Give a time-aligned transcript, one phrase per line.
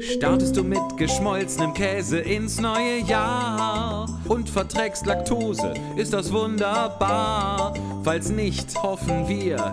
[0.00, 7.72] Startest du mit geschmolzenem Käse ins neue Jahr und verträgst Laktose, ist das wunderbar.
[8.02, 9.72] Falls nicht, hoffen wir,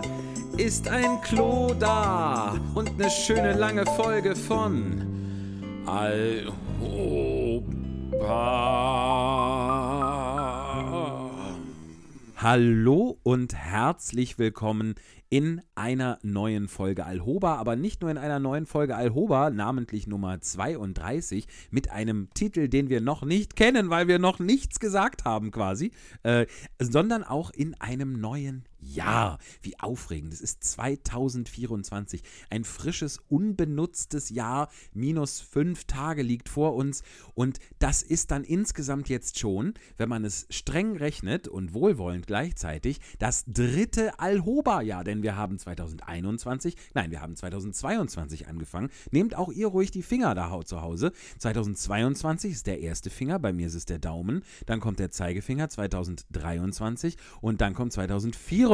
[0.56, 5.06] ist ein Klo da und eine schöne lange Folge von
[5.84, 6.52] Alhoba.
[12.42, 14.96] Hallo und herzlich willkommen
[15.30, 20.40] in einer neuen Folge Alhoba, aber nicht nur in einer neuen Folge Alhoba, namentlich Nummer
[20.40, 25.52] 32, mit einem Titel, den wir noch nicht kennen, weil wir noch nichts gesagt haben
[25.52, 25.92] quasi,
[26.24, 26.46] äh,
[26.80, 29.38] sondern auch in einem neuen Jahr.
[29.62, 30.32] Wie aufregend.
[30.32, 32.22] Es ist 2024.
[32.50, 34.68] Ein frisches, unbenutztes Jahr.
[34.92, 37.02] Minus fünf Tage liegt vor uns.
[37.34, 43.00] Und das ist dann insgesamt jetzt schon, wenn man es streng rechnet und wohlwollend gleichzeitig,
[43.18, 45.04] das dritte Alhoba-Jahr.
[45.04, 48.90] Denn wir haben 2021, nein, wir haben 2022 angefangen.
[49.10, 51.12] Nehmt auch ihr ruhig die Finger da zu Hause.
[51.38, 54.42] 2022 ist der erste Finger, bei mir ist es der Daumen.
[54.66, 58.71] Dann kommt der Zeigefinger 2023 und dann kommt 2024.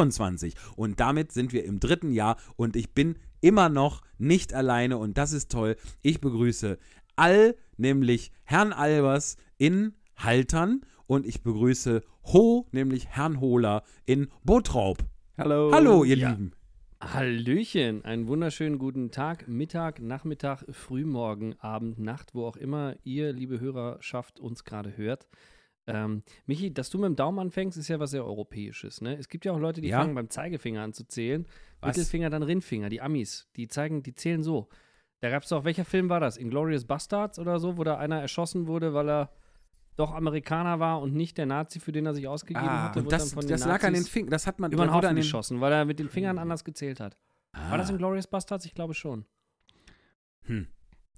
[0.77, 5.19] Und damit sind wir im dritten Jahr und ich bin immer noch nicht alleine und
[5.19, 5.77] das ist toll.
[6.03, 6.79] Ich begrüße
[7.17, 14.99] All, nämlich Herrn Albers in Haltern und ich begrüße Ho, nämlich Herrn Hohler in Bottrop.
[15.37, 15.71] Hallo.
[15.73, 16.31] Hallo, ihr Ja.
[16.31, 16.53] Lieben.
[17.01, 23.61] Hallöchen, einen wunderschönen guten Tag, Mittag, Nachmittag, Frühmorgen, Abend, Nacht, wo auch immer ihr, liebe
[23.61, 25.29] Hörerschaft, uns gerade hört.
[25.89, 29.01] Ähm, Michi, dass du mit dem Daumen anfängst, ist ja was sehr Europäisches.
[29.01, 29.17] Ne?
[29.17, 30.01] Es gibt ja auch Leute, die Ja.
[30.01, 31.47] fangen beim Zeigefinger an zu zählen.
[31.81, 31.97] Was?
[31.97, 33.49] Mittelfinger, dann Ringfinger, die Amis.
[33.57, 34.69] Die zeigen, die zählen so.
[35.21, 36.37] Da gab es doch, welcher Film war das?
[36.37, 39.33] Inglorious Bastards oder so, wo da einer erschossen wurde, weil er
[39.97, 43.01] doch Amerikaner war und nicht der Nazi, für den er sich ausgegeben Ah, hatte.
[43.01, 44.31] und das, das lag an den Fingern.
[44.31, 47.17] Das hat man über den Haufen geschossen, weil er mit den Fingern anders gezählt hat.
[47.53, 47.71] Ah.
[47.73, 48.65] War das in Glorious Bastards?
[48.65, 49.25] Ich glaube schon.
[50.43, 50.69] Hm.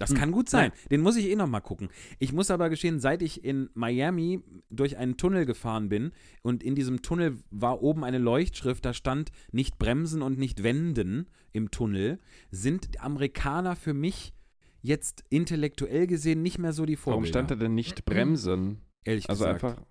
[0.00, 0.16] Das Hm.
[0.16, 0.72] kann gut sein.
[0.90, 1.90] Den muss ich eh noch mal gucken.
[2.18, 6.12] Ich muss aber gestehen, seit ich in Miami durch einen Tunnel gefahren bin
[6.42, 11.26] und in diesem Tunnel war oben eine Leuchtschrift, da stand nicht bremsen und nicht wenden
[11.52, 12.18] im Tunnel,
[12.50, 14.32] sind Amerikaner für mich
[14.80, 17.16] jetzt intellektuell gesehen nicht mehr so die Vorbilder.
[17.20, 18.80] Warum stand da denn nicht bremsen?
[19.04, 19.62] Ehrlich Also gesagt.
[19.64, 19.82] einfach.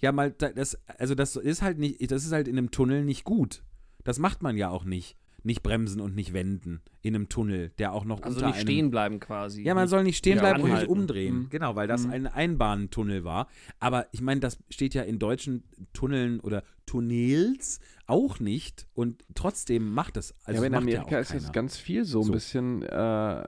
[0.00, 3.04] Ja, mal, da- das, also das ist halt nicht, das ist halt in einem Tunnel
[3.04, 3.64] nicht gut.
[4.04, 5.16] Das macht man ja auch nicht.
[5.46, 8.66] Nicht bremsen und nicht wenden in einem Tunnel, der auch noch Also unter nicht einem
[8.66, 9.62] stehen bleiben quasi.
[9.62, 10.92] Ja, man soll nicht stehen Ja, bleiben und nicht anhalten.
[10.92, 11.34] umdrehen.
[11.44, 11.50] Mhm.
[11.50, 12.10] Genau, weil das Mhm.
[12.12, 13.46] ein Einbahntunnel war.
[13.78, 15.62] Aber ich meine, das steht ja in deutschen
[15.92, 18.88] Tunneln oder Tunnels auch nicht.
[18.92, 20.34] Und trotzdem macht das.
[20.44, 22.32] Also ja, aber in macht Amerika ja auch ist das ganz viel so ein So.
[22.32, 22.82] bisschen.
[22.82, 23.44] Äh,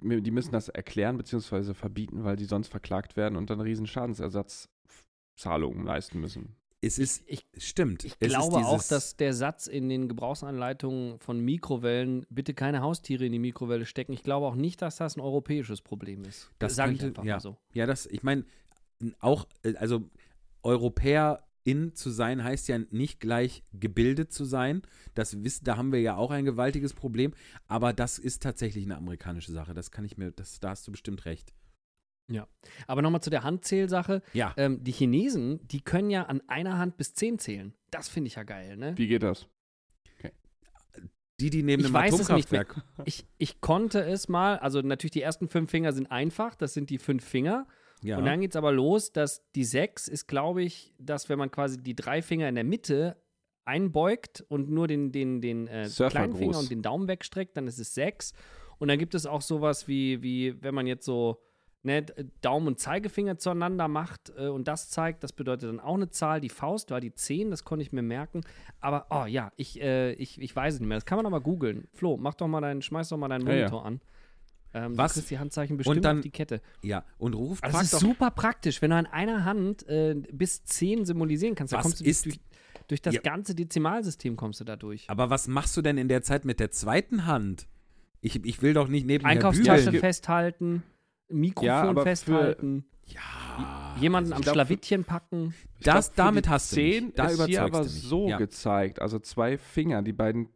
[0.00, 1.74] die müssen das erklären bzw.
[1.74, 6.56] verbieten, weil die sonst verklagt werden und dann riesen Schadensersatzzahlungen leisten müssen.
[6.80, 8.04] Es ist, Ich, stimmt.
[8.04, 13.26] ich es glaube auch, dass der Satz in den Gebrauchsanleitungen von Mikrowellen, bitte keine Haustiere
[13.26, 16.50] in die Mikrowelle stecken, ich glaube auch nicht, dass das ein europäissch Problem ist.
[16.60, 17.34] Das sage ich einfach ja.
[17.34, 17.56] mal so.
[17.74, 18.44] Ja, das, ich meine,
[19.18, 20.08] auch, äh, also
[20.62, 24.82] Europäerin zu sein, heißt ja nicht gleich gebildet zu sein.
[25.14, 27.34] Das wissen, da haben wir ja auch ein gewaltiges Problem.
[27.66, 29.74] Aber das ist tatsächlich eine amerikanische Sache.
[29.74, 31.52] Das kann ich mir, das, da hast du bestimmt recht.
[32.86, 34.22] Aber nochmal zu der Handzählsache.
[34.32, 34.52] Ja.
[34.56, 37.74] Ähm, die Chinesen, die können ja an einer Hand bis zehn zählen.
[37.90, 38.96] Das finde ich ja geil, ne?
[38.96, 39.48] Wie geht das?
[41.40, 42.62] Die, die neben Ich dem weiß es nicht mehr.
[42.62, 43.06] Atomkraftwerk.
[43.06, 46.90] Ich, ich konnte es mal, also natürlich die ersten fünf Finger sind einfach, das sind
[46.90, 47.66] die fünf Finger.
[48.02, 48.18] Ja.
[48.18, 51.50] Und dann geht es aber los, dass die sechs ist, glaube ich, dass wenn man
[51.50, 53.22] quasi die drei Finger in der Mitte
[53.64, 56.34] einbeugt und nur den, den, den äh, kleinen.
[56.34, 58.32] Finger und den Daumen wegstreckt, dann ist es sechs.
[58.78, 61.40] Und dann gibt es auch sowas wie, wie wenn man jetzt so
[61.82, 65.94] ne, D- Daumen und Zeigefinger zueinander macht äh, und das zeigt, das bedeutet dann auch
[65.94, 66.40] eine Zahl.
[66.40, 68.42] Die Faust war die 10, das konnte ich mir merken.
[68.80, 70.96] Aber, oh ja, ich, äh, ich, ich weiß es nicht mehr.
[70.98, 71.88] Das kann man aber googeln.
[71.94, 73.58] Flo, mach doch mal deinen, schmeiß doch mal deinen Ja, ja.
[73.60, 74.00] Monitor an.
[74.74, 75.14] Ähm, Was?
[75.14, 76.60] Du kriegst die Handzeichen bestimmt dann- auf die Kette.
[76.82, 77.04] ja.
[77.16, 80.62] Und ruft, Also das ist doch, super praktisch, wenn du an einer Hand äh, bis
[80.64, 81.72] 10 symbolisieren kannst.
[81.72, 82.38] Da kommst du ist- durch,
[82.86, 83.20] durch das Ja.
[83.22, 85.08] ganze Dezimalsystem kommst du da durch.
[85.08, 87.66] aber was machst du denn in der Zeit mit der zweiten Hand?
[88.20, 90.82] Ich, ich will doch nicht nebenher Einkaufstasche festhalten,
[91.28, 93.94] Mikrofon Ja, aber für- festhalten, Ja.
[94.00, 95.54] jemanden also am glaub, Schlawittchen packen.
[95.80, 96.92] Das- glaub, für damit die hast du mich.
[97.00, 98.38] 10 Da ist hier aber so Ja.
[98.38, 99.00] gezeigt.
[99.02, 100.48] Also zwei Finger, die beiden,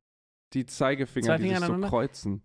[0.55, 2.43] die Zeigefinger, Zwei die Finger sich so kreuzen.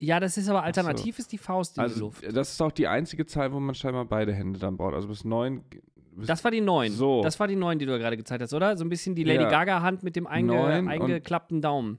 [0.00, 0.64] Ja, das ist aber so.
[0.64, 2.24] alternativ ist die Faust in die Also Luft.
[2.36, 4.94] das ist auch die einzige Zahl, wo man scheinbar beide Hände dann braucht.
[4.94, 5.64] Also bis neun.
[6.12, 6.92] Bis Das war die 9.
[6.92, 7.22] So.
[7.22, 8.76] Das war die 9, die du gerade gezeigt hast, oder?
[8.76, 9.50] So ein bisschen die Lady Ja.
[9.50, 11.98] Gaga-Hand mit dem einge Neun eingeklappten Daumen.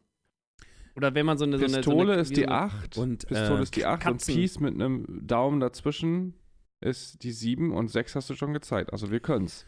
[0.99, 1.57] Oder wenn man so eine.
[1.57, 2.97] So eine, Pistole so eine, ist die so eine- 8.
[2.97, 4.25] Und, Pistole äh, ist die 8 und.
[4.25, 6.33] Peace mit einem Daumen dazwischen
[6.81, 8.91] ist die 7 und 6 hast du schon gezeigt.
[8.91, 9.65] Also wir können's.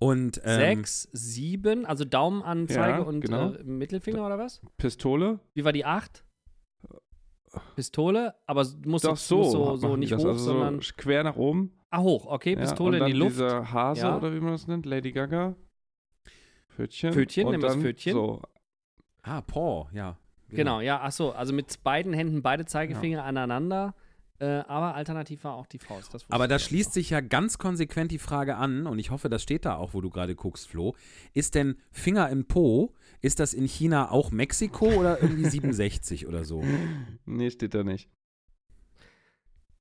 [0.00, 3.52] Und ähm, 6, 7, also Daumen, Anzeige Ja, und genau.
[3.52, 4.60] äh, Mittelfinger oder was?
[4.78, 6.24] Pistole, Wie war die 8?
[7.76, 10.80] Pistole, aber muss Doch muss so, so, so die nicht das, hoch, also sondern.
[10.80, 11.72] so quer nach oben.
[11.90, 13.36] Ah, hoch, okay, Ja, Pistole und in die dann Luft.
[13.36, 14.16] Diese Hase Ja.
[14.16, 15.54] oder wie man das nennt, Lady Gaga.
[16.70, 17.12] Pfötchen.
[17.12, 18.12] Pfötchen, wir das Pfötchen.
[18.12, 18.42] So,
[19.22, 20.16] Ah, Paw, ja.
[20.48, 23.94] Genau, ja, ach so, also mit beiden Händen beide Zeigefinger aneinander,
[24.40, 26.12] äh, aber alternativ war auch die Faust.
[26.12, 26.94] Das Aber da schließt noch.
[26.94, 30.00] sich ja ganz konsequent die Frage an, und ich hoffe, das steht da auch, wo
[30.00, 30.96] du gerade guckst, Flo.
[31.34, 36.44] Ist denn Finger in Po, ist das in China auch Mexiko oder irgendwie 67 oder
[36.44, 36.64] so?
[37.26, 38.10] nee, steht da nicht.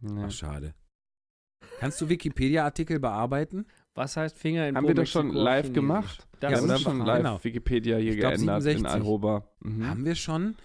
[0.01, 0.24] Nee.
[0.25, 0.75] Ach, schade.
[1.80, 3.65] Kannst du Wikipedia-Artikel bearbeiten?
[4.00, 5.74] Was heißt Finger in Haben Po, wir doch schon live Chinesisch?
[5.74, 6.28] gemacht.
[6.40, 6.75] Das Wir Ja, haben oder?
[6.75, 7.44] ist schon schon live Genau.
[7.44, 8.80] Wikipedia hier glaub, geändert 67.
[8.80, 9.50] in Alhoba.
[9.60, 9.88] Mhm.
[9.90, 10.56] Haben wir schon?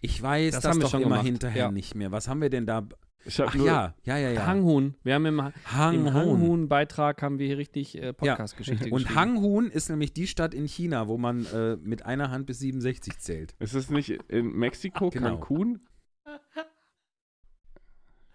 [0.00, 1.72] Ich weiß Das das, haben wir doch schon immer gemacht, hinterher ja.
[1.72, 2.12] nicht mehr.
[2.12, 2.86] Was haben wir denn da?
[3.24, 4.46] Ich hab Ach nur, ja, ja, ja, ja.
[4.46, 4.94] Hanghuhn.
[5.02, 6.12] Wir haben im, im Hanghuhn.
[6.14, 9.14] Hanghuhn-Beitrag haben wir hier richtig äh, Podcast-Geschichte Und geschrieben.
[9.18, 13.18] Hanghuhn ist nämlich die Stadt in China, wo man äh, mit einer Hand bis 67
[13.18, 13.54] zählt.
[13.58, 15.30] Ist es nicht in Mexiko, Genau.
[15.38, 15.80] Cancun?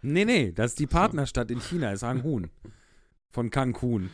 [0.02, 0.88] Nee, nee, das ist die.
[0.88, 2.50] Partnerstadt in China, ist Hanghuhn.
[3.32, 4.10] Von Cancun.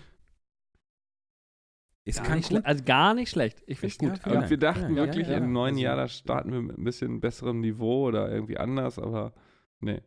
[2.08, 3.64] Ist Gar nicht also gar nicht schlecht.
[3.66, 4.32] Ich finde es gut.
[4.32, 4.40] Ja.
[4.42, 6.84] Und wir dachten ja, wirklich, ja, im neuen also- Jahr, da starten wir mit ein
[6.84, 9.34] bisschen besserem Niveau oder irgendwie anders, aber
[9.80, 10.02] nee.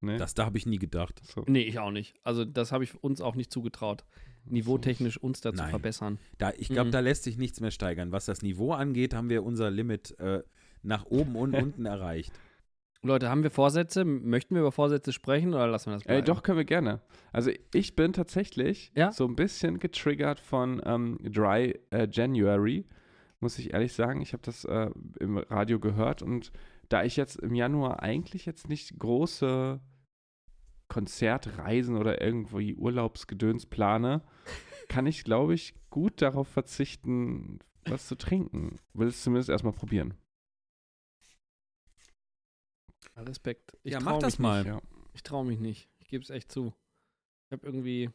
[0.00, 0.16] Nee.
[0.16, 1.20] Das da habe ich nie gedacht.
[1.22, 1.44] so.
[1.46, 2.14] Nee, ich auch nicht.
[2.22, 4.06] Also das habe ich uns auch nicht zugetraut,
[4.46, 5.68] niveautechnisch uns da zu Nein.
[5.68, 6.18] verbessern.
[6.38, 6.92] Da, ich glaube, Mhm.
[6.92, 8.10] da lässt sich nichts mehr steigern.
[8.12, 10.42] Was das Niveau angeht, haben wir unser Limit äh,
[10.82, 12.32] nach oben und unten erreicht.
[13.02, 14.04] Leute, haben wir Vorsätze?
[14.04, 16.18] Möchten wir über Vorsätze sprechen oder lassen wir das bleiben?
[16.18, 17.00] Ey, doch, können wir gerne.
[17.32, 19.10] Also ich bin tatsächlich Ja?
[19.10, 22.86] so ein bisschen getriggert von ähm, Dry äh, January,
[23.40, 24.20] muss ich ehrlich sagen.
[24.20, 26.52] Ich habe das äh, im Radio gehört und
[26.90, 29.80] da ich jetzt im Januar eigentlich jetzt nicht große
[30.88, 34.22] Konzertreisen oder irgendwie Urlaubsgedöns plane,
[34.88, 38.76] kann ich, glaube ich, gut darauf verzichten, was zu trinken.
[38.92, 40.14] Will es zumindest erstmal probieren.
[43.26, 43.76] Respekt.
[43.82, 44.66] Ich Ja, trau mach mich das mal.
[44.66, 44.74] Ja.
[44.74, 44.84] Nicht.
[45.14, 45.88] Ich traue mich nicht.
[45.98, 46.72] Ich gebe es echt zu.
[47.46, 48.10] Ich habe irgendwie.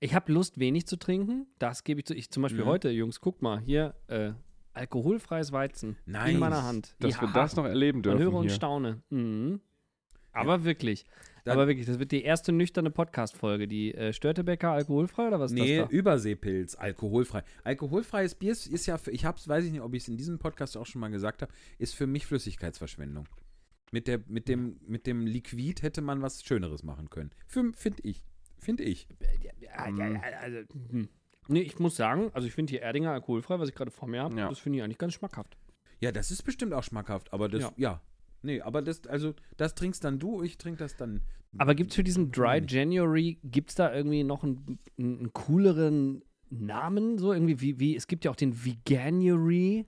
[0.00, 1.46] Ich habe Lust, wenig zu trinken.
[1.58, 2.14] Das gebe ich zu.
[2.14, 2.68] Ich zum Beispiel Mhm.
[2.68, 4.32] heute, Jungs, guck mal, hier, äh,
[4.74, 6.32] alkoholfreies Weizen Nice.
[6.34, 6.94] in meiner Hand.
[6.98, 8.50] Dass wir Ja, das noch erleben Man dürfen höre und hier.
[8.52, 9.02] staune.
[9.10, 9.60] Mhm.
[10.32, 11.04] Aber wirklich.
[11.44, 13.68] Dann- aber wirklich, das wird die erste nüchterne Podcast-Folge.
[13.68, 15.94] Die äh, Störtebecker alkoholfrei oder was ist Nee, das da?
[15.94, 17.42] Überseepilz, alkoholfrei.
[17.64, 20.16] Alkoholfreies Bier ist, ist ja, für, ich hab's, weiß ich nicht, ob ich es in
[20.16, 23.28] diesem Podcast auch schon mal gesagt habe, ist für mich Flüssigkeitsverschwendung.
[23.92, 27.30] Mit, der, mit, dem, mit dem Liquid hätte man was Schöneres machen können.
[27.46, 28.24] Finde ich.
[28.58, 29.06] Finde ich.
[29.60, 30.58] Ja, ja, ja, also,
[30.90, 31.08] hm.
[31.48, 34.22] Nee, ich muss sagen, also ich finde hier Erdinger alkoholfrei, was ich gerade vor mir
[34.22, 35.56] habe, das finde ich eigentlich ganz schmackhaft.
[36.00, 38.02] Ja, das ist bestimmt auch schmackhaft, aber das, ja.
[38.42, 41.20] Nee, aber das, also, das trinkst dann du, ich trink das dann.
[41.58, 42.72] Aber gibt es für diesen Dry nicht.
[42.72, 47.18] January, gibt es da irgendwie noch einen, einen, einen cooleren Namen?
[47.18, 49.86] So irgendwie wie, wie, es gibt ja auch den Veganuary,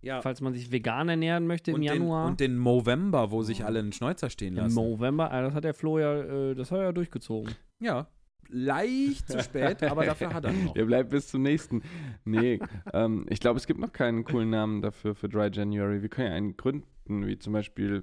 [0.00, 2.26] Ja, falls man sich vegan ernähren möchte im und den, Januar.
[2.26, 4.76] und den Movember, wo sich alle einen Schnäuzer stehen Im lassen.
[4.76, 7.54] November, ah, das hat der Flo ja, äh, das hat er ja durchgezogen.
[7.80, 8.06] ja,
[8.48, 10.74] leicht zu spät, aber dafür hat er noch.
[10.74, 11.82] Der bleibt bis zum nächsten.
[12.24, 12.60] Nee,
[12.92, 16.02] ähm, ich glaube, es gibt noch keinen coolen Namen dafür für Dry January.
[16.02, 18.02] Wir können ja einen gründen, wie zum Beispiel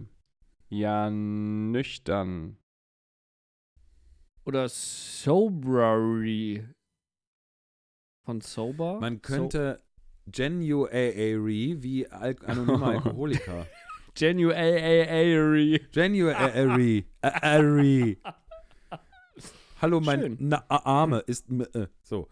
[0.70, 2.58] Ja nüchtern.
[4.46, 6.64] Oder Sobrary.
[8.26, 9.00] Von Sober?
[9.00, 9.80] Man könnte
[10.34, 13.66] January wie Al anonymer Alkoholiker.
[14.18, 15.82] So January.
[15.92, 17.06] January.
[17.22, 18.18] Ari.
[19.82, 20.38] Hallo, mein.
[20.40, 21.50] Na Arme ist.
[21.50, 22.28] äh, So.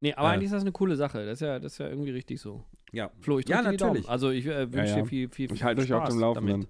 [0.00, 0.32] Nee, aber Äh.
[0.32, 1.24] eigentlich ist das eine coole Sache.
[1.24, 2.64] Das ist ja, das ist ja irgendwie richtig so.
[2.92, 3.10] Ja.
[3.20, 3.92] Flo, ich Ja, drücke die Daumen.
[3.92, 4.08] natürlich.
[4.10, 5.02] Also ich äh, wünsche Ja, ja.
[5.02, 6.52] dir viel, viel, viel Ich halte euch auf dem Laufenden.
[6.62, 6.68] damit.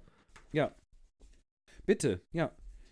[0.52, 0.72] Ja.
[1.86, 2.50] Bitte, ja.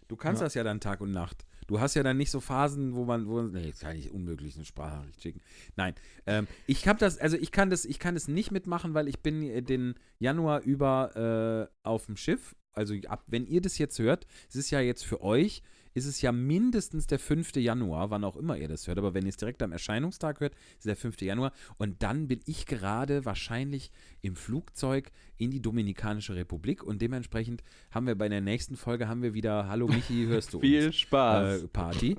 [0.09, 0.47] Du kannst Ja.
[0.47, 1.47] das ja dann Tag und Nacht.
[1.73, 4.57] Du hast ja dann nicht so Phasen, wo man, wo, nee, jetzt kann ich unmöglich
[4.57, 5.41] eine Sprachnachricht schicken.
[5.75, 5.95] Nein,
[6.27, 9.21] ähm, ich habe das, also ich kann das, ich kann das nicht mitmachen, weil ich
[9.21, 12.55] bin äh, den Januar über äh, auf dem Schiff.
[12.75, 15.63] Also ab, wenn ihr das jetzt hört, es ist ja jetzt für euch,
[15.95, 17.57] ist es ja mindestens der 5.
[17.57, 18.99] Januar, wann auch immer ihr das hört.
[18.99, 21.21] Aber wenn ihr es direkt am Erscheinungstag hört, ist der 5.
[21.21, 21.53] Januar.
[21.79, 26.83] Und dann bin ich gerade wahrscheinlich im Flugzeug in die Dominikanische Republik.
[26.83, 30.61] Und dementsprechend haben wir bei der nächsten Folge haben wir wieder Hallo Michi, hörst du
[30.61, 30.97] Viel uns?
[30.97, 31.63] Spaß.
[31.63, 32.17] Äh, Party.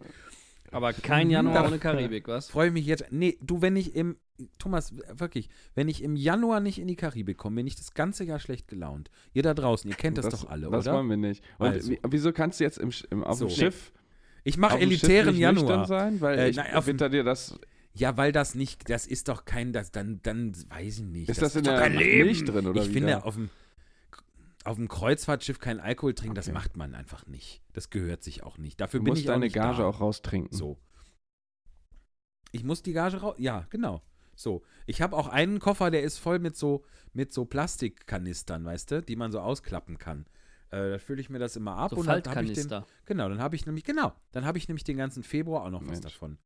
[0.73, 1.33] Aber kein Mhm.
[1.33, 2.49] Januar ohne Karibik, was?
[2.49, 3.05] Freue mich jetzt.
[3.11, 4.17] Nee, du, wenn ich im.
[4.57, 8.23] Thomas, wirklich, wenn ich im Januar nicht in die Karibik komme, bin ich das ganze
[8.23, 9.11] Jahr schlecht gelaunt.
[9.33, 10.95] Ihr da draußen, ihr kennt das, doch alle, Das oder?
[10.97, 11.43] wollen wir nicht.
[11.59, 11.91] Und Also.
[11.91, 13.45] wie, wieso kannst du jetzt im, im, auf So.
[13.45, 13.93] dem Schiff
[14.43, 15.85] Ich mache elitären Januar.
[15.85, 16.19] sein?
[16.19, 17.57] Weil Äh, ich nein, auf witter dir das.
[17.93, 21.29] Ja, weil das nicht, das ist doch kein, das, dann, dann weiß ich nicht.
[21.29, 22.25] Ist das, in doch der kein Leben.
[22.25, 23.51] Milch drin oder ich wie finde, auf dem,
[24.63, 26.53] auf dem Kreuzfahrtschiff kein Alkohol trinken, das Okay.
[26.53, 27.61] macht man einfach nicht.
[27.73, 28.79] Das gehört sich auch nicht.
[28.79, 29.85] Dafür Du bin musst ich auch deine nicht Gage da.
[29.87, 30.55] auch raustrinken.
[30.57, 30.77] So.
[32.51, 33.35] Ich muss die Gage raus.
[33.37, 34.01] Ja, genau.
[34.35, 34.63] So.
[34.85, 39.01] Ich habe auch einen Koffer, der ist voll mit so, mit so Plastikkanistern, weißt du,
[39.01, 40.25] die man so ausklappen kann.
[40.69, 43.29] Äh, da fülle ich mir das immer ab So und dann habe ich den, genau,
[43.29, 45.89] dann habe ich nämlich, genau, dann habe ich nämlich den ganzen Februar auch noch was
[45.89, 46.01] Mensch.
[46.01, 46.37] davon.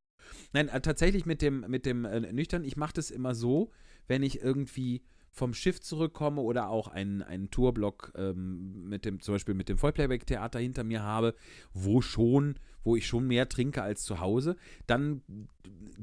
[0.52, 3.72] Nein, äh, tatsächlich mit dem, mit dem äh, Nüchtern, ich mache das immer so,
[4.08, 5.04] wenn ich irgendwie
[5.38, 9.78] vom Schiff zurückkomme oder auch einen, einen Tourblock ähm, mit dem, zum Beispiel mit dem
[9.78, 11.36] Vollplayback-Theater hinter mir habe,
[11.74, 14.56] wo schon, wo ich schon mehr trinke als zu Hause,
[14.88, 15.22] dann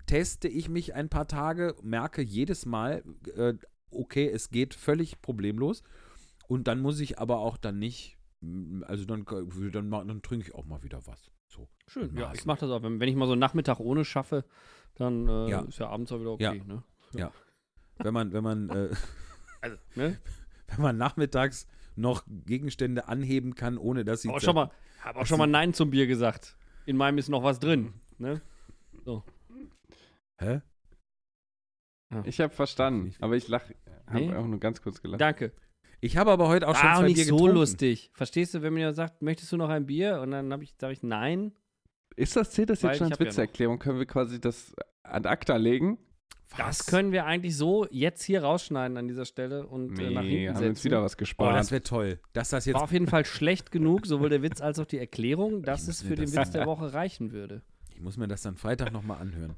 [0.07, 3.03] teste ich mich ein paar Tage, merke jedes Mal,
[3.37, 3.55] äh,
[3.91, 5.83] okay, es geht völlig problemlos.
[6.47, 10.55] Und dann muss ich aber auch dann nicht, mm, also dann, dann, dann trinke ich
[10.55, 11.33] auch mal wieder was.
[11.49, 11.69] So.
[11.89, 12.17] Schön.
[12.17, 12.85] Ja, ich mache das auch.
[12.85, 14.45] Wenn, wenn ich mal so einen Nachmittag ohne schaffe,
[14.95, 15.61] dann äh, Ja.
[15.63, 16.51] ist ja abends auch wieder Ja.
[16.51, 16.63] okay.
[16.67, 16.85] Ne?
[17.99, 18.89] Wenn man, wenn man, äh,
[19.65, 20.19] Also, ne?
[20.69, 21.67] wenn man nachmittags
[21.97, 24.29] noch Gegenstände anheben kann, ohne dass sie.
[24.29, 26.57] Aber schon mal, habe auch schon mal Nein zum Bier gesagt.
[26.87, 27.95] In meinem ist noch was drin.
[28.19, 28.41] Ne?
[30.39, 30.61] Hä?
[32.25, 33.23] Ich habe verstanden, Nicht.
[33.23, 33.75] aber ich lache,
[34.07, 34.35] habe Nee?
[34.35, 35.21] auch nur ganz kurz gelacht.
[35.21, 35.53] Danke.
[36.01, 37.55] Ich habe aber heute auch schon Ah, zwei nicht Bier so getrunken.
[37.57, 38.11] lustig.
[38.13, 40.21] Verstehst du, wenn mir sagt, möchtest du noch ein Bier?
[40.21, 41.53] Und dann ich, sage ich nein.
[42.17, 43.77] Ist das, zählt das Weil jetzt schon ich als hab ja?
[43.79, 45.99] Können wir quasi das ad acta legen?
[46.57, 50.29] Das können wir eigentlich so jetzt hier rausschneiden an dieser Stelle und äh, nach Nee,
[50.45, 50.85] hinten haben wir uns setzen.
[50.85, 51.57] wieder was Oh, gespart.
[51.57, 52.21] das wäre toll.
[52.33, 52.75] Dass das jetzt.
[52.77, 56.01] War auf jeden Fall schlecht genug, sowohl der Witz als auch die Erklärung, dass es
[56.03, 57.63] für den das- Witz der Woche reichen würde.
[57.93, 59.57] Ich muss mir das dann Freitag nochmal anhören.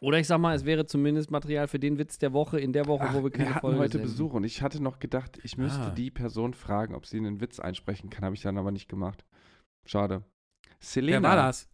[0.00, 2.86] Oder ich sag mal, es wäre zumindest Material für den Witz der Woche in der
[2.86, 4.10] Woche, Ach, wo wir keine wir hatten Folge heute senden.
[4.10, 5.90] Besuch und ich hatte noch gedacht, ich müsste Ah.
[5.90, 8.24] die Person fragen, ob sie einen Witz einsprechen kann.
[8.24, 9.24] Habe ich dann aber nicht gemacht.
[9.86, 10.24] Schade.
[10.80, 11.22] Selena.
[11.22, 11.68] Wer war das?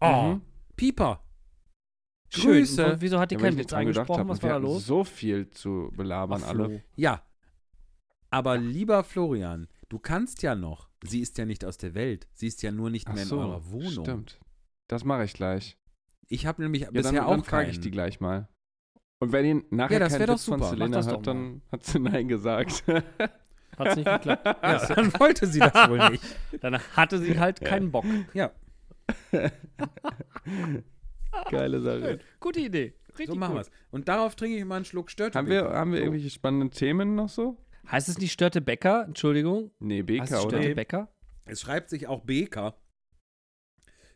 [0.00, 0.42] Oh, Mhm.
[0.76, 1.20] Pieper.
[2.34, 2.52] Schön.
[2.52, 2.92] Grüße.
[2.92, 4.28] Und Wieso hat die Ja, keinen Witz habe.
[4.28, 4.86] Was war da los?
[4.86, 6.82] so viel zu belabern Ach, alle.
[6.96, 7.22] Ja.
[8.30, 10.88] Aber lieber Florian, du kannst ja noch.
[11.04, 12.26] Sie ist ja nicht aus der Welt.
[12.32, 14.04] Sie ist ja nur nicht Ach mehr in so, eurer Wohnung.
[14.04, 14.40] stimmt.
[14.88, 15.78] Das mache ich gleich.
[16.28, 18.48] Ich habe nämlich Ja, bisher dann, auch dann frage ich die gleich mal.
[19.20, 22.28] Und wenn ihr nachher Ja, das keinen Witz von Selena hört, dann hat sie Nein
[22.28, 22.84] gesagt.
[23.78, 24.44] Hat's nicht geklappt.
[24.62, 26.24] Ja, dann wollte sie das wohl nicht.
[26.60, 28.04] Dann hatte sie halt keinen Bock.
[28.32, 28.50] Ja,
[31.50, 32.18] Geile Sache.
[32.40, 32.94] Gute Idee.
[33.10, 33.66] Richtig so machen gut.
[33.66, 33.70] wir's.
[33.90, 35.38] Und darauf trinke ich mal einen Schluck Störte.
[35.38, 37.58] Haben wir, haben wir irgendwelche spannenden Themen noch so?
[37.90, 39.04] Heißt es nicht Störte Bäcker?
[39.04, 39.70] Entschuldigung.
[39.78, 40.48] Nee, es oder?
[40.48, 40.74] Störte.
[40.74, 41.08] Bäcker?
[41.44, 42.76] Es schreibt sich auch Beker.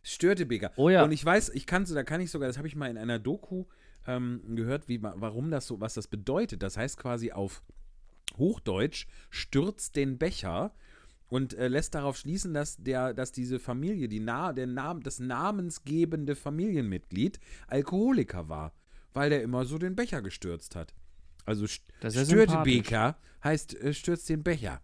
[0.02, 0.72] Störtebeker.
[0.76, 1.04] Oh ja.
[1.04, 2.96] Und ich weiß, ich kann so, da kann ich sogar, das habe ich mal in
[2.96, 3.66] einer Doku
[4.06, 6.62] ähm, gehört, wie, warum das so, was das bedeutet.
[6.62, 7.62] Das heißt quasi auf
[8.36, 10.74] Hochdeutsch stürzt den Becher
[11.28, 15.18] und äh, lässt darauf schließen, dass der, dass diese Familie, die Na der Nam das
[15.18, 18.72] namensgebende Familienmitglied Alkoholiker war,
[19.12, 20.94] weil der immer so den Becher gestürzt hat.
[21.44, 24.82] Also St ja Störtebeker heißt äh, stürzt den Becher.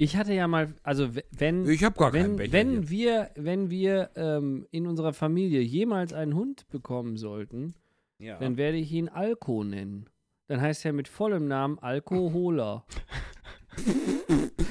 [0.00, 2.52] Ich hatte ja mal, also wenn, Ich habe gar keinen wenn, Becher.
[2.52, 2.90] wenn hier.
[2.90, 7.74] wir, wenn wir ähm, in unserer Familie jemals einen Hund bekommen sollten,
[8.18, 8.38] ja.
[8.38, 10.08] dann werde ich ihn Alko nennen.
[10.46, 12.86] Dann heißt er mit vollem Namen Alkoholer.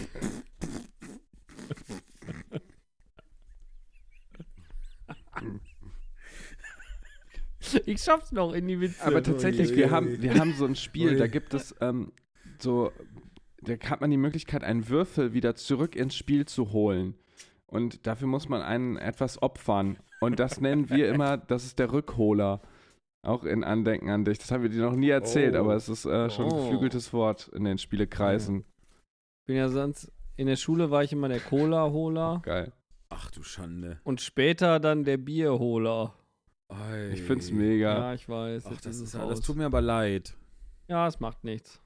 [7.88, 9.04] ich schaff's noch in die Witze.
[9.06, 12.12] Aber tatsächlich, wir haben, wir haben so ein Spiel, da gibt es ähm,
[12.60, 12.92] so,
[13.62, 17.16] da hat man die Möglichkeit, einen Würfel wieder zurück ins Spiel zu holen.
[17.66, 19.98] Und dafür muss man einen etwas opfern.
[20.22, 22.62] Und das nennen wir immer, das ist der Rückholer.
[23.24, 24.38] Auch in Andenken an dich.
[24.38, 25.60] Das haben wir dir noch nie erzählt, Oh.
[25.60, 26.64] aber es ist äh, schon ein Oh.
[26.64, 28.64] geflügeltes Wort in den Spielekreisen.
[29.46, 32.72] bin ja sonst, in der Schule war ich immer der Cola-Holer Geil.
[33.10, 34.00] Ach du Schande.
[34.04, 36.14] und später dann der Bierholer.
[36.70, 37.12] Oi.
[37.14, 37.98] Ich find's mega.
[37.98, 38.66] Ja, ich weiß.
[38.66, 40.36] Ach, das, ist das tut mir aber leid.
[40.88, 41.82] Ja, es macht nichts.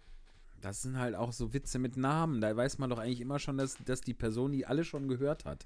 [0.62, 2.42] Das sind halt auch so Witze mit Namen.
[2.42, 5.46] Da weiß man doch eigentlich immer schon, dass, dass die Person die alle schon gehört
[5.46, 5.66] hat.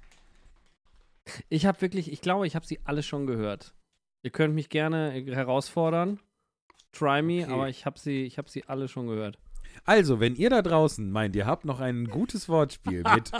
[1.48, 3.74] Ich habe wirklich, ich glaube, ich habe sie alle schon gehört.
[4.22, 6.20] Ihr könnt mich gerne herausfordern.
[6.92, 7.52] Try me, Okay.
[7.52, 9.38] aber ich habe sie, ich habe sie alle schon gehört.
[9.84, 13.30] Also, wenn ihr da draußen meint, ihr habt noch ein gutes Wortspiel mit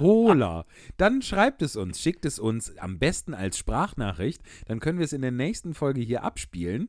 [0.00, 0.64] Hola,
[0.96, 4.42] dann schreibt es uns, schickt es uns am besten als Sprachnachricht.
[4.66, 6.88] Dann können wir es in der nächsten Folge hier abspielen.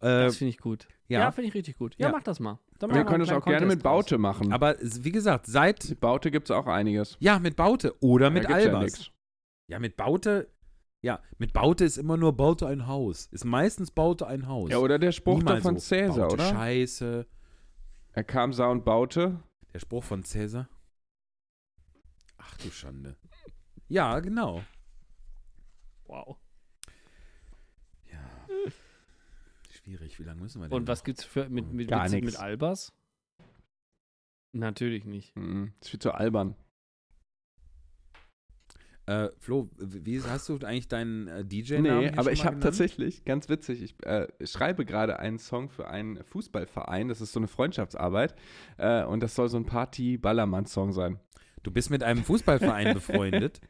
[0.00, 0.86] Äh, Das finde ich gut.
[1.08, 1.32] Ja, ja.
[1.32, 1.94] finde ich richtig gut.
[1.98, 2.12] Ja, Ja.
[2.12, 2.58] mach das mal.
[2.78, 4.52] Dann Wir können es auch kleinen gerne mit Contest Baute machen.
[4.52, 7.16] aber wie gesagt, seid mit Baute gibt es auch einiges.
[7.20, 8.82] ja mit Baute oder mit ja Albers.
[8.82, 9.10] nix.
[9.68, 10.48] Ja, mit Baute.
[11.02, 13.26] Ja, mit Baute ist immer nur Baute ein Haus.
[13.30, 14.70] Ist meistens Baute ein Haus.
[14.70, 16.44] Ja, oder der Spruch da von so, Cäsar, Baute oder?
[16.48, 17.26] Scheiße.
[18.14, 19.42] Er kam, sah und baute.
[19.72, 20.68] Der Spruch von Cäsar.
[22.38, 23.16] Ach du Schande.
[23.88, 24.62] Ja, genau.
[26.04, 26.38] Wow.
[28.12, 28.20] Ja.
[29.70, 30.18] Schwierig.
[30.20, 30.76] Wie lange müssen wir denn?
[30.76, 32.92] Und was gibt's für mit, mit, Gar mit Albers?
[34.52, 35.34] Natürlich nicht.
[35.34, 35.74] Mhm.
[35.80, 36.54] Ist viel zu albern.
[39.06, 42.00] Äh, Flo, wie hast du eigentlich deinen äh, DJ-Namen?
[42.00, 46.24] Nee, aber ich habe tatsächlich, ganz witzig, ich äh, schreibe gerade einen Song für einen
[46.24, 47.08] Fußballverein.
[47.08, 48.34] Das ist so eine Freundschaftsarbeit.
[48.78, 51.20] Äh, und das soll so ein Party-Ballermann-Song sein.
[51.62, 53.60] Du bist mit einem Fußballverein befreundet.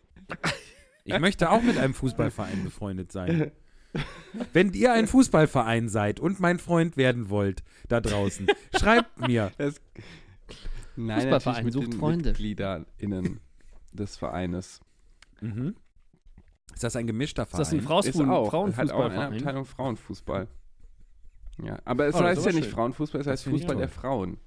[1.04, 3.52] Ich möchte auch mit einem Fußballverein befreundet sein.
[4.52, 8.46] Wenn ihr ein Fußballverein seid und mein Freund werden wollt, da draußen,
[8.78, 9.52] schreibt mir.
[9.58, 9.80] Das,
[10.96, 12.30] nein, Fußballverein mit sucht den Freunde.
[12.30, 13.40] MitgliederInnen
[13.92, 14.80] des Vereines.
[15.44, 15.76] Mhm.
[16.72, 17.60] Ist das ein gemischter Ist Verein?
[17.60, 18.76] das ein Ist Frausfuß- auch.
[18.76, 19.36] Hat auch eine?
[19.36, 20.48] Abteilung Frauenfußball.
[21.62, 22.74] Ja, aber es Oh, heißt ist ja aber nicht schön.
[22.74, 24.38] Frauenfußball, es Das heißt Fußball der Frauen.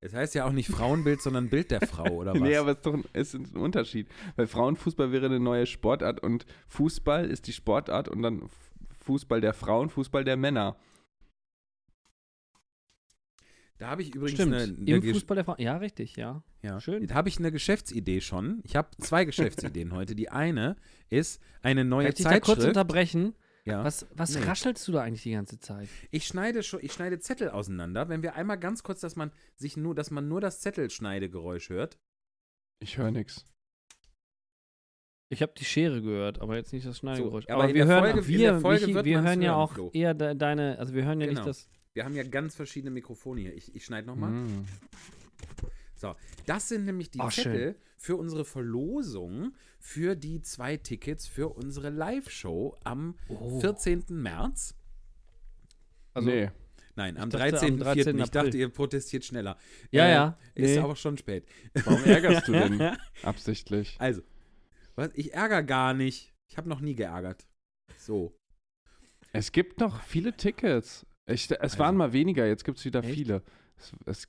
[0.00, 2.40] Es heißt ja auch nicht Frauenbild, sondern Bild der Frau, oder was?
[2.40, 4.08] Nee, aber es ist doch ein, ist ein Unterschied.
[4.36, 8.48] Weil Frauenfußball wäre eine neue Sportart und Fußball ist die Sportart und dann
[9.00, 10.76] Fußball der Frauen, Fußball der Männer.
[13.78, 14.54] Da habe ich übrigens Stimmt.
[14.54, 15.54] eine, eine Im Fußball der Frau.
[15.58, 16.42] Ja, richtig, ja.
[16.62, 16.80] Ja.
[16.80, 17.06] Schön.
[17.06, 18.60] Da habe ich eine Geschäftsidee schon.
[18.64, 20.14] Ich habe zwei Geschäftsideen heute.
[20.14, 20.76] Die eine
[21.10, 22.68] ist eine neue Kann ich da kurz Zeitschrift.
[22.68, 23.34] unterbrechen?
[23.64, 23.82] ja.
[23.84, 24.44] Was, was Nee.
[24.44, 25.88] raschelst du da eigentlich die ganze Zeit?
[26.10, 28.08] Ich schneide schon, ich schneide Zettel auseinander.
[28.08, 31.98] Wenn wir einmal ganz kurz, dass man sich nur, dass man nur das Zettelschneidegeräusch hört.
[32.80, 33.44] Ich höre nichts.
[35.28, 37.46] Ich habe die Schere gehört, aber jetzt nicht das Schneidegeräusch.
[37.46, 39.90] So, aber aber wir hören, Folge- wir, Folge Michi, wir hören ja auch Flo.
[39.92, 41.40] eher de, deine, also wir hören ja Genau.
[41.40, 41.68] nicht das.
[41.96, 43.54] Wir haben ja ganz verschiedene Mikrofone hier.
[43.54, 44.30] Ich, ich schneide nochmal.
[44.30, 44.66] Mm.
[45.94, 47.44] So, das sind nämlich die Oh, schön.
[47.44, 53.60] Zettel für unsere Verlosung für die zwei Tickets für unsere Live-Show am Oh.
[53.60, 54.04] 14.
[54.10, 54.74] März.
[56.12, 56.50] Also- nee.
[56.96, 57.78] Nein, am dachte, am 13.04.
[57.94, 58.18] 13.
[58.18, 59.56] Ich dachte, ihr protestiert schneller.
[59.90, 60.38] Ja, Äh, ja.
[60.54, 60.78] Ist Nee.
[60.80, 61.46] aber schon spät.
[61.86, 62.78] Warum ärgerst du denn
[63.22, 63.96] absichtlich?
[63.98, 64.20] Also,
[64.96, 65.10] was?
[65.14, 66.34] ich ärgere gar nicht.
[66.50, 67.46] Ich habe noch nie geärgert.
[67.96, 68.36] So.
[69.32, 71.06] Es gibt noch viele Tickets.
[71.26, 71.78] Ich, es Also.
[71.78, 73.14] waren mal weniger, jetzt gibt es wieder Echt?
[73.14, 73.42] viele.
[73.78, 74.28] Es, es,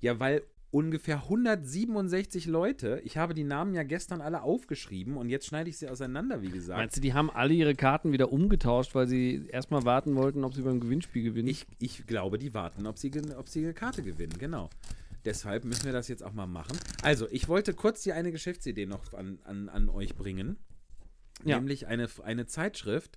[0.00, 5.46] Ja, weil ungefähr 167 Leute, ich habe die Namen ja gestern alle aufgeschrieben und jetzt
[5.46, 6.78] schneide ich sie auseinander, wie gesagt.
[6.78, 10.52] Meinst du, die haben alle ihre Karten wieder umgetauscht, weil sie erstmal warten wollten, ob
[10.54, 11.46] sie beim Gewinnspiel gewinnen?
[11.48, 14.68] Ich, ich glaube, die warten, ob sie, ob sie eine Karte gewinnen, genau.
[15.24, 16.76] Deshalb müssen wir das jetzt auch mal machen.
[17.02, 20.56] Also, ich wollte kurz hier eine Geschäftsidee noch an, an, an euch bringen.
[21.44, 21.56] Ja.
[21.56, 23.16] Nämlich eine, eine Zeitschrift,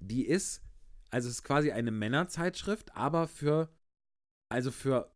[0.00, 0.62] die ist,
[1.10, 3.68] also es ist quasi eine Männerzeitschrift, aber für,
[4.50, 5.14] also für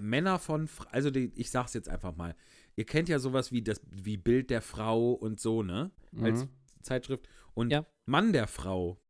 [0.00, 2.34] Männer von, also die, ich sag's jetzt einfach mal.
[2.76, 5.90] Ihr kennt ja sowas wie das, wie Bild der Frau und so, ne?
[6.20, 6.48] Als Mhm.
[6.82, 7.28] Zeitschrift.
[7.54, 7.84] Und Ja.
[8.06, 9.00] Mann der Frau.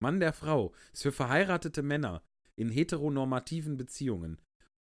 [0.00, 0.72] Mann der Frau.
[0.92, 2.22] Ist für verheiratete Männer
[2.56, 4.40] in heteronormativen Beziehungen.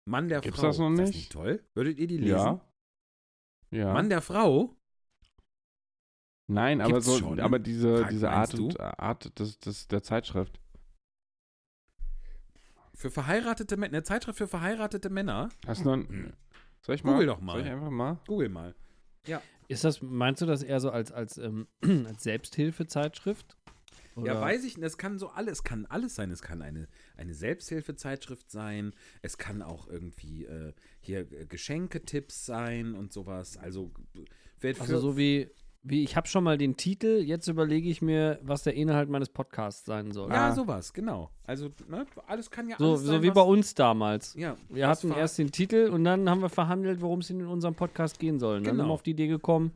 [0.08, 0.66] Mann der Gibt's Frau.
[0.68, 1.16] das noch Ist das nicht?
[1.18, 1.64] nicht toll?
[1.74, 2.34] Würdet ihr die lesen?
[2.36, 2.68] ja.
[3.70, 3.92] Ja.
[3.94, 4.76] Mann der Frau?
[6.52, 7.40] Nein, aber Gibt's so, schon?
[7.40, 10.60] aber diese, Frag, diese Art, und, Art des, des, der Zeitschrift.
[12.94, 13.94] Für verheiratete Männer.
[13.94, 15.48] Eine Zeitschrift für verheiratete Männer?
[15.66, 16.36] Hast du noch ein,
[16.82, 17.12] soll ich mal?
[17.12, 17.54] Google doch mal.
[17.54, 18.18] Soll ich einfach mal?
[18.26, 18.74] Google mal.
[19.68, 21.66] Ist das, meinst du das eher so als, als, ähm,
[22.06, 23.56] als Selbsthilfezeitschrift?
[24.16, 24.84] Ja, Oder- weiß ich nicht.
[24.86, 26.30] Es kann so alles, es kann alles sein.
[26.30, 28.92] Es kann eine, eine Selbsthilfezeitschrift sein.
[29.22, 33.56] Es kann auch irgendwie äh, hier äh, Geschenketipps sein und sowas.
[33.56, 33.92] Also,
[34.60, 35.48] wird für, Also so wie,
[35.84, 39.28] wie ich habe schon mal den Titel, jetzt überlege ich mir, was der Inhalt meines
[39.28, 40.30] Podcasts sein soll.
[40.30, 40.52] ja, Ah.
[40.54, 41.30] sowas, genau.
[41.44, 44.34] Also, ne, alles kann ja so alles so sein, wie was- bei uns damals.
[44.34, 47.74] Ja, Wir hatten erst den Titel und dann haben wir verhandelt, worum es in unserem
[47.74, 48.58] Podcast gehen soll.
[48.58, 48.84] Und Dann Genau.
[48.84, 49.72] sind wir auf die Idee gekommen,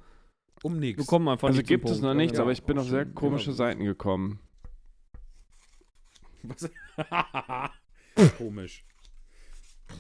[0.62, 1.07] um wir nichts.
[1.07, 2.05] kommen einfach Also gibt es Punkt.
[2.05, 3.14] noch nichts, Ja, aber ich bin auf sehr schön.
[3.14, 3.57] komische Genau.
[3.57, 4.38] Seiten gekommen.
[6.45, 6.71] Was?
[8.38, 8.85] Komisch.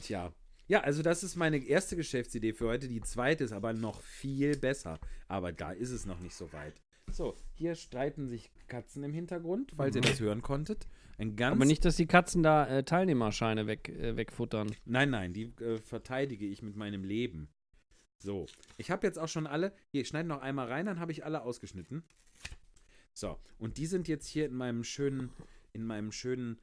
[0.02, 0.30] Tja.
[0.68, 2.88] Ja, also das ist meine erste Geschäftsidee für heute.
[2.88, 4.98] Die zweite ist aber noch viel besser.
[5.28, 6.74] Aber da ist es noch nicht so weit.
[7.12, 10.88] So, hier streiten sich Katzen im Hintergrund, falls ihr das hören konntet.
[11.18, 14.74] Ein ganz Aber nicht, dass die Katzen da äh, Teilnehmerscheine weg, äh, wegfuttern.
[14.84, 17.48] Nein, nein, die äh, verteidige ich mit meinem Leben.
[18.18, 19.72] So, ich habe jetzt auch schon alle.
[19.92, 22.02] Hier, ich schneide noch einmal rein, dann habe ich alle ausgeschnitten.
[23.14, 25.30] So, und die sind jetzt hier in meinem schönen,
[25.72, 26.58] in meinem schönen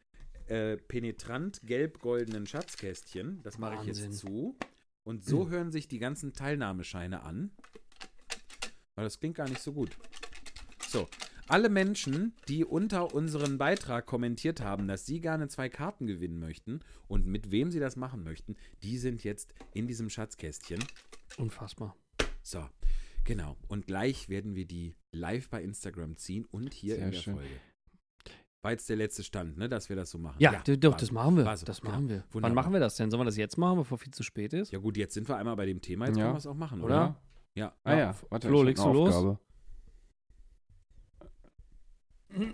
[0.47, 3.41] äh, penetrant gelb-goldenen Schatzkästchen.
[3.43, 4.57] Das mache ich jetzt zu.
[5.03, 7.51] Und so hören sich die ganzen Teilnahmescheine an.
[8.95, 9.97] Weil das klingt gar nicht so gut.
[10.87, 11.07] So,
[11.47, 16.79] alle Menschen, die unter unseren Beitrag kommentiert haben, dass sie gerne zwei Karten gewinnen möchten
[17.07, 20.83] und mit wem sie das machen möchten, die sind jetzt in diesem Schatzkästchen.
[21.37, 21.97] Unfassbar.
[22.43, 22.63] So,
[23.23, 23.57] genau.
[23.67, 27.33] Und gleich werden wir die live bei Instagram ziehen und hier Sehr in der schön.
[27.35, 27.59] Folge.
[28.63, 30.37] War jetzt der letzte Stand, ne, dass wir das so machen.
[30.39, 31.57] Ja, d- doch, das machen wir.
[31.57, 32.17] So, Das machen wir.
[32.31, 32.55] Wann Wunderbar.
[32.63, 33.11] machen wir das denn?
[33.11, 34.71] Sollen wir das jetzt machen, bevor viel zu spät ist?
[34.71, 36.23] Ja gut, jetzt sind wir einmal bei dem Thema, jetzt Ja.
[36.23, 36.95] können wir es auch machen, Oder?
[36.95, 37.21] oder?
[37.55, 37.73] Ja.
[37.83, 39.13] Ah ja, warte, Flo, ich legst du los?
[39.13, 39.37] Aufgabe.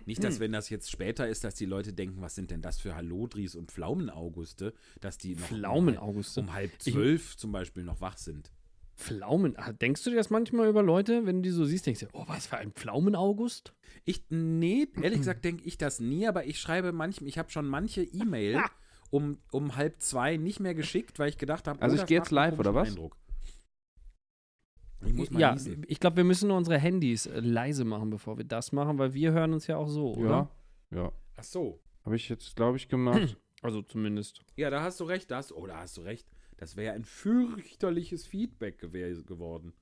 [0.06, 2.80] Nicht, dass wenn das jetzt später ist, dass die Leute denken, was sind denn das
[2.82, 6.42] für Hallodris und Pflaumenauguste, dass die noch Pflaumenauguste.
[6.42, 8.52] um halb zwölf zum Beispiel noch wach sind.
[9.00, 9.56] Pflaumen.
[9.58, 12.08] Ah, Denkst du dir das manchmal über Leute, wenn du die so siehst, denkst du,
[12.14, 13.74] oh, was für ein Pflaumen-August?
[14.06, 17.66] Ich, nee, ehrlich gesagt denke ich das nie, aber ich schreibe manchmal, ich habe schon
[17.68, 18.62] manche E-Mail
[19.10, 22.18] um, um halb zwei nicht mehr geschickt, weil ich gedacht habe, Also ich das gehe
[22.18, 22.90] jetzt live, oder was?
[22.90, 23.16] Eindruck.
[25.06, 25.84] Ich muss mal Ja, niesen.
[25.88, 29.14] ich glaube, wir müssen nur unsere Handys äh, leise machen, bevor wir das machen, weil
[29.14, 30.50] wir hören uns ja auch so, oder?
[30.92, 31.12] Ja, ja.
[31.38, 31.80] Ach so.
[32.04, 33.38] Habe ich jetzt, glaube ich, gemacht.
[33.62, 34.40] Also zumindest.
[34.56, 36.26] Ja, da hast du recht, da hast, oh, da hast du recht.
[36.60, 39.74] Das wäre ja ein fürchterliches Feedback gew geworden.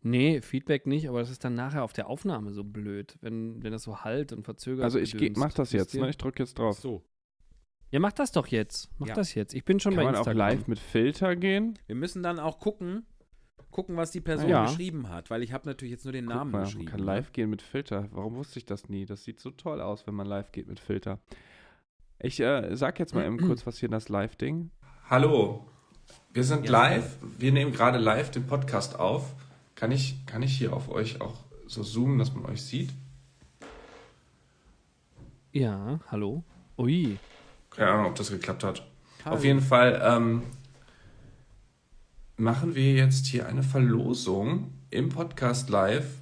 [0.00, 3.72] Nee, Feedback nicht, aber das ist dann nachher auf der Aufnahme so blöd, wenn, wenn
[3.72, 4.84] das so halt und verzögert.
[4.84, 6.08] Also ich mach das jetzt, ne?
[6.08, 6.78] Ich drücke jetzt Ach drauf.
[6.80, 7.04] so.
[7.90, 8.88] Ja, mach das doch jetzt.
[8.98, 9.14] Mach Ja.
[9.14, 9.54] das jetzt.
[9.54, 10.38] Ich bin schon Kann bei man auch Instagram.
[10.38, 11.78] live mit Filter gehen?
[11.86, 13.04] Wir müssen dann auch gucken,
[13.70, 14.64] gucken, was die Person Ja.
[14.64, 16.84] geschrieben hat, weil ich habe natürlich jetzt nur den Namen Guck mal, geschrieben.
[16.84, 17.06] man kann ne?
[17.06, 18.08] live gehen mit Filter.
[18.12, 19.04] Warum wusste ich das nie?
[19.04, 21.20] Das sieht so toll aus, wenn man live geht mit Filter.
[22.18, 24.70] Ich äh, sag jetzt mal eben kurz was hier in das Live-Ding.
[25.08, 25.64] Hallo,
[26.32, 27.18] wir sind Ja, live.
[27.38, 29.36] Wir nehmen gerade live den Podcast auf.
[29.76, 32.90] Kann ich, kann ich hier auf euch auch so zoomen, dass man euch sieht?
[35.52, 36.42] Ja, hallo.
[36.76, 37.18] Ui.
[37.70, 38.84] Keine Ahnung, ob das geklappt hat.
[39.24, 39.36] Hallo.
[39.36, 40.42] Auf jeden Fall ähm,
[42.36, 46.18] machen wir jetzt hier eine Verlosung im Podcast live.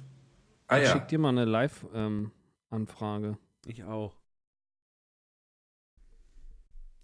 [0.67, 3.39] Ah Ich ja, schick dir mal eine Live-Anfrage.
[3.65, 4.13] Ich auch.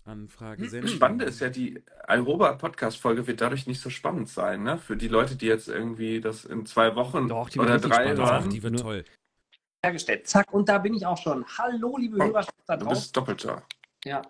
[0.06, 0.88] Anfrage senden.
[0.90, 4.78] Spannend ist ja, die Alroba-Podcast-Folge wird dadurch nicht so spannend sein, ne?
[4.78, 8.50] Für die Leute, die jetzt irgendwie das in zwei Wochen Doch, oder drei hören.
[8.50, 9.06] die wird toll.
[9.84, 10.28] hergestellt.
[10.28, 11.46] Zack, und da bin ich auch schon.
[11.58, 13.02] Hallo, liebe Oh, Hörerschaft da Du draußen.
[13.02, 13.64] bist doppelter.
[14.06, 14.22] Ja,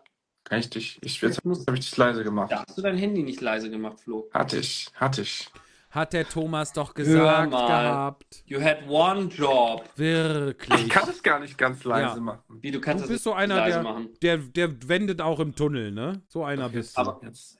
[0.43, 0.97] Kann ich dich?
[1.03, 2.51] Ich, jetzt muss- habe ich dich leise gemacht.
[2.51, 4.29] da hast du dein Handy nicht leise gemacht, Flo.
[4.33, 5.49] Hatte ich, hatte ich.
[5.91, 7.67] Hat der Thomas doch gesagt mal.
[7.67, 8.43] gehabt.
[8.45, 9.83] You had one job.
[9.97, 10.83] Wirklich.
[10.83, 12.21] Ich kann es gar nicht ganz leise Ja.
[12.21, 12.59] machen.
[12.61, 14.09] Wie, du kannst Du das bist so einer, leise der, machen.
[14.21, 16.21] der, der wendet auch im Tunnel, ne?
[16.29, 17.01] So einer bist du.
[17.01, 17.57] Aber Jetzt.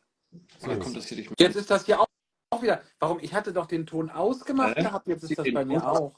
[0.63, 1.35] Oder kommt das hier nicht mehr?
[1.39, 2.07] Jetzt ist das hier auch,
[2.51, 2.81] auch wieder.
[2.99, 3.19] Warum?
[3.21, 4.83] Ich hatte doch den Ton ausgemacht Hä?
[4.83, 6.13] gehabt, jetzt ist das bei mir auch.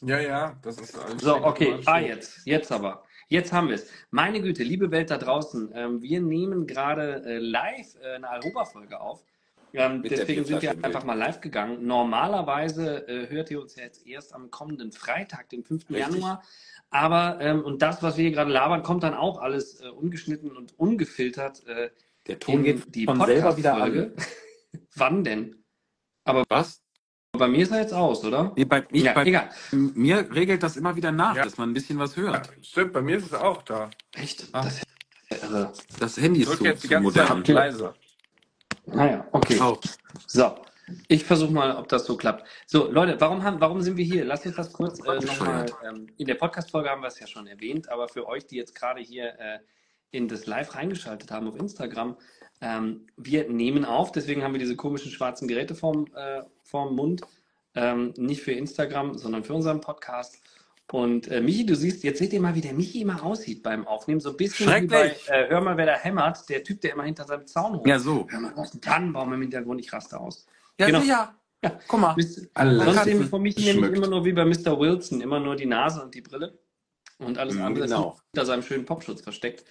[0.00, 1.22] Ja, ja, das ist alles.
[1.22, 1.78] So, okay.
[1.86, 2.44] Ah, jetzt.
[2.46, 3.04] Jetzt aber.
[3.28, 3.88] Jetzt haben wir es.
[4.10, 5.70] Meine Güte, liebe Welt da draußen.
[5.74, 9.22] Ähm, wir nehmen gerade äh, live äh, eine Alroba-Folge auf.
[9.74, 11.86] Ähm, deswegen sind wir einfach mal live gegangen.
[11.86, 15.90] Normalerweise äh, hört ihr uns ja jetzt erst am kommenden Freitag, den 5.
[15.90, 15.98] Richtig.
[15.98, 16.42] Januar.
[16.90, 20.56] Aber, ähm, und das, was wir hier gerade labern, kommt dann auch alles äh, ungeschnitten
[20.56, 21.90] und ungefiltert äh,
[22.26, 23.80] Der Ton in geht die von selber wieder an.
[23.92, 24.14] Podcast-Folge.
[24.96, 25.64] Wann denn?
[26.48, 26.82] Was?
[27.32, 28.52] Bei mir ist er jetzt aus, oder?
[28.56, 29.50] Nee, bei, ich, ja, bei egal.
[29.70, 31.44] mir regelt das immer wieder nach, Ja.
[31.44, 32.50] dass man ein bisschen was hört.
[32.62, 33.90] Stimmt, bei mir ist es auch da.
[34.14, 34.48] Echt?
[34.52, 34.64] Ah.
[34.64, 34.80] Das
[35.30, 35.72] ja irre.
[36.00, 37.42] Das Handy ist zu, jetzt die ganze Zeit modern.
[37.42, 37.94] auf leise.
[38.92, 39.58] Naja, okay.
[39.60, 39.78] Oh,
[40.26, 40.54] So,
[41.08, 42.46] ich versuche mal, ob das so klappt.
[42.66, 44.24] So, Leute, warum, haben, warum sind wir hier?
[44.24, 45.66] Lasst uns das kurz äh, nochmal.
[45.86, 48.74] Ähm, in der Podcast-Folge haben wir es ja schon erwähnt, aber für euch, die jetzt
[48.74, 49.58] gerade hier äh,
[50.10, 52.16] in das Live reingeschaltet haben auf Instagram,
[52.60, 57.22] ähm, wir nehmen auf, deswegen haben wir diese komischen schwarzen Geräte vorm, äh, vorm Mund.
[57.74, 60.40] Ähm, nicht für Instagram, sondern für unseren Podcast.
[60.90, 63.86] Und äh, Michi, du siehst, jetzt seht ihr mal, wie der Michi immer aussieht beim
[63.86, 64.20] Aufnehmen.
[64.20, 65.28] So ein bisschen wie bei Schrecklich.
[65.28, 67.86] äh, Hör mal, wer da hämmert, der Typ, der immer hinter seinem Zaun hoch.
[67.86, 68.26] ja, so.
[68.30, 70.46] Hör mal, hast einen Tannenbaum im Hintergrund, ich raste aus.
[70.80, 71.00] Ja, Genau.
[71.00, 71.34] sicher.
[71.62, 71.78] Ja.
[71.88, 72.16] Guck mal.
[72.54, 73.96] Alle Sonst von mich nämlich geschmückt.
[73.96, 74.78] immer nur wie bei Mr.
[74.78, 76.58] Wilson, immer nur die Nase und die Brille.
[77.18, 78.12] Und alles andere genau.
[78.12, 79.64] ist hinter seinem schönen Popschutz versteckt.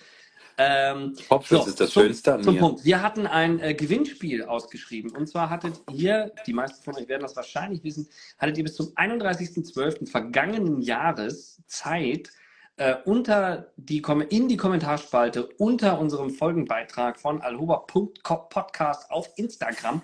[0.60, 2.60] Ähm, Popschutz so, ist das zum- Schönste an zum mir.
[2.60, 2.84] Punkt.
[2.84, 5.12] Wir hatten ein äh, Gewinnspiel ausgeschrieben.
[5.16, 8.08] Und zwar hattet ihr, die meisten von euch werden das wahrscheinlich wissen,
[8.40, 10.10] hattet ihr bis zum 31.12.
[10.10, 12.32] vergangenen Jahres Zeit,
[12.78, 20.02] äh, unter die, in die Kommentarspalte unter unserem Folgenbeitrag von alhuba.podcast auf Instagram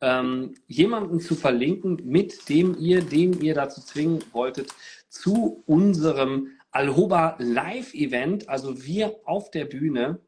[0.00, 4.70] ähm, jemanden zu verlinken, mit dem ihr, den ihr dazu zwingen wolltet,
[5.08, 10.20] zu unserem Alhoba Live-Event, also wir auf der Bühne.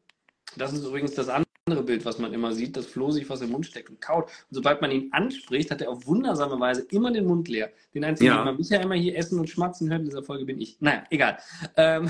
[0.57, 3.51] Das ist übrigens das andere Bild, was man immer sieht, dass Flo sich was im
[3.51, 4.25] Mund steckt und kaut.
[4.25, 7.71] Und sobald man ihn anspricht, hat er auf wundersame Weise immer den Mund leer.
[7.93, 8.39] Den einzigen, Ja.
[8.39, 10.75] den man mich ja immer hier essen und schmatzen hört in dieser Folge, bin ich.
[10.81, 11.37] Naja, egal.
[11.77, 12.09] Ähm,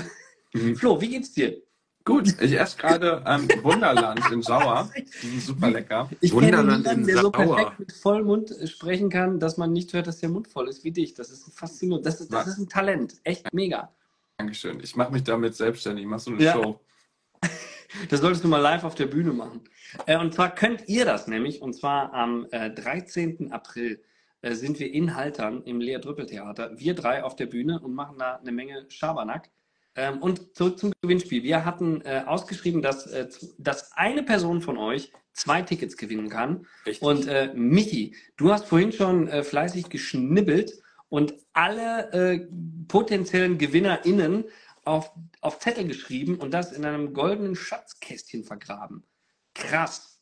[0.54, 0.76] Mhm.
[0.76, 1.62] Flo, wie geht's dir?
[2.04, 4.90] Gut, ich esse gerade ähm, Wunderland in Sauer.
[5.22, 6.10] Die sind super lecker.
[6.20, 9.72] Ich kenne Wunderland niemanden, in der so perfekt mit Vollmund äh, sprechen kann, dass man
[9.72, 11.14] nicht hört, dass der Mund voll ist wie dich.
[11.14, 12.04] Das ist faszinierend.
[12.04, 13.14] Das ist, das ist ein Talent.
[13.22, 13.90] Echt mega.
[14.38, 14.80] Dankeschön.
[14.80, 16.04] Ich mache mich damit selbstständig.
[16.04, 16.52] Ich mache so eine Ja.
[16.52, 16.80] Show.
[18.08, 19.68] Das solltest du mal live auf der Bühne machen.
[20.06, 23.52] Äh, und zwar könnt ihr das nämlich, und zwar am äh, 13.
[23.52, 24.02] April
[24.40, 26.70] äh, sind wir in Haltern im Lea Drüppel Theater.
[26.78, 29.50] Wir drei auf der Bühne und machen da eine Menge Schabernack.
[29.94, 31.42] Ähm, und zurück zum Gewinnspiel.
[31.42, 36.66] Wir hatten äh, ausgeschrieben, dass, äh, dass eine Person von euch zwei Tickets gewinnen kann.
[36.86, 37.02] Richtig.
[37.02, 40.81] Und äh, Michi, du hast vorhin schon äh, fleißig geschnibbelt
[41.12, 42.48] und alle äh,
[42.88, 44.46] potenziellen GewinnerInnen
[44.86, 49.04] auf, auf Zettel geschrieben und das in einem goldenen Schatzkästchen vergraben.
[49.54, 50.18] Krass.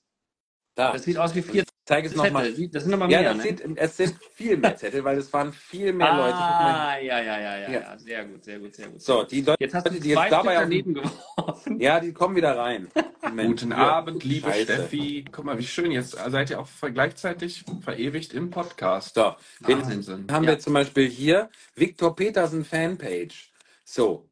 [0.75, 0.93] Da.
[0.93, 2.53] Das sieht aus wie vier Ich zeige es nochmal.
[2.71, 3.75] Das sind nochmal Ja, mehr, das ne?
[3.77, 6.31] es sind viel mehr Zettel, weil es waren viel mehr Leute.
[6.35, 6.75] Guck mal.
[6.91, 7.81] Ah, ja, ja, ja, ja, Ja.
[7.81, 7.99] ja.
[7.99, 9.03] Sehr gut, sehr gut, sehr gut.
[9.03, 11.81] So, die Leute, Jetzt hast du die jetzt zwei dabei daneben geworfen.
[11.81, 12.87] Ja, die kommen wieder rein.
[13.37, 13.73] Guten.
[13.73, 14.63] Abend, liebe Scheiße.
[14.63, 15.25] Steffi.
[15.33, 15.91] Guck mal, wie schön.
[15.91, 19.17] Jetzt seid ihr auch gleichzeitig verewigt im Podcast.
[19.17, 20.27] So, Wahnsinn.
[20.31, 20.51] haben Ja.
[20.51, 21.51] wir zum Beispiel hier?
[21.75, 23.51] Viktor Petersen Fanpage.
[23.85, 24.29] So,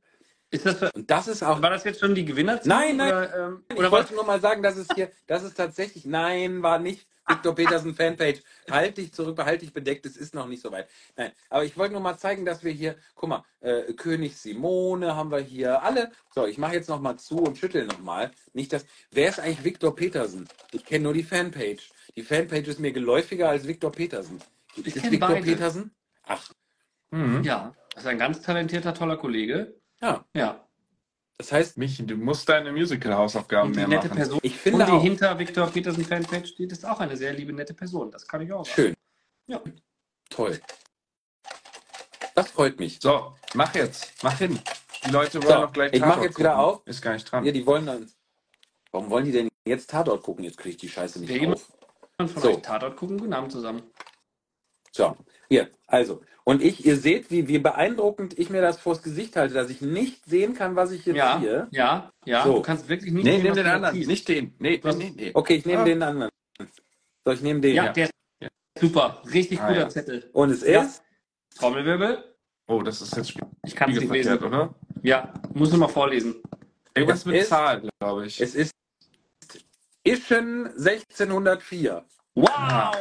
[0.51, 1.61] Ist das, für- und das ist auch.
[1.61, 2.69] war das jetzt schon die Gewinnerzahl?
[2.69, 3.09] Nein, nein.
[3.13, 3.99] Oder, ähm, Ich oder was?
[3.99, 7.95] wollte nur mal sagen, dass es hier, das ist tatsächlich, nein, war nicht Viktor Petersen
[7.95, 8.43] Fanpage.
[8.71, 10.89] Halt dich zurück, behalt dich bedeckt, es ist noch nicht so weit.
[11.17, 15.15] Nein, aber ich wollte nur mal zeigen, dass wir hier, guck mal, äh, König Simone
[15.15, 16.11] haben wir hier, alle.
[16.35, 18.31] So, ich mache jetzt noch mal zu und schüttel noch mal.
[18.53, 20.49] Nicht das, wer ist eigentlich Viktor Petersen?
[20.73, 21.91] Ich kenne nur die Fanpage.
[22.17, 24.41] Die Fanpage ist mir geläufiger als Viktor Petersen.
[24.77, 25.43] Ich ist kenn Viktor beide.
[25.45, 25.91] Petersen?
[26.25, 26.51] Ach,
[27.11, 27.43] Mhm.
[27.43, 29.75] Ja, das ist ein ganz talentierter, toller Kollege.
[30.03, 30.25] ja.
[30.35, 30.68] Ja.
[31.39, 34.17] Das heißt, Michi, du musst deine Musical-Hausaufgaben Und die mehr nette machen.
[34.17, 34.41] Person.
[34.43, 37.53] ich Und finde die auch, hinter Viktor Petersen Fanpage steht, ist auch eine sehr liebe,
[37.53, 38.11] nette Person.
[38.11, 38.75] Das kann ich auch sagen.
[38.75, 38.95] schön.
[39.47, 39.61] Ja.
[40.31, 40.61] Toll.
[42.35, 42.99] Das freut mich.
[43.01, 44.13] So, mach jetzt.
[44.23, 44.59] Mach hin.
[45.07, 46.65] Die Leute wollen So, noch gleich ich mach jetzt wieder gucken.
[46.65, 46.87] auf.
[46.87, 47.45] Ist gar nicht dran.
[47.45, 48.11] Ja, die wollen dann.
[48.91, 50.45] Warum wollen die denn jetzt Tatort gucken?
[50.45, 51.73] Jetzt kriege ich die Scheiße nicht jemand- auf.
[52.19, 52.49] Und von So.
[52.51, 53.83] euch Tatort gucken, guten Abend zusammen.
[54.99, 55.17] So,
[55.49, 56.23] hier, also.
[56.43, 59.81] Und ich, ihr seht, wie, wie beeindruckend ich mir das vors Gesicht halte, dass ich
[59.81, 61.69] nicht sehen kann, was ich jetzt Ja, ziehe.
[61.71, 62.43] ja, ja.
[62.45, 62.55] So.
[62.55, 63.95] Du kannst wirklich nicht Nee, sehen, nimm was den anderen.
[63.95, 64.09] ziehst.
[64.09, 64.55] Nicht den.
[64.59, 64.97] Nee, Was?
[64.97, 65.31] nee, nee.
[65.35, 65.85] Okay, ich nehme Ah.
[65.85, 66.31] den anderen.
[67.25, 67.75] So, ich nehme den.
[67.77, 68.49] Ja, der ist Ja.
[68.81, 69.23] super.
[69.33, 69.89] Richtig Ah, guter ja.
[69.89, 70.31] Zettel.
[70.33, 70.83] Und es Ja.
[70.83, 71.03] ist.
[71.59, 72.25] Trommelwirbel.
[72.67, 73.35] Oh, das ist jetzt
[73.67, 74.39] Ich kann es nicht lesen.
[74.39, 74.75] oder?
[75.03, 76.43] Ja, muss nur mal vorlesen.
[76.95, 78.41] Irgendwas Es mit ist- Zahl, glaube ich.
[78.41, 78.73] Es ist
[80.05, 82.05] Ischen 1604.
[82.35, 82.49] Wow!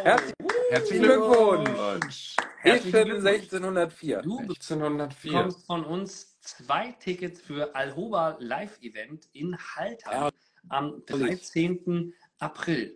[0.03, 0.33] Herz-
[0.69, 1.65] Herzlichen Glückwunsch.
[1.69, 2.35] Glückwunsch.
[2.59, 3.25] Herzlichen Glückwunsch.
[3.25, 4.21] 1604.
[4.21, 5.31] Du 1604.
[5.31, 10.29] bekommst von uns zwei Tickets für Alhoba Live-Event in Haltern Ja.
[10.69, 12.13] am 13.
[12.39, 12.95] April.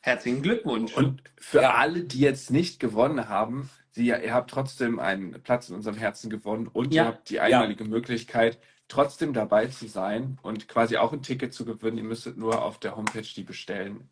[0.00, 0.94] Herzlichen Glückwunsch.
[0.96, 1.74] Und für Ja.
[1.74, 6.28] alle, die jetzt nicht gewonnen haben, Sie, ihr habt trotzdem einen Platz in unserem Herzen
[6.28, 7.04] gewonnen und Ja.
[7.04, 11.64] ihr habt die einmalige Möglichkeit, trotzdem dabei zu sein und quasi auch ein Ticket zu
[11.64, 11.98] gewinnen.
[11.98, 14.10] Ihr müsstet nur auf der Homepage die bestellen.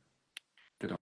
[0.78, 0.94] Genau.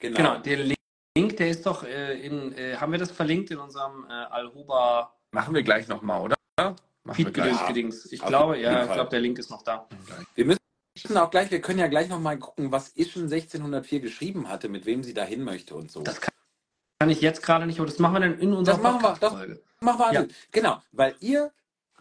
[0.00, 0.73] Genau, der Link,
[1.16, 5.54] der ist doch äh, in, äh, haben wir das verlinkt in unserem äh, Alhoba Machen
[5.54, 6.36] wir gleich nochmal, oder?
[6.56, 7.68] Machen wir Feed-Gedöns gleich.
[7.68, 8.12] gedings.
[8.12, 8.94] Ich Auf glaube, ja, ich Fall.
[8.96, 9.88] glaube, der Link ist noch da.
[10.34, 14.68] Wir müssen auch gleich, wir können ja gleich nochmal gucken, was Ischen 1604 geschrieben hatte,
[14.68, 16.02] mit wem sie dahin möchte und so.
[16.02, 19.02] Das Kann ich jetzt gerade nicht, aber das machen wir dann in unserer Das machen
[19.02, 19.62] wir, das- Podcast-Folge.
[19.80, 20.20] Machen wir Ja.
[20.20, 20.34] also.
[20.52, 21.52] Genau, weil ihr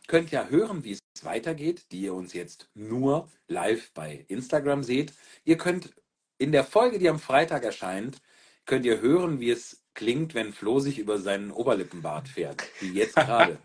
[0.08, 5.13] könnt ja hören, wie es weitergeht, die ihr uns jetzt nur live bei Instagram seht.
[5.43, 5.93] Ihr könnt
[6.38, 8.21] in der Folge, die am Freitag erscheint,
[8.65, 12.63] könnt ihr hören, wie es klingt, wenn Flo sich über seinen Oberlippenbart fährt.
[12.80, 13.60] Wie jetzt gerade.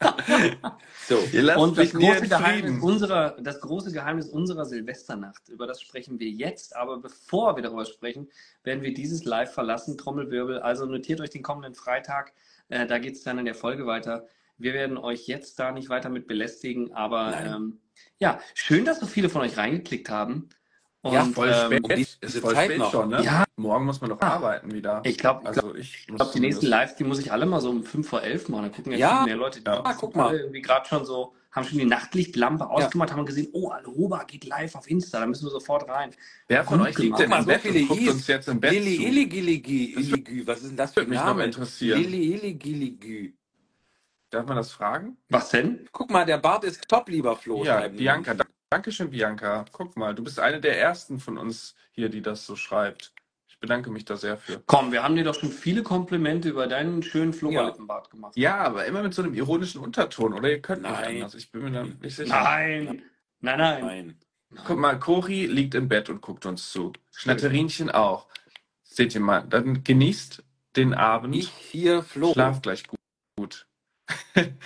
[1.06, 1.18] so.
[1.58, 6.30] Und das große, in Geheimnis unserer, das große Geheimnis unserer Silvesternacht, über das sprechen wir
[6.30, 8.28] jetzt, aber bevor wir darüber sprechen,
[8.64, 10.60] werden wir dieses Live verlassen, Trommelwirbel.
[10.60, 12.32] Also notiert euch den kommenden Freitag,
[12.68, 14.26] äh, da geht es dann in der Folge weiter.
[14.56, 17.80] Wir werden euch jetzt da nicht weiter mit belästigen, aber ähm,
[18.18, 20.50] ja, schön, dass so viele von euch reingeklickt haben.
[21.02, 21.84] Und, Ja, Voll ähm, spät.
[21.84, 22.90] um die- ist voll Zeit spät noch.
[22.90, 23.22] schon, ne?
[23.24, 23.44] Ja.
[23.56, 25.00] Morgen muss man noch arbeiten wieder.
[25.04, 27.84] ich glaube, also ich glaube, die nächsten Lives, die muss ich alle mal so um
[27.84, 28.64] 5 vor 11 machen.
[28.64, 29.22] Da gucken ja, Ja.
[29.24, 29.60] mehr Leute.
[29.60, 29.80] Die Ja.
[29.82, 30.34] Ah, guck mal.
[30.36, 34.74] Irgendwie gerade schon so, haben schon die Nachtlichtlampe ausgemacht, haben gesehen, oh, Alhoba geht live
[34.74, 36.10] auf Insta, da müssen wir sofort rein.
[36.48, 39.06] Wer von Gut euch liegt denn mal, so viele guckt uns jetzt im Bett Lili?
[39.06, 40.46] Illi, Gilli, Gi- Illi, Gü.
[40.46, 41.44] Was ist denn das für ein Name?
[41.46, 41.98] interessieren.
[41.98, 43.32] Lili, Illi, Gilli, Gü.
[44.28, 45.16] Darf man das fragen?
[45.30, 45.88] Was denn?
[45.92, 47.64] Guck mal, der Bart ist top, lieber Flo.
[47.64, 47.88] ja.
[47.88, 48.34] Bianca.
[48.70, 49.64] Da- Dankeschön, Bianca.
[49.72, 53.12] Guck mal, du bist eine der ersten von uns hier, die das so schreibt.
[53.48, 54.62] Ich bedanke mich da sehr für.
[54.66, 57.38] Komm, wir haben dir doch schon viele Komplimente über deinen schönen Ja.
[57.38, 58.36] Flogerlippenbart gemacht.
[58.36, 60.48] Ja, aber immer mit so einem ironischen Unterton, oder?
[60.50, 61.16] Ihr könnt nicht Nein.
[61.16, 61.34] anders.
[61.34, 62.42] Ich bin mir da nicht sicher.
[62.42, 63.02] Nein,
[63.40, 63.84] nein, nein.
[63.84, 64.18] Nein.
[64.66, 66.92] Guck mal, Cori liegt im Bett und guckt uns zu.
[67.12, 68.28] Schnatterinchen auch.
[68.82, 70.42] Seht ihr mal, dann genießt
[70.76, 71.36] den Abend.
[71.36, 72.32] Ich hier, Flo.
[72.32, 72.84] Schlaft gleich
[73.36, 73.66] gut.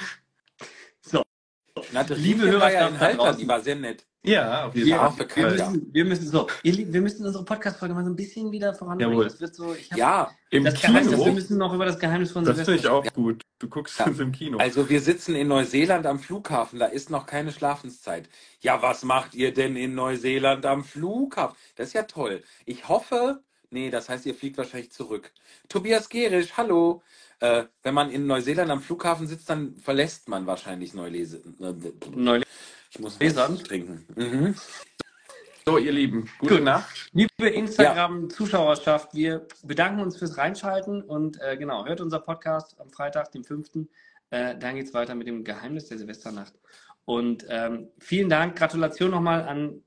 [1.90, 3.38] Schnatterinchen Liebe war ja Hörerschaft in da Halter, draußen.
[3.40, 4.06] die war sehr nett.
[4.26, 5.12] Ja, auf jeden Wir, Fall.
[5.34, 8.72] wir, müssen, wir müssen so, ihr wir müssen unsere Podcast-Folge mal so ein bisschen wieder
[8.74, 9.12] voranbringen.
[9.12, 9.24] Jawohl.
[9.26, 11.32] Das wird so, ich hab Ja, Im das Geheimnis, wir Kino.
[11.32, 13.42] müssen noch über das Geheimnis von Das finde ich auch gut.
[13.58, 14.06] Du guckst Ja.
[14.06, 14.56] uns im Kino.
[14.58, 18.30] also wir sitzen in Neuseeland am Flughafen, da ist noch keine Schlafenszeit.
[18.60, 21.54] Ja, was macht ihr denn in Neuseeland am Flughafen?
[21.76, 22.42] Das ist ja toll.
[22.64, 25.32] Ich hoffe, nee, das heißt, ihr fliegt wahrscheinlich zurück.
[25.68, 27.02] Tobias Gerisch, hallo.
[27.44, 31.42] Äh, wenn man in Neuseeland am Flughafen sitzt, dann verlässt man wahrscheinlich Neulese.
[31.58, 32.48] Neulich.
[32.90, 33.60] Ich muss Neuseeland?
[33.60, 34.06] was trinken.
[34.16, 34.54] Mhm.
[35.66, 36.64] So, ihr Lieben, gute Gut.
[36.64, 37.10] Nacht.
[37.12, 43.30] Liebe Instagram-Zuschauerschaft, wir bedanken uns fürs Reinschalten und äh, genau, hört unser Podcast am Freitag,
[43.32, 43.68] dem 5.
[44.30, 46.54] Äh, dann geht es weiter mit dem Geheimnis der Silvesternacht.
[47.04, 49.82] Und ähm, vielen Dank, Gratulation nochmal an,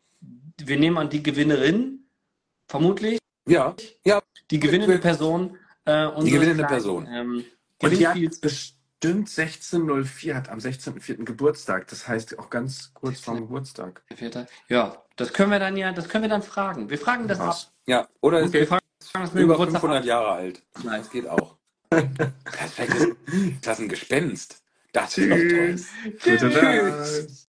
[0.62, 2.08] wir nehmen an die Gewinnerin,
[2.68, 3.18] vermutlich,
[3.48, 4.22] Ja, ja.
[4.52, 5.58] die gewinnende Person.
[5.88, 7.08] Äh, unseres gewinnende kleinen, Person.
[7.10, 7.46] Ähm,
[7.82, 11.24] Und die hat bestimmt 16.04, hat am 16.04.
[11.24, 11.88] Geburtstag.
[11.88, 14.04] Das heißt auch ganz kurz vorm Geburtstag.
[14.68, 16.90] Ja, das können wir dann ja, das können wir dann fragen.
[16.90, 17.48] Wir fragen das ab.
[17.50, 17.72] Was?
[17.86, 20.06] Ja, oder Wir ist fragen das mit über Geburtstag 500 ab.
[20.06, 20.64] Jahre alt.
[20.84, 21.56] Nein, das geht auch.
[21.90, 23.16] Perfekt.
[23.62, 24.62] Das ist ein Gespenst.
[24.92, 26.90] Das ist doch toll.
[26.90, 27.47] Nacht.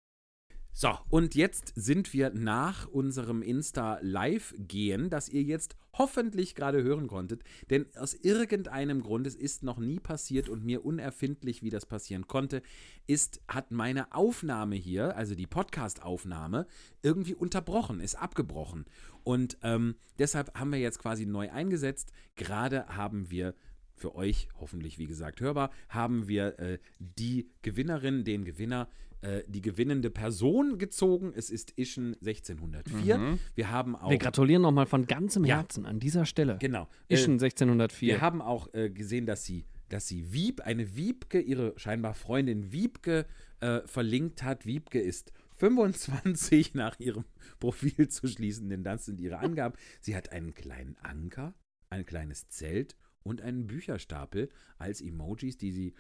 [0.79, 7.43] So, und jetzt sind wir nach unserem Insta-Live-Gehen, das ihr jetzt hoffentlich gerade hören konntet,
[7.71, 12.27] denn aus irgendeinem Grund, es ist noch nie passiert und mir unerfindlich, wie das passieren
[12.27, 12.61] konnte,
[13.07, 16.67] ist, hat meine Aufnahme hier, also die Podcast-Aufnahme,
[17.03, 18.85] irgendwie unterbrochen, ist abgebrochen.
[19.25, 22.13] Und ähm, deshalb haben wir jetzt quasi neu eingesetzt.
[22.35, 23.55] Gerade haben wir
[23.95, 28.91] für euch, hoffentlich wie gesagt hörbar, haben wir äh, die Gewinnerin, den Gewinner,
[29.23, 31.33] äh, die gewinnende Person gezogen.
[31.35, 33.39] Es ist Ischen 1604.
[33.55, 34.11] Wir haben auch.
[34.11, 35.57] Wir gratulieren nochmal von ganzem Ja.
[35.59, 36.59] Herzen an dieser Stelle.
[36.61, 36.89] Genau.
[37.09, 38.15] Ischen Äh, 1604.
[38.15, 42.73] wir haben auch äh, gesehen, dass sie, dass sie Wieb, eine Wiebke, ihre scheinbar Freundin
[42.73, 43.27] Wiebke,
[43.61, 44.67] äh, verlinkt hat.
[44.67, 47.25] Wiebke ist 25 nach ihrem
[47.59, 49.75] Profil zu schließen, denn das sind ihre Angaben.
[50.01, 51.55] Sie hat einen kleinen Anker,
[51.91, 55.95] ein kleines Zelt und einen Bücherstapel als Emojis, die sie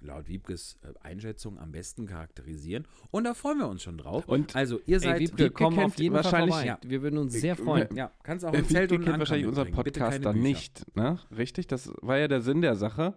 [0.00, 2.86] laut Wiebkes äh, Einschätzung am besten charakterisieren.
[3.10, 4.26] Und da freuen wir uns schon drauf.
[4.26, 6.66] Und- also ihr Ey, seid Wiebke, Wiebke komm auf jeden Fall wahrscheinlich- vorbei.
[6.66, 6.78] ja.
[6.84, 7.88] Wir würden uns sehr Wiebke- freuen.
[7.96, 11.18] ja, kannst auch Äh, ein Zelt Wiebke und kennt wahrscheinlich unseren Podcast dann nicht, ne?
[11.36, 11.66] Richtig?
[11.66, 13.14] Das war ja der Sinn der Sache.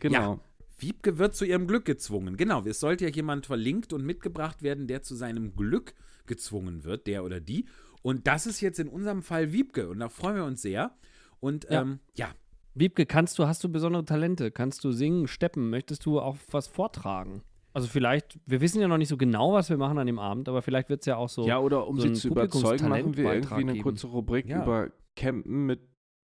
[0.00, 0.40] Genau.
[0.78, 2.36] Wiebke wird zu ihrem Glück gezwungen.
[2.36, 5.94] Genau, es sollte ja jemand verlinkt und mitgebracht werden, der zu seinem Glück
[6.26, 7.66] gezwungen wird, der oder die.
[8.02, 10.96] Und das ist jetzt in unserem Fall Wiebke und da freuen wir uns sehr.
[11.38, 11.82] Und Ja.
[11.82, 12.34] ähm, ja,
[12.74, 14.50] Wiebke, kannst du, hast du besondere Talente?
[14.50, 15.68] Kannst du singen, steppen?
[15.70, 17.42] Möchtest du auch was vortragen?
[17.74, 20.48] Also vielleicht, wir wissen ja noch nicht so genau, was wir machen an dem Abend,
[20.48, 21.46] aber vielleicht wird es ja auch so.
[21.46, 23.82] ja, oder um so sie zu überzeugen, machen wir irgendwie eine geben.
[23.82, 24.62] kurze Rubrik Ja.
[24.62, 25.80] über Campen mit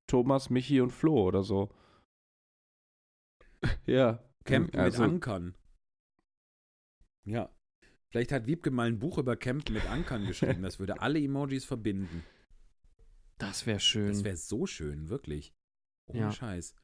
[0.07, 1.71] Thomas, Michi und Flo oder so.
[3.87, 4.23] ja.
[4.45, 5.55] Campen also, mit Ankern.
[7.25, 7.51] Ja.
[8.11, 10.63] Vielleicht hat Wiebke mal ein Buch über Campen mit Ankern geschrieben.
[10.63, 12.25] Das würde alle Emojis verbinden.
[13.39, 14.09] Das wäre schön.
[14.09, 15.55] Das wäre so schön, wirklich.
[16.09, 16.33] Ohne Ja.
[16.33, 16.75] Scheiß.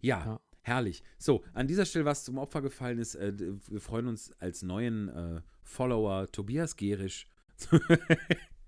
[0.00, 0.40] Ja, Ja.
[0.62, 1.02] herrlich.
[1.18, 5.08] So, an dieser Stelle, was zum Opfer gefallen ist, äh, wir freuen uns als neuen
[5.08, 7.26] äh, Follower Tobias Gerisch.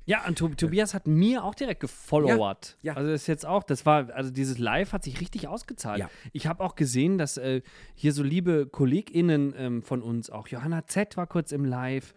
[0.06, 2.76] Ja, und Tob Tobias hat mir auch direkt gefollowert.
[2.82, 2.96] Ja, ja.
[2.98, 5.98] Also das ist jetzt auch, das war, also dieses Live hat sich richtig ausgezahlt.
[5.98, 6.10] Ja.
[6.34, 7.62] Ich habe auch gesehen, dass äh,
[7.94, 12.14] hier so liebe KollegInnen ähm, von uns, auch Johanna Z war kurz im Live,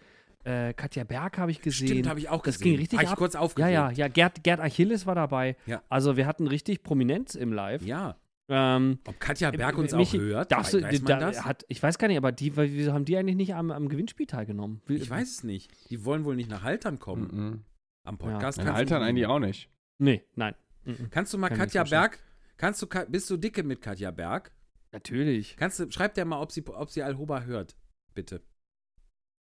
[0.47, 1.87] äh, Katja Berg habe ich gesehen.
[1.87, 2.71] Stimmt, habe ich auch Das gesehen.
[2.71, 3.17] ging richtig War ich ab.
[3.17, 3.73] kurz Ja, aufgeregt.
[3.73, 5.55] ja, ja, Gerd, Gerd Achilles war dabei.
[5.65, 5.83] Ja.
[5.89, 7.83] Also wir hatten richtig Prominenz im Live.
[7.83, 8.17] Ja.
[8.49, 11.43] Ähm, Ob Katja Berg uns Michi, auch hört, darfst du, weiß da, man das?
[11.43, 14.25] Hat, ich weiß gar nicht, aber die, wieso haben die eigentlich nicht am, am Gewinnspiel
[14.25, 14.81] teilgenommen?
[14.85, 15.69] Wie- ich weiß es nicht.
[15.89, 17.27] Die wollen wohl nicht nach Haltern kommen.
[17.33, 17.63] Mhm.
[18.05, 19.69] Am Podcast In kannst Altern du- eigentlich auch nicht.
[19.97, 20.55] Nee, nein.
[20.85, 21.09] Mhm.
[21.09, 21.83] Kannst du mal Kann Katja.
[21.83, 22.19] Berg,
[22.55, 24.53] kannst du, bist du dicke mit Katja Berg?
[24.93, 25.57] Natürlich.
[25.57, 27.75] Kannst du, schreib dir mal, ob sie, ob sie Alhoba hört.
[28.13, 28.41] Bitte.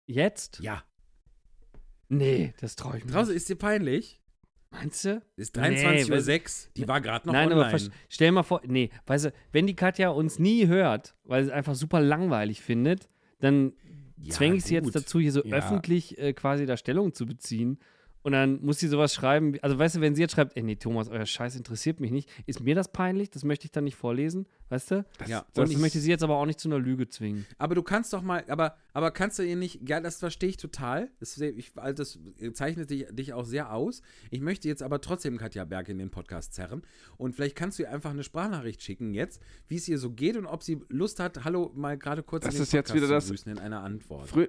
[0.07, 0.61] Jetzt?
[0.61, 0.85] Ja.
[2.13, 4.21] Nee, das traue ich mir Draußen ist dir peinlich.
[4.71, 5.23] Meinst du?
[5.37, 6.73] Ist Nee, 23.06 Uhr.
[6.77, 7.61] Die war gerade noch Nein, online.
[7.63, 11.15] aber vers- stell dir mal vor, nee, weißt du, wenn die Katja uns nie hört,
[11.25, 13.09] weil sie es einfach super langweilig findet,
[13.41, 13.73] dann
[14.19, 14.85] Ja, zwänge ich sie gut.
[14.85, 15.57] jetzt dazu, hier so Ja.
[15.57, 17.79] öffentlich äh, quasi da Stellung zu beziehen.
[18.23, 20.63] Und dann muss sie sowas schreiben, wie- also weißt du, wenn sie jetzt schreibt, ey,
[20.63, 23.83] nee, Thomas, euer Scheiß interessiert mich nicht, ist mir das peinlich, das möchte ich dann
[23.83, 25.05] nicht vorlesen, weißt du?
[25.27, 27.47] Ja, Und das ich möchte sie jetzt aber auch nicht zu einer Lüge zwingen.
[27.59, 30.57] Aber du kannst doch mal, aber, aber kannst du ihr nicht, ja, das verstehe ich
[30.57, 31.11] total.
[31.19, 32.19] Das, ich, also das
[32.57, 34.03] zeichnet dich, dich auch sehr aus.
[34.31, 36.83] Ich möchte jetzt aber trotzdem Katja Berg in den Podcast zerren.
[37.17, 40.37] Und vielleicht kannst du ihr einfach eine Sprachnachricht schicken jetzt, wie es ihr so geht
[40.37, 42.97] und ob sie Lust hat, hallo, mal gerade kurz Das in den ist jetzt Podcast
[42.97, 44.29] wieder zu das- grüßen in einer Antwort.
[44.29, 44.47] Frü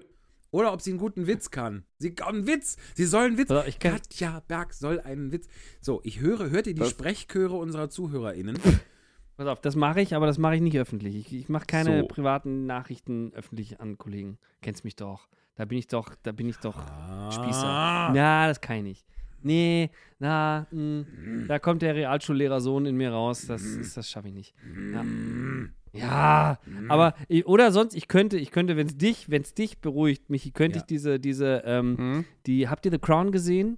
[0.54, 1.84] Oder ob sie einen guten Witz kann.
[1.98, 2.78] Sie kann einen Witz.
[2.94, 3.50] Sie soll einen Witz.
[3.68, 5.48] Ich kann- Katja Berg soll einen Witz.
[5.82, 8.58] So, ich höre, hört ihr die Das- Sprechchöre unserer ZuhörerInnen?
[9.36, 11.16] Pass auf, das mache ich, aber das mache ich nicht öffentlich.
[11.16, 12.08] Ich, ich mache keine So.
[12.08, 14.38] privaten Nachrichten öffentlich an Kollegen.
[14.62, 15.28] Kennst mich doch.
[15.56, 17.32] Da bin ich doch, da bin ich doch Ah.
[17.32, 18.12] Spießer.
[18.13, 19.06] Na, das kann ich nicht.
[19.42, 19.89] Nee,
[20.20, 23.46] na, mh, da kommt der Realschullehrer-Sohn in mir raus.
[23.48, 24.54] Das, ist- das schaffe ich nicht.
[24.94, 25.04] Ja,
[25.94, 26.58] ja
[26.89, 30.30] aber, ich- oder sonst, ich könnte, ich könnte, wenn es dich, wenn es dich beruhigt,
[30.30, 30.82] Michi, könnte Ja.
[30.82, 32.26] ich diese, diese, ähm, hm?
[32.48, 33.78] die, habt ihr The Crown gesehen?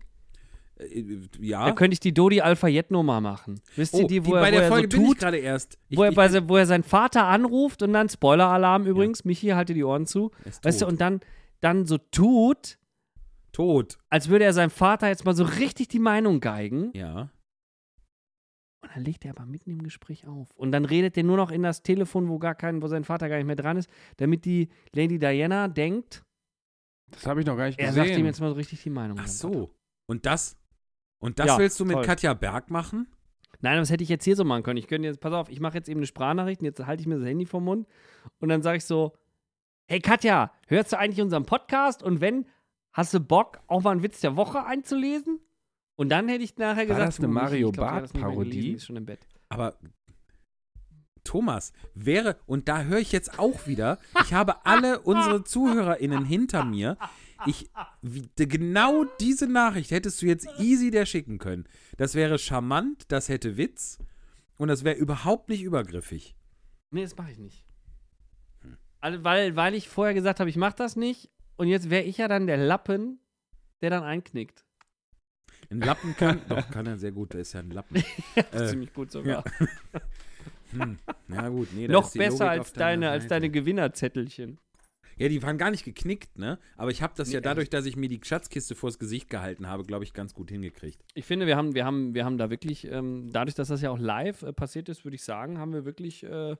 [0.78, 1.03] Äh,
[1.39, 1.66] Ja.
[1.66, 3.61] Da könnte ich die Dodi Al-Fayed-Nummer machen.
[3.76, 5.20] Wisst ihr oh, die, wo bei er, wo der er Folge so tut?
[5.20, 5.78] gerade erst.
[5.89, 9.74] Ich, wo, er bei, wo er seinen Vater anruft und dann Spoiler-Alarm übrigens, Michi, halte
[9.74, 10.32] die Ohren zu.
[10.63, 11.20] Weißt du, und dann,
[11.61, 12.78] dann so tut,
[13.51, 13.97] Tot.
[14.09, 16.91] als würde er seinem Vater jetzt mal so richtig die Meinung geigen.
[16.93, 17.30] Ja.
[18.95, 20.49] Dann legt er aber mitten im Gespräch auf.
[20.55, 23.27] Und dann redet er nur noch in das Telefon, wo gar kein, wo sein Vater
[23.27, 26.23] gar nicht mehr dran ist, damit die Lady Diana denkt,
[27.11, 28.05] Das habe ich noch gar nicht er gesehen.
[28.05, 29.17] sagt ihm jetzt mal so richtig die Meinung.
[29.19, 29.75] Ach so.
[30.05, 30.57] Und das?
[31.19, 32.05] Und das Ja, willst du mit toll.
[32.05, 33.07] Katja Berg machen?
[33.59, 34.77] Nein, das hätte ich jetzt hier so machen können.
[34.77, 37.07] Ich könnte jetzt, pass auf, ich mache jetzt eben eine Sprachnachricht und jetzt halte ich
[37.07, 37.87] mir das Handy vom Mund
[38.39, 39.13] und dann sage ich so:
[39.87, 42.01] Hey Katja, hörst du eigentlich unseren Podcast?
[42.01, 42.45] Und wenn,
[42.93, 45.41] hast du Bock, auch mal einen Witz der Woche einzulesen?
[45.97, 48.03] Und dann hätte ich nachher gesagt: das eine "Du, ich- Mario ich glaub, die hat
[48.03, 48.49] das nicht mehr Barth-Parodie?
[48.51, 49.27] gelesen, die Ist schon im Bett.
[49.49, 49.77] Aber
[51.23, 56.63] Thomas, wäre, und da höre ich jetzt auch wieder, ich habe alle unsere ZuhörerInnen hinter
[56.65, 56.97] mir.
[57.47, 57.69] Ich,
[58.01, 61.67] wie, genau diese Nachricht hättest du jetzt easy der schicken können.
[61.97, 63.97] Das wäre charmant, das hätte Witz
[64.57, 66.35] und das wäre überhaupt nicht übergriffig.
[66.91, 67.65] Nee, das mache ich nicht.
[69.01, 72.17] Also, weil, weil ich vorher gesagt habe, ich mache das nicht und jetzt wäre ich
[72.17, 73.19] ja dann der Lappen,
[73.81, 74.64] der dann einknickt.
[75.70, 78.03] Ein Lappen kann, doch, kann er sehr gut, der ist ja ein Lappen.
[78.51, 79.43] Äh, ziemlich gut sogar.
[80.72, 80.97] Hm,
[81.30, 84.57] ja gut, nee, Noch besser als deine, als deine Gewinnerzettelchen.
[85.18, 86.59] Ja, die waren gar nicht geknickt, ne?
[86.76, 89.68] Aber ich habe das Nee, ja dadurch, dass ich mir die Schatzkiste vors Gesicht gehalten
[89.68, 91.01] habe, glaube ich, ganz gut hingekriegt.
[91.13, 93.91] Ich finde, wir haben, wir haben, wir haben da wirklich, ähm, dadurch, dass das ja
[93.91, 96.57] auch live äh, passiert ist, würde ich sagen, haben wir wirklich äh,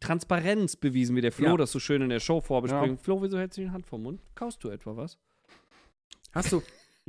[0.00, 1.56] Transparenz bewiesen, wie der Flo Ja.
[1.56, 2.96] das so schön in der Show vorbesprechen.
[2.96, 3.02] Ja.
[3.02, 4.20] Flo, wieso hältst du die Hand vom Mund?
[4.34, 5.16] Kaust du etwa was?
[6.32, 6.62] Hast du, Ja,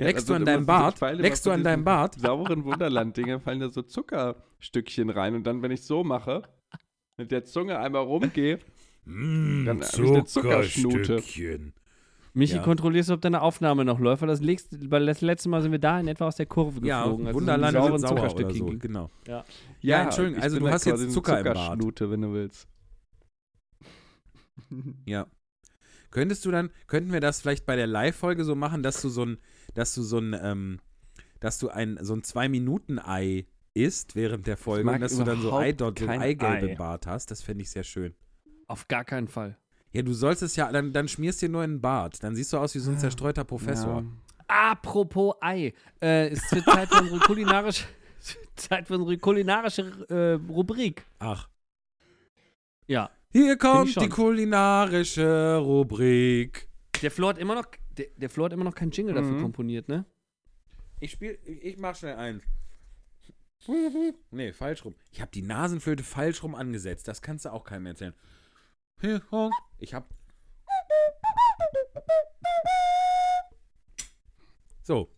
[0.06, 1.02] leckst also du an deinem so- Bart?
[1.02, 2.16] Leckst du an deinem Bart?
[2.16, 6.43] Sauren Wunderland-Dinger fallen da so Zuckerstückchen rein und dann, wenn ich so mache,
[7.18, 8.60] mit der Zunge einmal rumgehe,
[9.10, 11.02] Mm, Dann hab ich eine Zuckerschnute.
[11.04, 11.74] Zuckerstückchen.
[12.34, 12.62] Michi, Ja.
[12.62, 14.22] kontrollierst du, ob deine Aufnahme noch läuft?
[14.22, 16.86] Weil das, legst, weil das letzte Mal sind wir da in etwa aus der Kurve
[16.86, 17.26] Ja, geflogen.
[17.28, 18.80] als es um die Wunderland sauren sauer oder Zuckerstückchen so, ging.
[18.80, 19.10] genau.
[19.26, 19.45] Ja.
[19.80, 21.58] Ja, Entschuldigung, ich also du hast jetzt Zucker im Bart.
[21.58, 22.68] Zuckerschnute, wenn du willst.
[25.06, 25.26] Ja.
[26.12, 29.26] Könntest du dann, könnten wir das vielleicht bei der Live-Folge so machen, dass du so
[29.26, 29.38] ein,
[29.74, 30.80] dass du so ein, ähm,
[31.39, 35.53] dass du ein, so ein Zwei-Minuten-Ei isst während der Folge und dass du dann so
[35.53, 36.72] Eidot, so Eigelb Ei.
[36.72, 38.16] im Bart hast, das fände ich sehr schön.
[38.68, 39.58] Auf gar keinen Fall.
[39.91, 42.24] Ja, du sollst es ja, dann, dann schmierst dir nur in den Bart.
[42.24, 44.03] Dann siehst du aus wie so ein zerstreuter Professor.
[44.03, 44.72] Ja.
[44.72, 45.74] Apropos Ei.
[46.01, 47.86] Äh, es wird Zeit für unsere kulinarische,
[48.55, 51.05] Zeit für unsere kulinarische äh, Rubrik.
[51.20, 51.47] Ach.
[52.88, 53.10] Ja.
[53.32, 56.67] Hier kommt die kulinarische Rubrik.
[57.01, 57.65] Der Flo hat immer noch,
[57.97, 59.41] der, der Flo hat immer noch keinen Jingle dafür Mhm.
[59.41, 60.05] komponiert, ne?
[60.99, 62.43] Ich spiel, ich ich mach schnell eins.
[64.32, 64.95] Nee, falsch rum.
[65.11, 67.07] Ich habe die Nasenflöte falsch rum angesetzt.
[67.07, 68.13] Das kannst du auch keinem erzählen.
[69.80, 70.09] Ich hab.
[74.84, 75.09] So.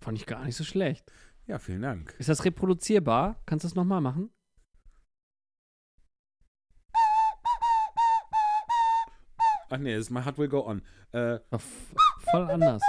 [0.00, 1.10] Fand ich gar nicht so schlecht.
[1.46, 2.14] Ja, vielen Dank.
[2.18, 3.40] Ist das reproduzierbar?
[3.46, 4.30] Kannst du das nochmal machen?
[9.70, 10.82] Ach nee, das ist My Heart Will Go On.
[11.12, 11.38] Äh,
[12.30, 12.82] voll anders.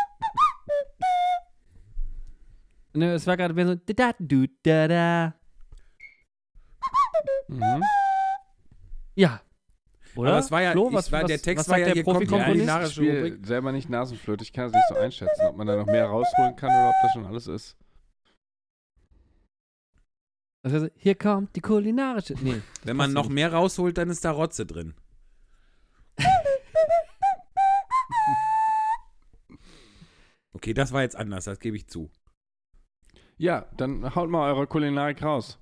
[2.94, 5.34] Ne, es war gerade mehr so da du da da.
[7.48, 7.84] Mhm.
[9.16, 9.42] Ja.
[10.16, 10.30] Oder?
[10.32, 12.04] Aber es war ja- Flo, was, war- was, der Text was war ja, der hier
[12.04, 13.46] kommt Rubrik.
[13.46, 14.44] selber nicht Nasenflöte.
[14.44, 16.96] Ich kann es nicht so einschätzen, ob man da noch mehr rausholen kann oder ob
[17.04, 17.78] das schon alles ist.
[20.64, 22.36] Also, hier kommt die kulinarische.
[22.42, 22.62] Nee.
[22.84, 23.34] Wenn man noch nicht.
[23.34, 24.94] mehr rausholt, dann ist da Rotze drin.
[30.54, 32.10] Okay, das war jetzt anders, das gebe ich zu.
[33.38, 35.60] Ja, dann haut mal eure Kulinarik raus.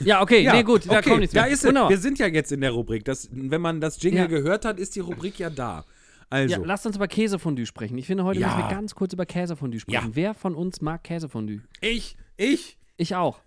[0.00, 1.50] Ja, okay, Ja, nee, gut, da okay, kommt nichts da mehr.
[1.50, 1.66] ist es.
[1.68, 1.90] Wunderbar.
[1.90, 3.04] Wir sind ja jetzt in der Rubrik.
[3.04, 4.26] Das, wenn man das Jingle Ja.
[4.26, 5.84] gehört hat, ist die Rubrik ja da.
[6.28, 7.98] Also, Ja, lasst uns über Käsefondue sprechen.
[7.98, 8.48] Ich finde, heute Ja.
[8.48, 10.10] müssen wir ganz kurz über Käsefondue sprechen.
[10.10, 10.14] Ja.
[10.14, 11.62] Wer von uns mag Käsefondue?
[11.80, 13.40] ich, ich, Ich auch.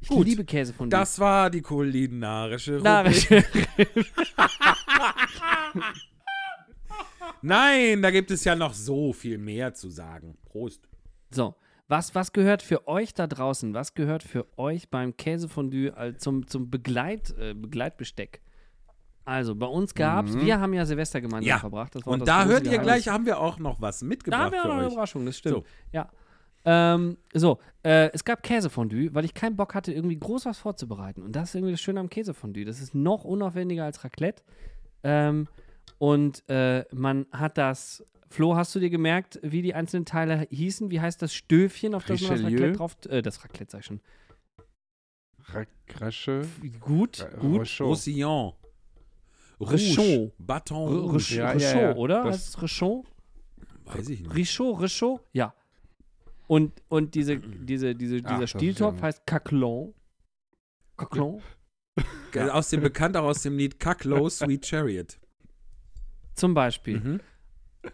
[0.00, 0.26] Ich Gut.
[0.26, 0.98] liebe Käsefondue.
[0.98, 3.44] das war die kulinarische Rubrik.
[7.42, 10.36] Nein, da gibt es ja noch so viel mehr zu sagen.
[10.44, 10.88] Prost.
[11.30, 11.54] So,
[11.88, 13.72] was, was gehört für euch da draußen?
[13.74, 18.40] Was gehört für euch beim Käsefondue zum, zum Begleit, äh, Begleitbesteck?
[19.24, 20.40] Also, bei uns gab's, Mhm.
[20.40, 21.58] wir haben ja Silvester gemeinsam Ja.
[21.58, 21.94] verbracht.
[21.94, 24.52] Das war Und da hört ihr gleich, haben wir auch noch was Da mitgebracht haben
[24.52, 24.92] wir auch noch eine euch.
[24.92, 25.56] Überraschung, das stimmt.
[25.56, 25.64] So.
[25.92, 26.10] Ja.
[26.64, 31.22] Ähm, so, äh, es gab Käsefondue, weil ich keinen Bock hatte, irgendwie groß was vorzubereiten.
[31.22, 32.64] Und das ist irgendwie das Schöne am Käsefondue.
[32.66, 34.42] Das ist noch unaufwendiger als Raclette.
[35.02, 35.48] Ähm,
[36.00, 38.02] und äh, man hat das.
[38.30, 40.90] Flo, hast du dir gemerkt, wie die einzelnen Teile hießen?
[40.90, 42.42] Wie heißt das Stöfchen, auf das man das?
[42.44, 42.96] Raclette drauf.
[43.08, 44.00] Äh, das Raclette, sag ich schon.
[45.98, 46.46] Rasche.
[46.80, 47.80] Gut, gut.
[47.80, 48.52] Roussillon.
[49.60, 50.32] Rechon.
[50.38, 51.16] Baton R- Rouge.
[51.18, 51.94] Rech- Ja, ja, ja.
[51.96, 52.24] oder?
[52.24, 53.04] Das- Heißt es Rechon?
[53.84, 54.34] Weiß ich nicht.
[54.34, 55.20] Richaud, Richaud?
[55.32, 55.52] Ja.
[56.46, 59.92] Und, und diese, diese, diese, Ach, dieser Stieltopf ja- heißt Caclon.
[60.96, 61.42] Caclon?
[62.52, 65.18] Aus dem bekannt auch aus dem Lied Cucklow Sweet Chariot.
[66.34, 67.00] Zum Beispiel.
[67.00, 67.20] Mhm.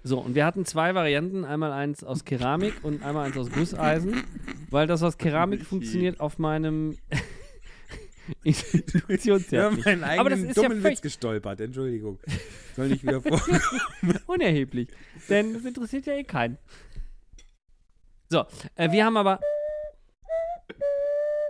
[0.03, 4.25] So, und wir hatten zwei Varianten, einmal eins aus Keramik und einmal eins aus Gusseisen,
[4.71, 6.97] weil das aus Keramik funktioniert auf meinem
[8.43, 9.87] Institutionstest haben nicht.
[9.87, 11.61] meinen Aber das eigenen ist ja dummen völlig Witz gestolpert.
[11.61, 12.19] Entschuldigung.
[12.75, 13.41] Soll nicht wieder vor.
[14.27, 14.89] unerheblich,
[15.29, 16.59] denn das interessiert ja eh keinen.
[18.29, 19.39] So, äh, wir haben aber
[20.69, 20.85] Ne,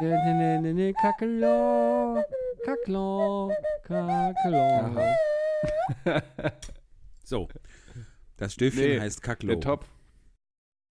[0.00, 2.22] Kakelon,
[2.64, 4.96] Kakelon, Kakelon.
[7.24, 7.48] So.
[8.36, 9.48] Das Stöfchen Nee, heißt Kaklo.
[9.48, 9.88] Der Topf.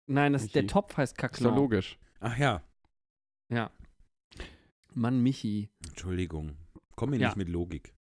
[0.08, 0.66] Nein, das, der.
[0.66, 1.96] Topf heißt Ist doch logisch.
[2.18, 2.64] Ach ja.
[3.52, 3.70] Ja.
[4.94, 5.70] Mann, Michi.
[5.86, 6.56] Entschuldigung.
[6.96, 7.28] Komm mir Ja.
[7.28, 7.94] nicht mit Logik.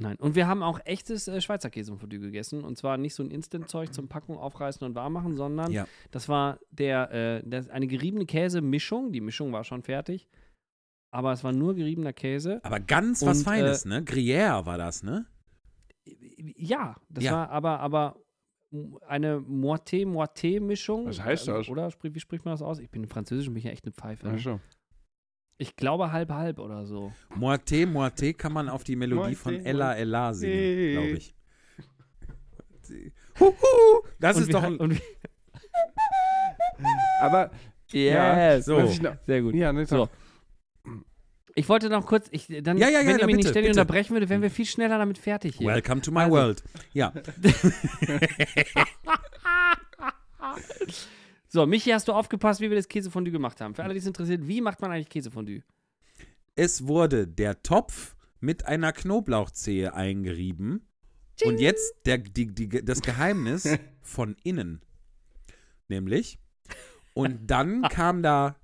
[0.00, 0.16] Nein.
[0.16, 2.62] Und wir haben auch echtes äh, Schweizer Käsefondue gegessen.
[2.64, 5.86] Und zwar nicht so ein Instant-Zeug zum Packen, aufreißen und warm machen, sondern Ja.
[6.12, 9.12] das war der, äh, das, eine geriebene Käsemischung.
[9.12, 10.28] Die Mischung war schon fertig.
[11.10, 12.60] Aber es war nur geriebener Käse.
[12.62, 14.02] Aber ganz was Und, Feines, ne?
[14.02, 15.26] Gruyère war das, ne?
[16.04, 17.32] Ja, das Ja.
[17.32, 18.16] war aber, aber
[19.06, 21.06] eine Moite-Moite-Mischung.
[21.06, 21.68] Was heißt das?
[21.68, 22.78] Oder wie spricht man das aus?
[22.78, 24.26] Ich bin im Französischen bin ich ja echt eine Pfeife.
[24.26, 24.34] ne?
[24.36, 24.60] Ach so.
[25.60, 27.12] Ich glaube halb-halb oder so.
[27.34, 31.34] Moite, Moite kann man auf die Melodie Moite, von Ella Ella singen, glaube ich.
[33.40, 33.52] Huhu,
[34.20, 34.78] das Und ist doch ein.
[37.20, 37.50] Aber,
[37.90, 38.66] Yes.
[38.66, 38.76] so.
[38.76, 39.54] was ich noch, Sehr gut.
[39.54, 40.08] ja, nee, So.
[41.54, 43.80] Ich wollte noch kurz, ich, dann, Ja, ja, ja, wenn ihr mich nicht ständig bitte.
[43.80, 45.66] unterbrechen würde, wären wir viel schneller damit fertig hier.
[45.66, 46.62] Welcome to my Also- world.
[46.92, 47.12] Ja,
[51.48, 53.74] So, Michi, hast du aufgepasst, wie wir das Käsefondue gemacht haben?
[53.74, 55.62] Für alle, die es interessiert, wie macht man eigentlich Käsefondue?
[56.58, 60.84] es wurde der Topf mit einer Knoblauchzehe eingerieben.
[61.44, 63.68] Und jetzt der, die, die, das Geheimnis
[64.02, 64.82] von innen.
[65.86, 66.40] Nämlich.
[67.14, 68.56] Und dann kam da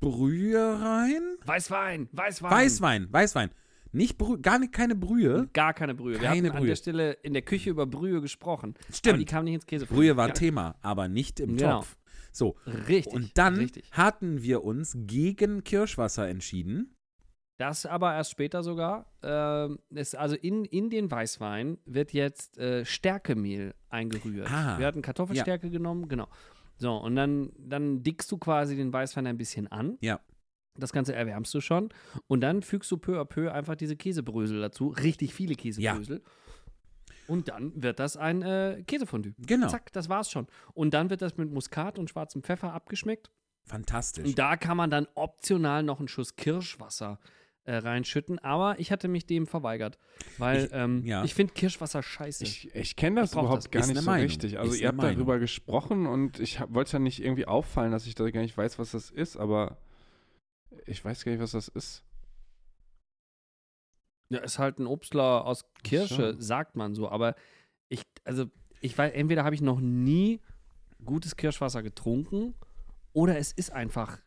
[0.00, 1.22] Brühe rein.
[1.46, 2.50] Weißwein, Weißwein.
[2.50, 3.50] Weißwein, Weißwein.
[3.92, 5.48] Nicht Brühe, gar nicht, keine Brühe.
[5.52, 6.14] Gar keine Brühe.
[6.14, 6.68] Wir Keine hatten an Brühe.
[6.68, 8.74] der Stelle in der Küche über Brühe gesprochen.
[8.76, 9.26] Aber die Stimmt.
[9.28, 10.04] kam nicht ins Käsefondue.
[10.06, 11.78] Brühe war Ja, Thema, aber nicht im Genau.
[11.80, 11.96] Topf.
[12.32, 12.56] So.
[12.88, 13.12] Richtig.
[13.12, 13.84] Und dann Richtig.
[13.92, 16.96] hatten wir uns gegen Kirschwasser entschieden.
[17.58, 19.12] Das aber erst später sogar.
[19.22, 24.50] Ähm, es, also in, in den Weißwein wird jetzt äh, Stärkemehl eingerührt.
[24.50, 26.28] Ah, Wir hatten Kartoffelstärke genommen, genau.
[26.78, 29.98] So, und dann, dann dickst du quasi den Weißwein ein bisschen an.
[30.00, 30.18] Ja.
[30.74, 31.90] Das Ganze erwärmst du schon.
[32.28, 34.88] Und dann fügst du peu à peu einfach diese Käsebrösel dazu.
[34.88, 36.22] Richtig viele Käsebrösel.
[37.28, 39.34] Und dann wird das ein äh, Käsefondue.
[39.38, 39.68] Genau.
[39.68, 40.46] Zack, das war's schon.
[40.74, 43.30] Und dann wird das mit Muskat und schwarzem Pfeffer abgeschmeckt.
[43.64, 44.24] Fantastisch.
[44.26, 47.20] Und da kann man dann optional noch einen Schuss Kirschwasser
[47.64, 48.38] äh, reinschütten.
[48.40, 49.98] Aber ich hatte mich dem verweigert,
[50.38, 51.22] weil ich, ähm, ja.
[51.22, 52.42] ich finde Kirschwasser scheiße.
[52.44, 53.70] Ich, ich kenne das Ich überhaupt das.
[53.70, 54.26] gar Ist nicht so Meinung.
[54.26, 54.58] richtig.
[54.58, 55.40] Also Ist ihr habt darüber Meinung.
[55.40, 58.78] gesprochen und ich wollte es ja nicht irgendwie auffallen, dass ich da gar nicht weiß,
[58.80, 59.78] was das ist, aber
[60.86, 62.04] ich weiß gar nicht, was das ist.
[64.32, 67.08] ja, ist halt ein Obstler aus Kirsche, sagt man so.
[67.08, 67.34] Aber
[67.88, 68.46] ich, also,
[68.80, 70.40] ich weiß, entweder habe ich noch nie
[71.04, 72.54] gutes Kirschwasser getrunken
[73.12, 74.18] oder es ist einfach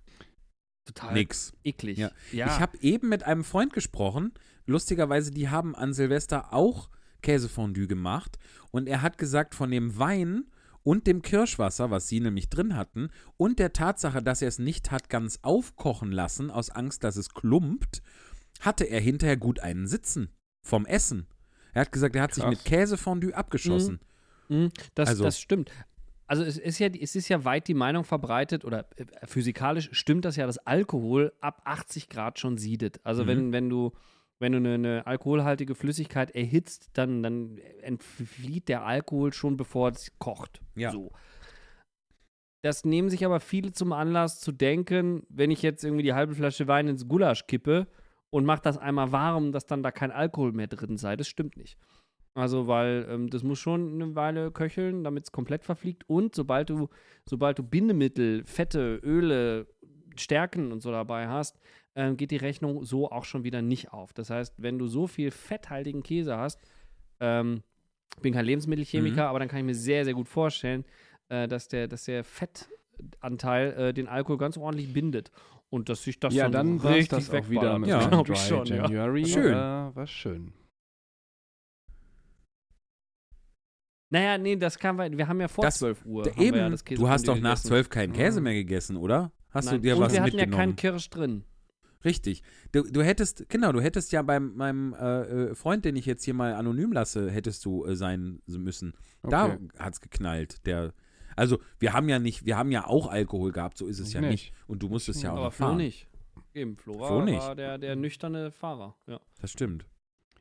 [0.86, 1.54] total Nix.
[1.64, 1.98] eklig.
[1.98, 2.12] Ja.
[2.32, 2.48] ja.
[2.48, 4.34] Ich habe eben mit einem Freund gesprochen.
[4.66, 6.90] Lustigerweise, die haben an Silvester auch
[7.22, 8.38] Käsefondue gemacht.
[8.72, 10.46] Und er hat gesagt, von dem Wein
[10.86, 14.92] und dem Kirschwasser, was sie nämlich drin hatten, und der Tatsache, dass er es nicht
[14.92, 18.02] hat ganz aufkochen lassen, aus Angst, dass es klumpt,
[18.62, 20.30] hatte er hinterher gut einen Sitzen
[20.62, 21.28] vom Essen.
[21.74, 22.52] Er hat gesagt, er hat sich Krass.
[22.52, 24.00] mit Käsefondue abgeschossen.
[24.48, 25.72] Mhm, das, Also- das stimmt.
[26.28, 30.26] Also es ist, ja, es ist ja weit die Meinung verbreitet, oder äh, physikalisch stimmt
[30.26, 33.00] das ja, dass Alkohol ab 80 Grad schon siedet.
[33.04, 33.28] Also Mhm.
[33.28, 33.92] wenn, wenn du,
[34.40, 40.12] wenn du eine, eine alkoholhaltige Flüssigkeit erhitzt, dann, dann entflieht der Alkohol schon, bevor es
[40.20, 40.62] kocht.
[40.76, 40.92] Ja.
[40.92, 41.12] So.
[42.64, 46.34] Das nehmen sich aber viele zum Anlass zu denken, wenn ich jetzt irgendwie die halbe
[46.34, 47.88] Flasche Wein ins Gulasch kippe
[48.32, 51.16] und mache das einmal warm, dass dann da kein Alkohol mehr drin sei.
[51.16, 51.78] Das stimmt nicht.
[52.34, 56.04] Also, weil ähm, das muss schon eine Weile köcheln, damit es komplett verfliegt.
[56.10, 56.90] Und sobald du,
[57.30, 59.68] sobald du Bindemittel, Fette, Öle,
[60.18, 61.58] Stärken und so dabei hast,
[61.96, 64.14] ähm, geht die Rechnung so auch schon wieder nicht auf.
[64.14, 66.60] Das heißt, wenn du so viel fetthaltigen Käse hast,
[67.20, 67.64] ähm,
[68.16, 69.30] ich bin kein Lebensmittelchemiker, Mhm.
[69.30, 70.86] aber dann kann ich mir sehr, sehr gut vorstellen,
[71.30, 75.32] äh, dass, der, dass der Fettanteil äh, den Alkohol ganz ordentlich bindet.
[75.70, 78.08] Und dass sich das ja, dann, dann richtig das auch wieder mit Ja.
[78.08, 78.76] Dry ich schon, ja.
[78.84, 79.26] January.
[79.26, 79.54] Schön.
[79.54, 80.54] Äh, war schön.
[84.12, 86.28] Naja, nee, das kam, weil wir haben ja vor Das- 12 Uhr.
[86.38, 87.68] Eben, ja du hast doch nach gegessen.
[87.68, 88.44] zwölf keinen Käse Mhm.
[88.46, 89.32] mehr gegessen, oder?
[89.50, 89.76] Hast Nein.
[89.76, 90.58] du dir Und was wir hatten ja mitgenommen?
[90.58, 91.44] keinen Kirsch drin.
[92.06, 92.44] Richtig.
[92.72, 96.24] Du, du hättest, genau, du hättest ja bei meinem äh, äh, Freund, den ich jetzt
[96.24, 98.94] hier mal anonym lasse, hättest du äh, sein müssen.
[99.24, 99.58] Da Okay.
[99.80, 100.66] hat's geknallt.
[100.68, 100.94] Der,
[101.36, 104.14] also wir haben ja nicht, wir haben ja auch Alkohol gehabt, so ist es Ich
[104.14, 104.30] ja nicht.
[104.32, 104.54] nicht.
[104.68, 105.78] Und du musstest ja auch Aber noch Flo fahren.
[105.78, 106.08] nicht.
[106.54, 107.40] Eben, Flo Flo war, nicht.
[107.40, 108.96] war der, der nüchterne Fahrer.
[109.08, 109.20] Ja.
[109.42, 109.86] Das stimmt.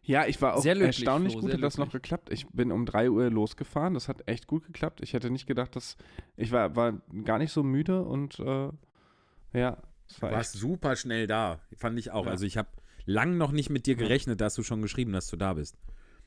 [0.06, 2.28] Ja, ich war auch Sehr löblich, erstaunlich Flo, gut, sehr hat das noch geklappt.
[2.30, 5.00] Ich bin um 3 Uhr losgefahren, das hat echt gut geklappt.
[5.00, 5.96] Ich hätte nicht gedacht, dass
[6.36, 6.92] ich war, war
[7.24, 8.68] gar nicht so müde und äh,
[9.54, 11.60] ja, es Du war warst super schnell da.
[11.76, 12.26] Fand ich auch.
[12.26, 12.32] Ja.
[12.32, 12.68] Also ich habe
[13.06, 15.76] lang noch nicht mit dir gerechnet, dass du schon geschrieben, dass du da bist.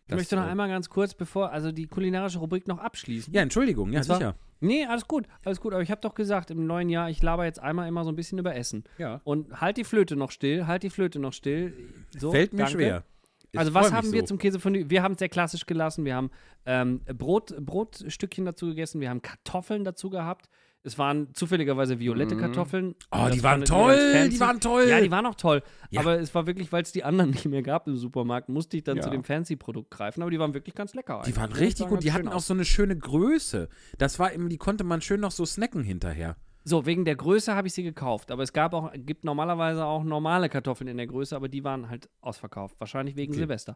[0.10, 3.34] Ich möchte noch äh, einmal ganz kurz, bevor, also die kulinarische Rubrik noch abschließen.
[3.34, 4.36] Ja, Entschuldigung, ja, Das sicher.
[4.60, 5.74] Nee, alles gut, alles gut.
[5.74, 8.16] Aber ich habe doch gesagt, im neuen Jahr, ich laber jetzt einmal immer so ein
[8.16, 8.86] bisschen über Essen.
[8.98, 9.22] Ja.
[9.24, 11.74] Und halt die Flöte noch still, halt die Flöte noch still.
[12.18, 12.72] So, Fällt mir danke.
[12.74, 13.04] schwer.
[13.52, 14.28] Ich Also was haben wir so.
[14.28, 14.90] zum Käsefondue?
[14.90, 16.06] Wir haben es sehr klassisch gelassen.
[16.06, 16.32] Wir haben
[16.66, 19.00] ähm, Brot, Brotstückchen dazu gegessen.
[19.00, 20.50] Wir haben Kartoffeln dazu gehabt.
[20.84, 22.40] Es waren zufälligerweise violette Mhm.
[22.40, 22.96] Kartoffeln.
[23.12, 24.86] Oh, die waren toll, die waren toll.
[24.88, 25.62] Ja, die waren auch toll.
[25.90, 26.00] Ja.
[26.02, 28.84] Aber es war wirklich, weil es die anderen nicht mehr gab im Supermarkt, musste ich
[28.84, 29.04] dann Ja.
[29.04, 30.22] zu dem Fancy-Produkt greifen.
[30.22, 31.16] Aber die waren wirklich ganz lecker.
[31.26, 31.36] Die eigentlich.
[31.38, 32.04] waren richtig gut.
[32.04, 33.68] Die hatten auch so eine schöne Größe.
[33.98, 36.38] Das war eben, die konnte man schön noch so snacken hinterher.
[36.64, 38.30] So, wegen der Größe habe ich sie gekauft.
[38.32, 41.90] Aber es gab auch, gibt normalerweise auch normale Kartoffeln in der Größe, aber die waren
[41.90, 42.76] halt ausverkauft.
[42.80, 43.40] Wahrscheinlich wegen Okay.
[43.40, 43.76] Silvester.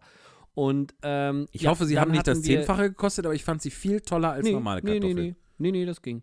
[0.53, 3.71] Und ähm, Ich ja, hoffe, sie haben nicht das Zehnfache gekostet, aber ich fand sie
[3.71, 5.15] viel toller als nee, normale nee, Kartoffeln.
[5.15, 6.21] nee, nee, nee, nee, das ging.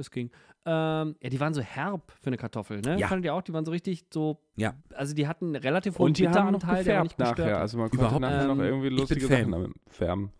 [0.00, 0.30] Das ging.
[0.64, 2.98] Ähm, ja, die waren so herb für eine Kartoffel, ne?
[2.98, 3.08] Ja.
[3.08, 3.42] Fandet ihr auch?
[3.42, 4.40] Die waren so richtig so.
[4.56, 4.74] Ja.
[4.94, 7.48] Also die hatten relativ hohen Und die haben noch Bitteranteil, der aber nicht gefärbt gestört
[7.50, 7.60] nachher.
[7.60, 8.64] Also man konnte Überhaupt nachher noch nicht.
[8.66, 9.26] irgendwie lustige.
[9.26, 10.32] Sachen damit färben.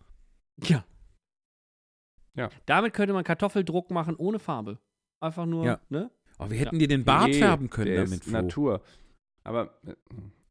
[0.63, 0.83] Ja.
[2.35, 2.49] Ja.
[2.65, 4.79] Damit könnte man Kartoffeldruck machen ohne Farbe.
[5.19, 5.79] Einfach nur, Ja.
[5.89, 6.09] ne?
[6.39, 8.31] Oh, wir hätten dir den Bart Nee, färben können der damit, ist.
[8.31, 8.81] Natur.
[9.43, 9.93] Aber äh,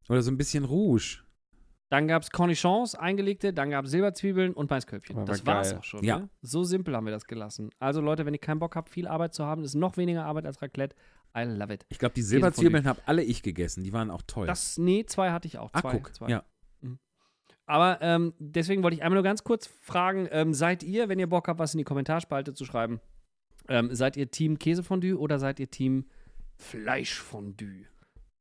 [0.09, 1.19] Oder so ein bisschen Rouge.
[1.91, 5.17] Dann gab es Cornichons, eingelegte, dann gab es Silberzwiebeln und Maisköpfchen.
[5.17, 5.79] Aber das war war's geil.
[5.81, 6.05] auch schon.
[6.05, 6.21] Ja.
[6.21, 6.29] Ne?
[6.41, 7.71] So simpel haben wir das gelassen.
[7.81, 10.47] Also Leute, wenn ihr keinen Bock habt, viel Arbeit zu haben, ist noch weniger Arbeit
[10.47, 10.95] als Raclette.
[11.37, 11.85] I love it.
[11.89, 13.83] Ich glaube, die Silberzwiebeln habe alle ich gegessen.
[13.85, 14.47] Die waren auch toll.
[14.47, 15.71] Das, nee, zwei hatte ich auch.
[15.73, 16.15] ah, Zwei, guck.
[16.15, 16.29] zwei.
[16.29, 16.45] Ja.
[17.67, 21.29] Aber ähm, deswegen wollte ich einmal nur ganz kurz fragen, ähm, seid ihr, wenn ihr
[21.29, 23.01] Bock habt, was in die Kommentarspalte zu schreiben,
[23.69, 26.07] ähm, seid ihr Team Käsefondue oder seid ihr Team
[26.57, 27.87] Fleischfondue?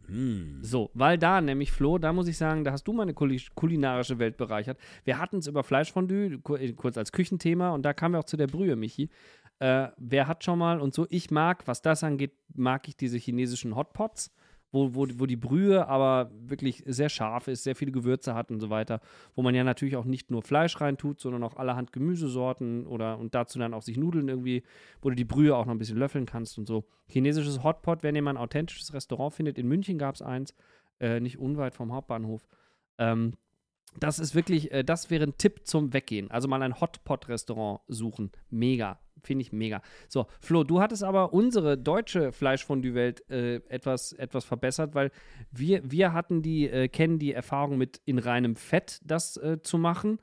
[0.10, 0.60] Hm.
[0.62, 4.20] So, weil da nämlich, Flo, da muss ich sagen, da hast du meine kuli kulinarische
[4.20, 4.78] Welt bereichert.
[5.03, 8.38] Wir hatten es über Fleischfondue, äh, kurz als Küchenthema, und da kamen wir auch zu
[8.38, 9.10] der Brühe, Michi.
[9.60, 13.18] Äh, wer hat schon mal und so, ich mag, was das angeht, mag ich diese
[13.18, 14.32] chinesischen Hotpots,
[14.72, 18.59] wo, wo, wo die Brühe aber wirklich sehr scharf ist, sehr viele Gewürze hat und
[18.59, 19.01] so weiter,
[19.36, 23.36] wo man ja natürlich auch nicht nur Fleisch reintut, sondern auch allerhand Gemüsesorten oder und
[23.36, 24.63] dazu dann auch sich Nudeln irgendwie,
[25.01, 26.86] wo du die Brühe auch noch ein bisschen löffeln kannst und so.
[27.07, 30.53] Chinesisches Hotpot, wenn ihr mal ein authentisches Restaurant findet, in München gab es eins,
[30.99, 32.47] äh, nicht unweit vom Hauptbahnhof.
[32.97, 33.34] Ähm,
[33.97, 36.29] das ist wirklich, äh, das wäre ein Tipp zum Weggehen.
[36.31, 38.31] Also mal ein Hotpot-Restaurant suchen.
[38.49, 38.99] Mega.
[39.23, 39.81] Finde ich mega.
[40.07, 45.11] So, Flo, du hattest aber unsere deutsche Fleischfondue-Welt äh, etwas, etwas verbessert, weil
[45.51, 49.77] wir, wir hatten die, äh, kennen die Erfahrung mit in reinem Fett das äh, zu
[49.77, 50.19] machen.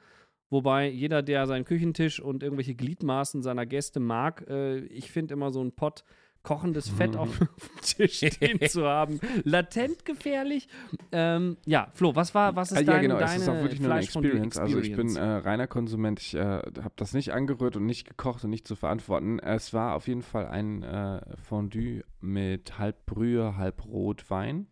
[0.49, 5.51] Wobei jeder, der seinen Küchentisch und irgendwelche Gliedmaßen seiner Gäste mag, äh, ich finde immer
[5.51, 6.05] so ein Pott
[6.47, 7.49] kochendes Fett auf dem
[7.83, 10.69] Tisch stehen zu haben, latent gefährlich.
[11.11, 13.81] Ähm, ja, Flo, was war, was ist dein, ja, genau, deine es ist auch wirklich
[13.81, 14.57] nur eine Experience.
[14.57, 16.21] Also ich bin äh, reiner Konsument.
[16.21, 19.41] Ich äh, habe das nicht angerührt und nicht gekocht und nicht zu verantworten.
[19.41, 24.69] Es war auf jeden Fall ein äh, Fondue mit halb Brühe, halb Rotwein.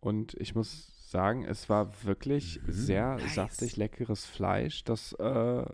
[0.00, 2.72] Und ich muss sagen, es war wirklich Mhm.
[2.72, 3.34] sehr Nice.
[3.34, 5.64] saftig, leckeres Fleisch, das äh,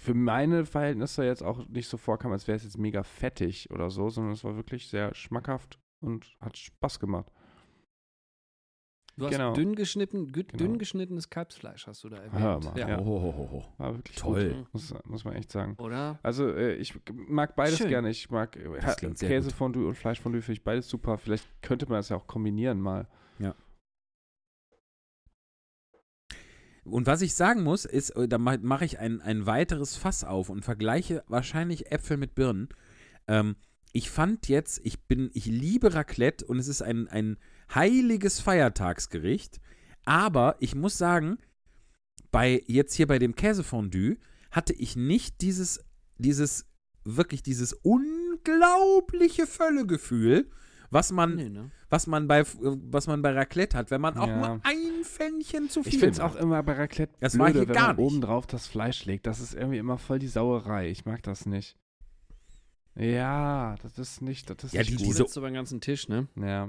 [0.00, 3.90] für meine Verhältnisse jetzt auch nicht so vorkam, als wäre es jetzt mega fettig oder
[3.90, 7.30] so, sondern es war wirklich sehr schmackhaft und hat Spaß gemacht.
[9.18, 9.52] Du hast genau.
[9.52, 10.56] dünn geschnitten, Genau.
[10.56, 12.40] dünn geschnittenes Kalbsfleisch hast du da erwähnt.
[12.40, 12.88] Hör mal, ja.
[12.88, 12.98] ja.
[12.98, 13.64] Oh, oh, oh, oh.
[13.76, 14.54] War wirklich Toll.
[14.54, 15.76] Gut, muss, muss man echt sagen.
[15.78, 16.18] Oder?
[16.22, 17.88] Also äh, ich mag beides Schön.
[17.88, 18.08] gerne.
[18.08, 21.18] Ich mag äh, Käsefondue und Fleischfondue finde ich beides super.
[21.18, 23.06] Vielleicht könnte man das ja auch kombinieren mal.
[26.84, 30.24] Und was ich sagen muss, ist, äh, da ma- mache ich ein, ein weiteres Fass
[30.24, 32.68] auf und vergleiche wahrscheinlich Äpfel mit Birnen.
[33.28, 33.56] Ähm,
[33.92, 37.38] ich fand jetzt, ich bin, ich liebe Raclette und es ist ein, ein
[37.74, 39.60] heiliges Feiertagsgericht.
[40.04, 41.38] Aber ich muss sagen,
[42.30, 44.16] bei jetzt hier bei dem Käsefondue
[44.50, 45.84] hatte ich nicht dieses,
[46.18, 46.66] dieses,
[47.04, 50.50] wirklich dieses unglaubliche Völlegefühl,
[50.90, 51.70] was man, Nee, ne?
[51.88, 54.36] was man bei, was man bei Raclette hat, wenn man auch Ja.
[54.36, 57.60] nur ein Pfännchen zu viel Ich finde es auch immer bei Raclette Das war blöde,
[57.60, 58.04] hier wenn gar man nicht.
[58.06, 59.26] oben drauf das Fleisch legt.
[59.26, 60.90] Das ist irgendwie immer voll die Sauerei.
[60.90, 61.76] Ich mag das nicht.
[62.96, 65.06] Ja, das ist nicht, das ist Ja, nicht die- gut.
[65.06, 66.28] diese- Sitzt über den ganzen Tisch, ne?
[66.36, 66.68] ja.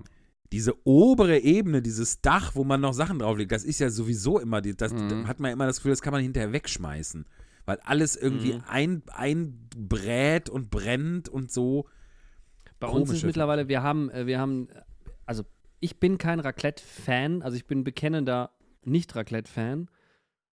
[0.53, 4.59] diese obere Ebene, dieses Dach, wo man noch Sachen drauflegt, das ist ja sowieso immer,
[4.61, 5.07] die, das Mhm.
[5.07, 7.26] da hat man immer das Gefühl, das kann man hinterher wegschmeißen.
[7.65, 8.63] Weil alles irgendwie Mhm.
[8.67, 11.88] ein, einbrät und brennt und so.
[12.82, 14.67] Bei uns ist mittlerweile, wir haben, äh, wir haben,
[15.25, 15.43] also
[15.79, 18.51] ich bin kein Raclette-Fan, also ich bin bekennender
[18.84, 19.89] Nicht-Raclette-Fan,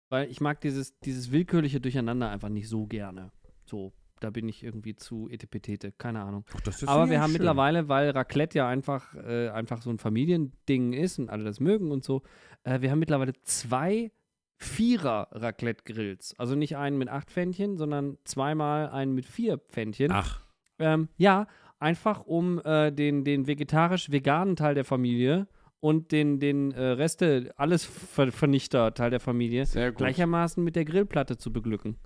[0.08, 3.30] weil ich mag dieses, dieses willkürliche Durcheinander einfach nicht so gerne.
[3.64, 6.44] So, da bin ich irgendwie zu etepetete, keine Ahnung.
[6.54, 7.34] Ach, Aber wir haben schön.
[7.34, 11.90] mittlerweile, weil Raclette ja einfach, äh, einfach so ein Familiending ist und alle das mögen
[11.90, 12.22] und so,
[12.64, 14.10] äh, wir haben mittlerweile zwei
[14.56, 16.34] Vierer-Raclette-Grills.
[16.38, 20.10] Also nicht einen mit acht Pfännchen, sondern zweimal einen mit vier Pfännchen.
[20.12, 20.42] Ach,
[20.80, 21.46] Ähm, ja,
[21.78, 25.46] einfach um äh, den, den vegetarisch-veganen Teil der Familie
[25.80, 29.64] und den, den äh, Reste, alles Ver Vernichter-Teil der Familie
[29.96, 31.96] gleichermaßen mit der Grillplatte zu beglücken.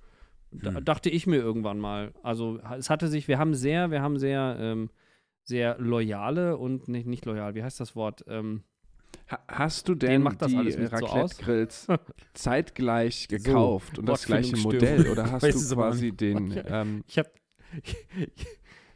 [0.50, 0.84] Da, Hm.
[0.84, 2.12] dachte ich mir irgendwann mal.
[2.22, 4.90] Also es hatte sich, wir haben sehr, wir haben sehr, ähm,
[5.44, 8.24] sehr loyale und nicht, nicht loyal, wie heißt das Wort?
[8.28, 8.62] Ähm,
[9.30, 11.38] Ha hast du denn macht das die alles nicht so aus.
[11.38, 11.86] Raclette-Grills
[12.34, 14.56] zeitgleich gekauft und das gleiche.
[14.56, 15.08] Modell?
[15.08, 16.60] Oder hast du quasi den.
[16.66, 17.30] Ähm, ich habe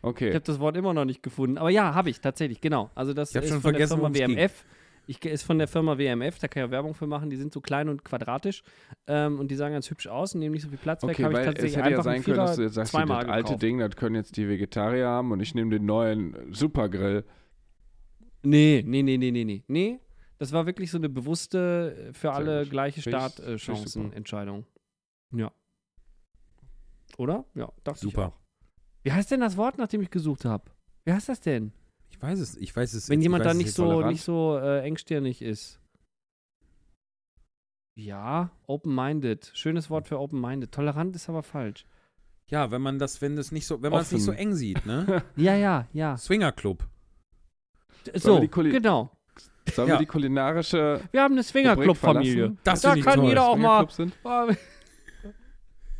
[0.06, 0.30] okay.
[0.30, 1.58] ich hab das Wort immer noch nicht gefunden.
[1.58, 2.90] Aber ja, habe ich tatsächlich, genau.
[2.94, 4.34] Also das ist schon von vergessen, der Firma.
[4.36, 4.64] WMF.
[5.08, 7.30] Ich, ist von der Firma WMF, da kann ich auch Werbung für machen.
[7.30, 8.64] Die sind so klein und quadratisch
[9.06, 11.10] ähm, und die sahen ganz hübsch aus und nehmen nicht so viel Platz weg.
[11.10, 12.74] Okay, Habe ich weil es tatsächlich hätte ja einfach sein einen können, dass du jetzt
[12.74, 13.62] sagst, das alte gekauft.
[13.62, 17.24] Ding, das können jetzt die Vegetarier haben und ich nehme den neuen äh, Supergrill.
[18.42, 19.62] Nee, nee, nee, nee, nee, nee.
[19.68, 20.00] Nee,
[20.38, 22.70] das war wirklich so eine bewusste, äh, für alle gut.
[22.70, 24.16] gleiche Finde ich- finde ich Startchancen super.
[24.16, 24.66] Entscheidung.
[25.32, 25.52] Ja.
[27.16, 27.44] Oder?
[27.54, 28.32] Ja, dachte ich super.
[29.06, 30.64] Wie heißt denn das Wort, nach dem ich gesucht habe?
[31.04, 31.70] Wie heißt das denn?
[32.10, 33.08] Ich weiß es, ich weiß es.
[33.08, 34.12] Wenn ich jemand da nicht jetzt so, tolerant.
[34.12, 35.78] nicht so äh, engstirnig ist.
[37.94, 39.52] Ja, open-minded.
[39.54, 40.72] Schönes Wort für open-minded.
[40.72, 41.86] Tolerant ist aber falsch.
[42.50, 44.84] Ja, wenn man das, wenn das nicht so, wenn man es nicht so eng sieht,
[44.86, 45.22] ne?
[45.36, 46.16] Ja, ja, ja.
[46.16, 46.84] Swinger Club.
[48.14, 49.12] So, genau.
[49.72, 49.94] Sollen Ja.
[49.94, 52.56] wir die kulinarische Wir haben eine Swinger-Club-Familie.
[52.64, 53.28] Da finde ich kann toll.
[53.28, 53.88] jeder auch mal.
[53.88, 54.58] Swingerclub sind?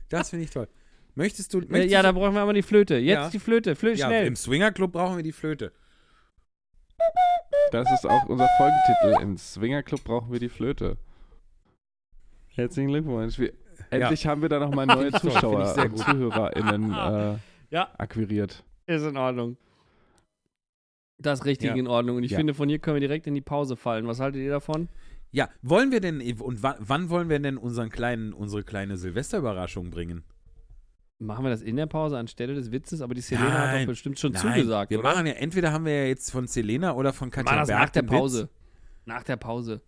[0.09, 0.69] Das finde ich toll.
[1.17, 2.97] Möchtest du, Äh, möchtest ja, du da brauchen wir aber die Flöte.
[2.97, 3.29] Jetzt Ja.
[3.31, 3.75] die Flöte.
[3.75, 4.27] Flöte, ja, schnell.
[4.27, 5.73] im Swinger Club brauchen wir die Flöte.
[7.73, 9.23] Das ist auch unser Folgentitel.
[9.23, 10.97] Im Swingerclub brauchen wir die Flöte.
[12.49, 13.39] Herzlichen Glückwunsch.
[13.39, 13.53] Wir,
[13.91, 15.99] endlich haben wir da nochmal neue Zuschauer und.
[15.99, 17.39] ZuhörerInnen äh,
[17.71, 17.91] Ja.
[17.99, 18.63] akquiriert.
[18.87, 19.57] Ist in Ordnung.
[21.19, 21.75] Das ist richtig Ja.
[21.77, 22.17] in Ordnung.
[22.19, 22.39] Und ich Ja.
[22.39, 24.07] finde, von hier können wir direkt in die Pause fallen.
[24.07, 24.89] Was haltet ihr davon?
[25.33, 29.91] Ja, wollen wir denn, und wann, wann wollen wir denn unseren kleinen, unsere kleine Silvesterüberraschung
[29.91, 30.25] bringen?
[31.19, 33.01] Machen wir das in der Pause anstelle des Witzes?
[33.01, 33.87] Aber die Selena hat Nein.
[33.87, 35.09] doch bestimmt schon Nein, zugesagt, wir oder?
[35.15, 38.03] machen ja, entweder haben wir ja jetzt von Selena oder von Katja Berg nach der
[38.03, 38.19] den Witz.
[38.19, 38.49] Pause.
[39.07, 39.81] Nach der Pause.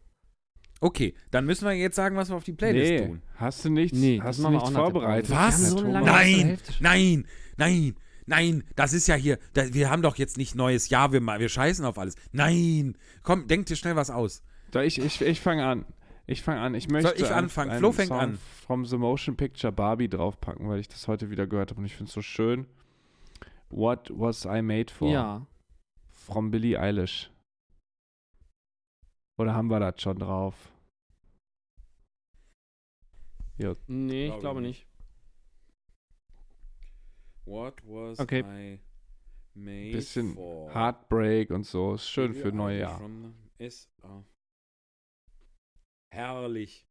[0.80, 3.22] Okay, dann müssen wir jetzt sagen, was wir auf die Playlist Nee, tun.
[3.36, 5.28] hast du nichts, Nee, hast du nichts vorbereitet?
[5.30, 5.48] Pause.
[5.48, 5.70] Was?
[5.70, 7.26] So Nein, nein,
[7.56, 7.94] nein,
[8.26, 11.48] nein, das ist ja hier, da, wir haben doch jetzt nicht neues Jahr, wir, wir
[11.48, 12.14] scheißen auf alles.
[12.32, 14.42] Nein, komm, denk dir schnell was aus.
[14.72, 15.84] So, ich ich, ich fange an.
[16.30, 16.74] Ich fange an.
[16.74, 17.70] Ich möchte ich einen- anfangen?
[17.70, 18.36] einen Flo fängt Song an.
[18.38, 21.96] From The Motion Picture Barbie draufpacken, weil ich das heute wieder gehört habe und ich
[21.96, 22.66] finde es so schön.
[23.70, 25.08] What Was I Made For?
[25.10, 25.46] Ja.
[26.10, 27.30] From Billie Eilish.
[29.38, 30.70] Oder haben wir das schon drauf?
[33.86, 34.86] Nee, ich Glaube nicht.
[37.46, 38.40] What was Okay.
[38.40, 38.80] I
[39.54, 40.72] made Bisschen for?
[40.74, 41.94] Heartbreak und so.
[41.94, 43.00] Ist schön Billie für neue Eilish Jahr.
[46.10, 46.86] Herrlich.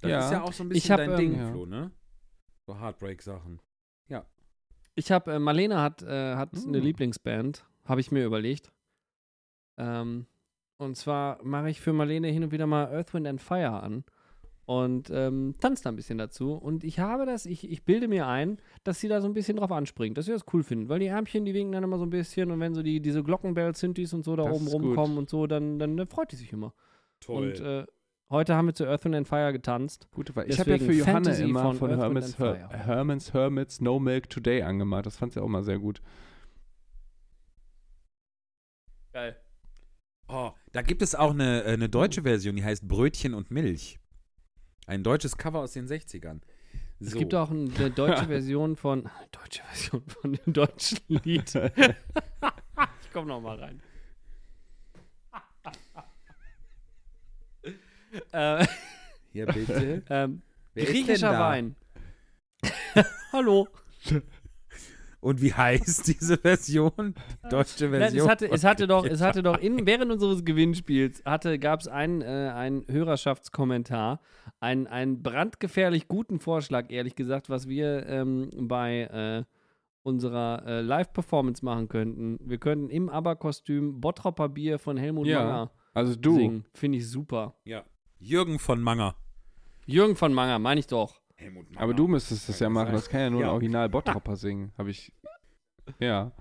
[0.00, 0.24] Das Ja.
[0.24, 1.50] ist ja auch so ein bisschen hab, dein ähm, Ding, ja.
[1.50, 1.90] Flo, ne?
[2.66, 3.60] So Heartbreak-Sachen.
[4.94, 6.82] Ich habe, äh, Marlene hat, äh, hat eine Mm.
[6.82, 8.72] Lieblingsband, habe ich mir überlegt.
[9.76, 10.26] Ähm,
[10.76, 14.02] und zwar mache ich für Marlene hin und wieder mal Earth, Wind and Fire an
[14.64, 16.52] und ähm, tanze da ein bisschen dazu.
[16.54, 19.58] Und ich habe das, ich, ich bilde mir ein, dass sie da so ein bisschen
[19.58, 22.04] drauf anspringt, dass sie das cool finden, weil die Ärmchen, die winken dann immer so
[22.04, 25.30] ein bisschen und wenn so die, diese Glockenbell-Synthes und so da Das oben rumkommen und
[25.30, 26.74] so, dann, dann, dann freut die sich immer.
[27.20, 27.48] Toll.
[27.48, 27.86] Und äh,
[28.30, 30.08] heute haben wir zu Earth, and Fire getanzt.
[30.12, 30.48] Gute Wahl.
[30.48, 32.68] Ich habe ja für Johanne Fantasy immer von von, and Her Fire.
[32.70, 35.06] Hermans Hermits No Milk Today angemacht.
[35.06, 36.00] Das fand sie auch immer sehr gut.
[39.12, 39.36] Geil.
[40.28, 43.98] oh, da gibt es auch eine, äh, eine deutsche Version, die heißt Brötchen und Milch.
[44.86, 46.40] Ein deutsches Cover aus den 60ern.
[47.00, 47.18] Es So.
[47.18, 49.08] gibt auch eine deutsche Version von.
[49.32, 51.54] Deutsche Version von dem deutschen Lied.
[53.02, 53.82] ich komm noch mal rein.
[58.32, 58.66] Äh,
[59.32, 60.02] Hier bitte.
[60.10, 60.42] ähm,
[60.74, 61.38] griechischer?
[61.38, 61.76] Wein.
[63.32, 63.68] Hallo.
[65.20, 67.14] Und wie heißt diese Version?
[67.44, 68.22] Die deutsche Nein, Version.
[68.24, 72.22] es hatte, es hatte doch, es hatte doch in, während unseres Gewinnspiels gab es einen,
[72.22, 74.20] äh, einen Hörerschaftskommentar,
[74.60, 79.44] einen, einen brandgefährlich guten Vorschlag, ehrlich gesagt, was wir ähm, bei äh,
[80.02, 82.38] unserer äh, Live-Performance machen könnten.
[82.40, 86.36] Wir könnten im ABBA-Kostüm Bottropper Bier von Helmut Ja, Manger Also du.
[86.36, 86.64] singen.
[86.74, 87.56] Finde ich super.
[87.64, 87.84] Ja.
[88.18, 89.16] Jürgen von Manger.
[89.86, 91.20] Jürgen von Manger, meine ich doch.
[91.36, 91.80] Helmut Manger.
[91.82, 92.86] Aber du müsstest das ja machen.
[92.86, 92.94] sein.
[92.94, 93.46] Das kann ja nur Ja.
[93.48, 94.72] ein Original Bottropper singen.
[94.76, 95.12] Habe ich.
[95.98, 96.32] Ja.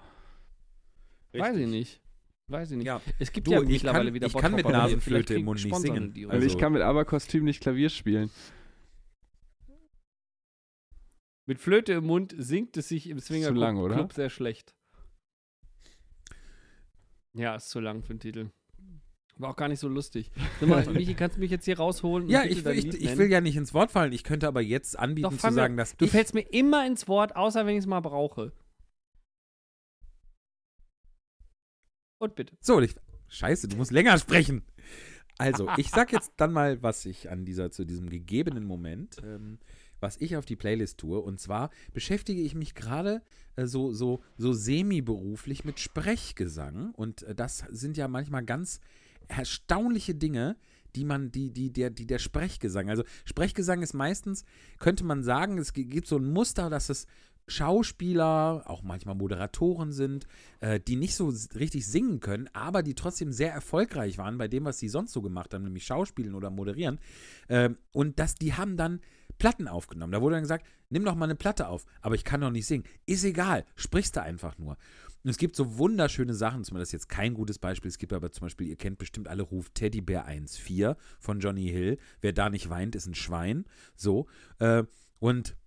[1.34, 1.68] Weiß ich Richtig.
[1.68, 2.02] nicht.
[2.50, 2.88] Weiß ich nicht.
[2.88, 3.02] Ja.
[3.20, 4.66] Es gibt Du, ja mittlerweile kann- wieder ich kann mit.
[4.66, 6.14] Nasenflöte im Mund nicht singen.
[6.14, 6.34] die uns.
[6.34, 8.32] Also, ich Also- kann mit ABBA-Kostüm nicht Klavier spielen.
[11.46, 13.96] Mit Flöte im Mund singt es sich im Swinger lang, Club, oder?
[13.96, 14.74] Club sehr schlecht.
[17.34, 18.50] Ja, ist zu lang für den Titel.
[19.40, 20.32] War auch gar nicht so lustig.
[20.62, 22.28] Mal, Michi, kannst du mich jetzt hier rausholen?
[22.30, 24.12] Ja, ich, ich, ich will ja nicht ins Wort fallen.
[24.14, 26.86] Ich könnte aber jetzt anbieten Doch, zu fang mir- sagen, dass Du fällst mir immer
[26.88, 28.52] ins Wort, außer wenn ich es mal brauche.
[32.20, 32.56] Und bitte.
[32.62, 32.96] So, ich,
[33.28, 34.64] scheiße, du musst länger sprechen.
[35.38, 39.60] Also, ich sag jetzt dann mal, was ich an dieser, zu diesem gegebenen Moment, ähm,
[40.00, 41.20] was ich auf die Playlist tue.
[41.20, 43.22] Und zwar beschäftige ich mich gerade
[43.56, 46.92] äh, so, so, so semi-beruflich mit Sprechgesang.
[46.96, 48.80] Und äh, das sind ja manchmal ganz
[49.28, 50.58] erstaunliche Dinge,
[50.96, 54.46] die man, die, die, der, die der Sprechgesang, also Sprechgesang ist meistens,
[54.80, 57.08] könnte man sagen, es gi- gibt so ein Muster, dass es
[57.50, 60.28] Schauspieler, auch manchmal Moderatoren sind,
[60.60, 64.66] äh, die nicht so richtig singen können, aber die trotzdem sehr erfolgreich waren bei dem,
[64.66, 67.00] was sie sonst so gemacht haben, nämlich Schauspielen oder Moderieren.
[67.48, 69.00] Ähm, und das, die haben dann
[69.38, 70.12] Platten aufgenommen.
[70.12, 72.66] Da wurde dann gesagt, nimm doch mal eine Platte auf, aber ich kann doch nicht
[72.66, 72.84] singen.
[73.06, 74.78] Ist egal, sprichst du einfach nur.
[75.24, 77.98] Und es gibt so wunderschöne Sachen, zum Beispiel, das ist jetzt kein gutes Beispiel, es
[77.98, 81.98] gibt aber zum Beispiel, ihr kennt bestimmt alle Ruf Teddybär 1.4 von Johnny Hill.
[82.22, 83.66] Wer da nicht weint, ist ein Schwein.
[83.96, 84.28] So.
[84.60, 84.84] Äh,
[85.20, 85.58] und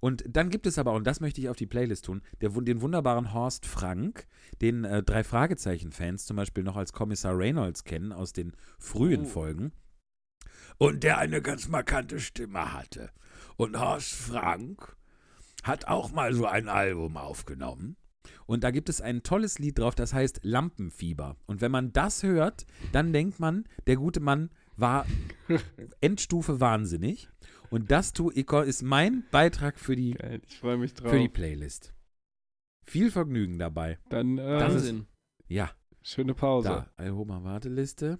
[0.00, 2.80] Und dann gibt es aber, und das möchte ich auf die Playlist tun, der, den
[2.80, 4.26] wunderbaren Horst Frank,
[4.60, 9.26] den äh, drei Fragezeichen-Fans zum Beispiel noch als Kommissar Reynolds kennen aus den frühen Oh.
[9.26, 9.72] Folgen.
[10.78, 13.10] Und der eine ganz markante Stimme hatte.
[13.56, 14.96] Und Horst Frank
[15.62, 17.96] hat auch mal so ein Album aufgenommen.
[18.46, 21.36] Und da gibt es ein tolles Lied drauf, das heißt Lampenfieber.
[21.46, 25.06] Und wenn man das hört, dann denkt man, der gute Mann war
[26.00, 27.28] Endstufe wahnsinnig.
[27.70, 31.10] Und das tu, ist mein Beitrag für die, Geil, ich freue mich drauf.
[31.10, 31.92] für die Playlist.
[32.84, 33.98] Viel Vergnügen dabei.
[34.08, 35.06] Dann äh, Wahnsinn.
[35.48, 35.70] Ja,
[36.02, 36.68] schöne Pause.
[36.68, 36.90] da.
[36.96, 38.18] Alhoma Warteliste.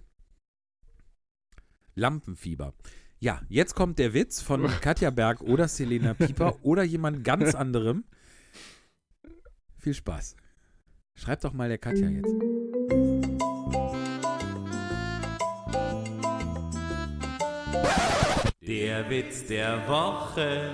[1.95, 2.75] Lampenfieber.
[3.19, 8.05] Ja, jetzt kommt der Witz von Katja Berg oder Selena Pieper oder jemand ganz anderem.
[9.87, 10.35] Viel Spaß.
[11.15, 12.35] Schreibt doch mal der Katja jetzt.
[18.61, 20.73] Der Witz der Woche.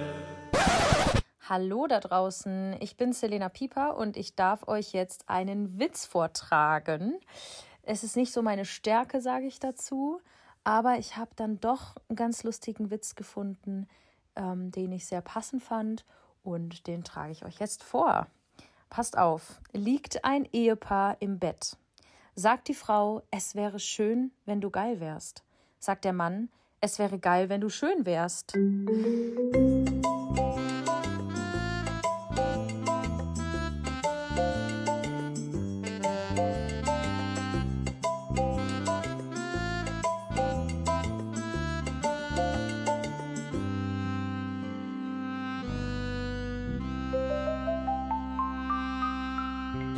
[1.46, 7.20] Hallo da draußen, ich bin Selena Pieper und ich darf euch jetzt einen Witz vortragen.
[7.82, 10.22] Es ist nicht so meine Stärke, sage ich dazu,
[10.64, 13.88] aber ich habe dann doch einen ganz lustigen Witz gefunden,
[14.36, 16.06] ähm, den ich sehr passend fand
[16.42, 18.26] und den trage ich euch jetzt vor.
[18.92, 21.78] Passt auf, liegt ein Ehepaar im Bett.
[22.34, 25.44] Sagt die Frau, es wäre schön, wenn du geil wärst.
[25.78, 26.50] Sagt der Mann,
[26.82, 28.52] es wäre geil, wenn du schön wärst.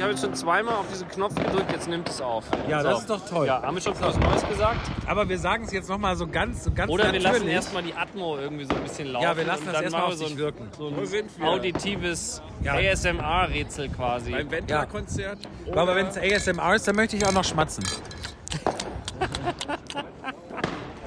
[0.04, 2.44] Habe jetzt schon zweimal auf diesen Knopf gedrückt, jetzt nimmt es auf.
[2.68, 2.88] Ja, So.
[2.90, 3.46] das ist doch toll.
[3.46, 4.80] Ja, haben wir schon was Neues gesagt?
[5.06, 7.54] Aber wir sagen es jetzt nochmal so ganz, so ganz Oder wir lassen natürlich.
[7.54, 9.24] erstmal die Atmo irgendwie so ein bisschen laufen.
[9.24, 10.68] Ja, wir lassen das erstmal auf so ein, wirken.
[10.76, 11.48] So ein Wo sind wir?
[11.48, 12.74] auditives Ja.
[12.74, 14.30] ASMR-Rätsel quasi.
[14.32, 15.38] Beim Wendler-Konzert.
[15.74, 17.84] Aber wenn es ASMR ist, dann möchte ich auch noch schmatzen.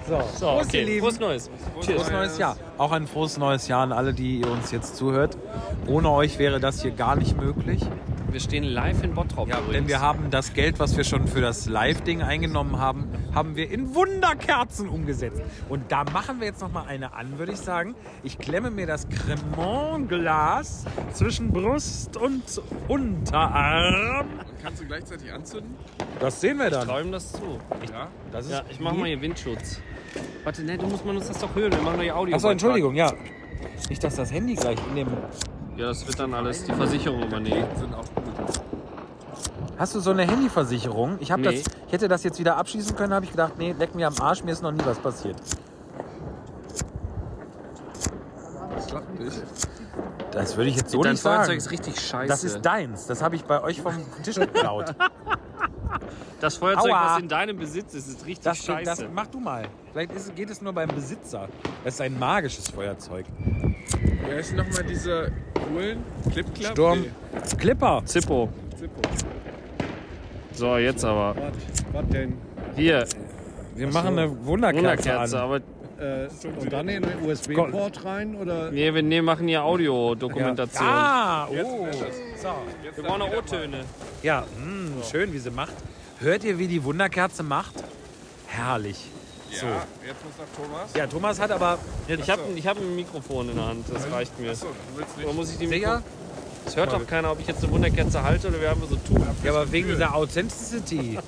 [0.08, 0.84] So, so, Prost, ihr okay.
[0.86, 1.02] Lieben.
[1.02, 1.50] Frohes Neues.
[1.82, 2.56] Frohes neues Jahr.
[2.78, 5.38] Auch ein frohes neues Jahr an alle, die ihr uns jetzt zuhört.
[5.86, 7.82] Ohne euch wäre das hier gar nicht möglich.
[8.30, 9.74] Wir stehen live in Bottrop Ja, übrigens.
[9.74, 13.72] denn wir haben das Geld, was wir schon für das Live-Ding eingenommen haben, haben wir
[13.72, 15.42] in Wunderkerzen umgesetzt.
[15.70, 17.96] Und da machen wir jetzt noch mal eine an, würde ich sagen.
[18.24, 22.44] Ich klemme mir das Cremant-Glas zwischen Brust und
[22.90, 24.28] Unterarm.
[24.62, 25.76] Kannst du gleichzeitig anzünden?
[26.20, 26.88] Das sehen wir dann.
[26.88, 27.60] Träumen das zu.
[27.92, 28.08] Ja.
[28.32, 29.80] Das ist Ja, ich mache mal hier Windschutz.
[30.44, 31.72] Warte, ne, du musst man uns das doch hören.
[31.72, 32.36] Wir machen doch hier Audio.
[32.36, 33.12] Achso, Entschuldigung, ja.
[33.90, 35.08] Nicht, dass das Handy gleich in dem.
[35.78, 37.68] Ja, das wird dann alles die Versicherung übernehmen.
[37.78, 38.62] Sind auch gut.
[39.78, 41.18] Hast du so eine Handyversicherung?
[41.20, 41.46] Ich, hab Nee.
[41.64, 44.16] das, ich hätte das jetzt wieder abschließen können, habe ich gedacht, nee, leck mir am
[44.20, 45.38] Arsch, mir ist noch nie was passiert.
[48.76, 49.40] Das klappt nicht.
[50.32, 51.58] Das würde ich jetzt so Dein nicht Feuerzeug sagen.
[51.58, 52.28] ist richtig scheiße.
[52.28, 53.06] Das ist deins.
[53.06, 54.96] Das habe ich bei euch vom Tisch geklaut.
[56.40, 57.14] Das Feuerzeug, Aua.
[57.16, 58.86] was in deinem Besitz ist, ist richtig Das, scheiße.
[58.86, 59.66] das mach du mal.
[59.92, 61.48] Vielleicht ist, geht es nur beim Besitzer.
[61.84, 63.26] Das ist ein magisches Feuerzeug.
[64.28, 65.32] Wie heißen nochmal diese
[65.68, 66.72] coolen Clip-Clap?
[66.74, 67.06] Sturm.
[67.58, 68.02] Clipper.
[68.06, 68.50] Zippo.
[68.78, 69.02] Zippo.
[70.54, 71.36] So, jetzt aber.
[71.94, 72.38] Was denn?
[72.76, 73.06] Hier,
[73.76, 75.44] Wir machen eine Wunderkerze, Wunderkerze, an.
[75.44, 75.60] aber
[76.00, 76.28] Äh,
[76.60, 78.70] und dann in den USB-Port rein oder?
[78.72, 80.88] nee, wir nee, machen hier Audiodokumentation.
[80.88, 81.88] Ah, oh.
[82.42, 82.50] So.
[82.96, 83.84] Wir brauchen noch O-Töne.
[84.22, 85.74] Ja, mh, schön, wie sie macht.
[86.20, 87.74] Hört ihr, wie die Wunderkerze macht?
[88.46, 89.06] Herrlich.
[89.52, 89.66] Ja, So.
[90.06, 90.94] jetzt muss noch Thomas.
[90.96, 91.80] Ja, Thomas hat aber.
[92.08, 94.52] Ich habe ich hab ein Mikrofon in der Hand, das reicht mir.
[94.52, 95.36] Achso, du willst Oder nicht.
[95.36, 96.04] muss ich die Sicher?
[96.66, 99.26] Es hört doch keiner, ob ich jetzt eine Wunderkerze halte oder wir haben so tun.
[99.44, 101.18] Ja, aber wegen dieser Authenticity.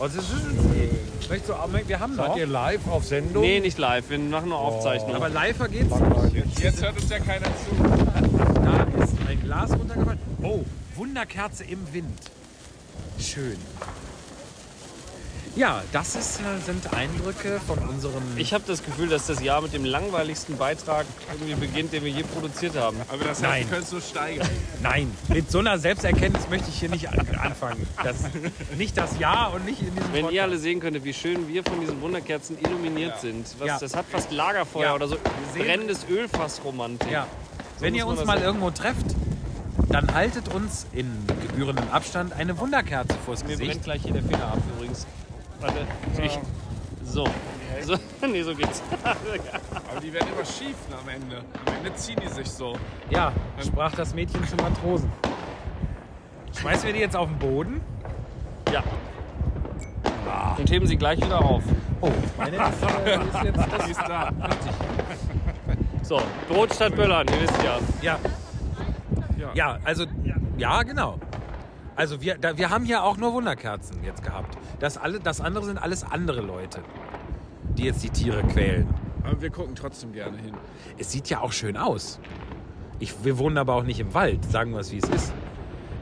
[0.00, 0.88] Authenticity.
[1.28, 2.36] Möchtest du auch, wir haben Seid noch.
[2.36, 3.42] ihr live auf Sendung?
[3.42, 5.14] Nee, nicht live, wir machen nur Aufzeichnung.
[5.14, 5.94] Aber live geht's.
[6.32, 7.82] Jetzt, jetzt hört uns ja keiner zu.
[8.64, 10.18] Da ist ein Glas runtergefallen.
[10.42, 10.64] Oh,
[10.96, 12.18] Wunderkerze im Wind.
[13.18, 13.58] Schön.
[15.56, 18.22] Ja, das ist, äh, sind Eindrücke von unserem.
[18.36, 22.10] ich habe das Gefühl, dass das Jahr mit dem langweiligsten Beitrag irgendwie beginnt, den wir
[22.10, 22.96] je produziert haben.
[23.08, 23.50] Aber das Nein.
[23.52, 24.48] heißt, du könntest nur steigern.
[24.82, 27.84] Nein, mit so einer Selbsterkenntnis möchte ich hier nicht an- anfangen.
[28.02, 28.16] Das,
[28.78, 30.42] nicht das Ja und nicht in diesem Wenn ihr Podcast.
[30.44, 33.46] alle sehen könntet, wie schön wir von diesen Wunderkerzen illuminiert sind.
[33.58, 33.78] Was, Ja.
[33.80, 34.94] Das hat fast Lagerfeuer Ja.
[34.94, 35.16] oder so
[35.56, 37.10] brennendes Ölfassromantik.
[37.10, 37.26] Ja.
[37.80, 38.46] Wenn muss ihr uns mal sehen.
[38.46, 39.06] irgendwo trefft,
[39.88, 41.10] dann haltet uns in
[41.48, 43.82] gebührendem Abstand eine Wunderkerze vors Mir brennt Gesicht.
[43.84, 45.06] gleich hier der Finger ab übrigens.
[45.60, 45.86] Warte,
[46.22, 46.38] ich.
[47.04, 47.26] So.
[47.82, 47.96] so.
[48.26, 48.82] Nee, so geht's.
[49.02, 51.38] Aber die werden immer schief ne, am Ende.
[51.66, 52.74] Am Ende ziehen die sich so.
[53.10, 53.32] Ja,
[53.64, 55.10] sprach das Mädchen zum Matrosen.
[56.58, 57.80] Schmeißen wir die jetzt auf den Boden?
[58.72, 58.82] Ja.
[60.58, 61.62] Und heben sie gleich wieder auf.
[62.00, 63.84] Oh, meine ist, äh, ist jetzt das.
[63.84, 64.30] Die ist da.
[66.02, 67.78] So, Brot statt Böllern, ihr wisst ja.
[68.02, 68.18] Ja.
[69.54, 70.06] Ja, also,
[70.56, 71.18] ja, genau.
[72.00, 74.56] Also wir, da, wir haben hier auch nur Wunderkerzen jetzt gehabt.
[74.78, 76.80] Das, alle, das andere sind alles andere Leute,
[77.76, 78.88] die jetzt die Tiere quälen.
[79.22, 80.54] Aber wir gucken trotzdem gerne hin.
[80.96, 82.18] Es sieht ja auch schön aus.
[83.00, 85.32] Ich, wir wohnen aber auch nicht im Wald, sagen wir es wie es ist.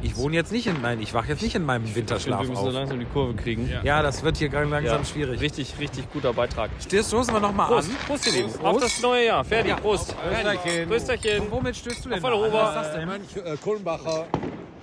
[0.01, 2.63] Ich wohne jetzt nicht in nein, ich wache jetzt nicht in meinem Winterschlaf wir müssen
[2.63, 2.75] so auf.
[2.75, 3.69] langsam die Kurve kriegen.
[3.69, 3.83] Ja.
[3.83, 5.05] Ja, das wird hier ganz langsam Ja.
[5.05, 5.41] schwierig.
[5.41, 6.71] Richtig, richtig guter Beitrag.
[6.81, 7.97] Stößt stoßen wir nochmal Prost, an.
[8.07, 8.53] Prost, ihr Lieben.
[8.53, 8.65] Prost.
[8.65, 9.45] Auf das neue Jahr.
[9.45, 10.15] Fertig, Prost.
[10.17, 10.89] Prösterchen.
[10.89, 11.41] Prösterchen.
[11.43, 12.33] Und womit stößt du denn an?
[12.33, 13.09] Ober- Was ist das denn?
[13.09, 14.27] Mönch, äh, Kulmbacher.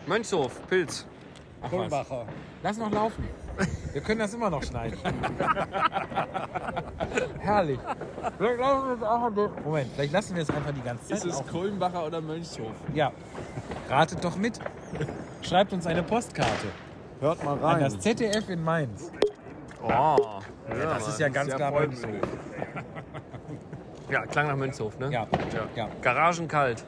[0.08, 1.06] Mönchshof, Pilz.
[1.62, 1.72] Ach.
[2.64, 3.28] Lass noch laufen.
[3.94, 4.98] Wir können das immer noch schneiden.
[7.40, 7.80] Herrlich.
[8.38, 9.30] Vielleicht lassen wir es auch
[9.64, 11.50] Moment, vielleicht lassen wir es einfach die ganze Zeit Ist es laufen.
[11.50, 12.74] Kulmbacher oder Mönchshof?
[12.94, 13.12] Ja.
[13.90, 14.60] Ratet doch mit.
[15.42, 16.68] Schreibt uns eine Postkarte
[17.22, 19.12] Hört mal an das ZDF in Mainz.
[19.82, 19.88] Oh.
[19.88, 20.18] Ja,
[20.68, 22.10] Das ist ja ganz klar Mönchshof.
[24.10, 25.12] ja, klang nach Mönchshof, ne?
[25.12, 25.28] Ja.
[25.76, 25.88] ja.
[26.02, 26.84] Garagenkalt.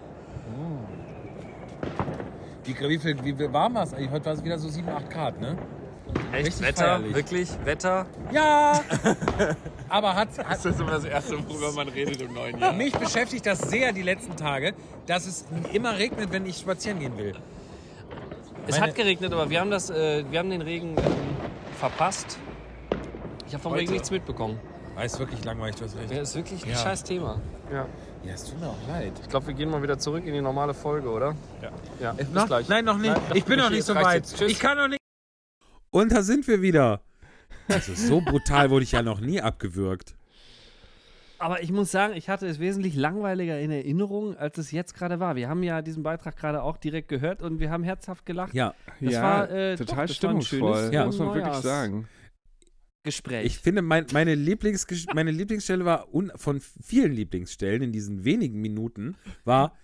[2.67, 4.11] Wie, wie, viel, wie warm war es eigentlich?
[4.11, 5.57] Heute war es wieder so 7, 8 Grad, ne?
[6.33, 6.47] Echt?
[6.47, 6.83] Richtig Wetter?
[6.85, 7.15] feierlich.
[7.15, 7.49] Wirklich?
[7.63, 8.05] Wetter?
[8.31, 8.81] Ja!
[9.89, 12.73] Aber hat, hat, Das ist immer das Erste, worüber man redet im neuen Jahr.
[12.73, 14.73] mich beschäftigt das sehr die letzten Tage,
[15.05, 17.33] dass es immer regnet, wenn ich spazieren gehen will.
[18.67, 21.03] Es Meine- hat geregnet, aber wir haben, das, äh, wir haben den Regen ähm,
[21.79, 22.37] verpasst.
[23.47, 23.81] Ich habe vom Heute.
[23.83, 24.59] Regen nichts mitbekommen.
[24.95, 26.11] War ist wirklich langweilig, du hast recht.
[26.11, 26.75] Ja, ist wirklich ein Ja.
[26.75, 27.39] scheiß Thema.
[27.71, 27.85] Ja.
[28.27, 29.13] Ja, es tut mir auch leid.
[29.23, 31.35] Ich glaube, wir gehen mal wieder zurück in die normale Folge, oder?
[31.61, 31.71] Ja.
[32.01, 32.45] Ja, bis Noch?
[32.47, 32.67] gleich.
[32.67, 33.13] Nein, noch nicht.
[33.13, 34.25] Nein, ich bin noch nicht so weit.
[34.41, 34.99] Ich kann noch nicht.
[35.91, 37.01] Und da sind wir wieder.
[37.69, 40.15] Also so brutal wurde ich ja noch nie abgewürgt.
[41.39, 45.19] Aber ich muss sagen, ich hatte es wesentlich langweiliger in Erinnerung, als es jetzt gerade
[45.19, 45.35] war.
[45.35, 48.53] Wir haben ja diesen Beitrag gerade auch direkt gehört und wir haben herzhaft gelacht.
[48.53, 51.05] Ja, Das ja, war, äh, doch, total das war ein stimmungsvoll, schönes, Ja.
[51.05, 52.07] muss man wirklich sagen.
[53.07, 53.45] Gespräch.
[53.45, 54.85] ich finde, mein, meine, Lieblings
[55.15, 59.75] meine Lieblingsstelle war, un von vielen Lieblingsstellen in diesen wenigen Minuten, war,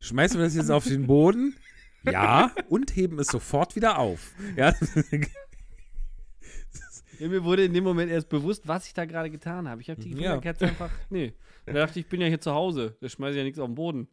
[0.00, 1.56] schmeißen wir das jetzt auf den Boden?
[2.04, 4.32] Ja, und heben es sofort wieder auf.
[4.56, 4.74] Ja,
[7.18, 9.80] Ja, mir wurde in dem Moment erst bewusst, was ich da gerade getan habe.
[9.80, 10.16] Ich habe die Ja.
[10.32, 10.90] Wunderkerze einfach.
[11.10, 11.32] Nee.
[11.66, 12.96] Da dachte ich, ich bin ja hier zu Hause.
[13.00, 14.08] Da schmeiße ich ja nichts auf den Boden.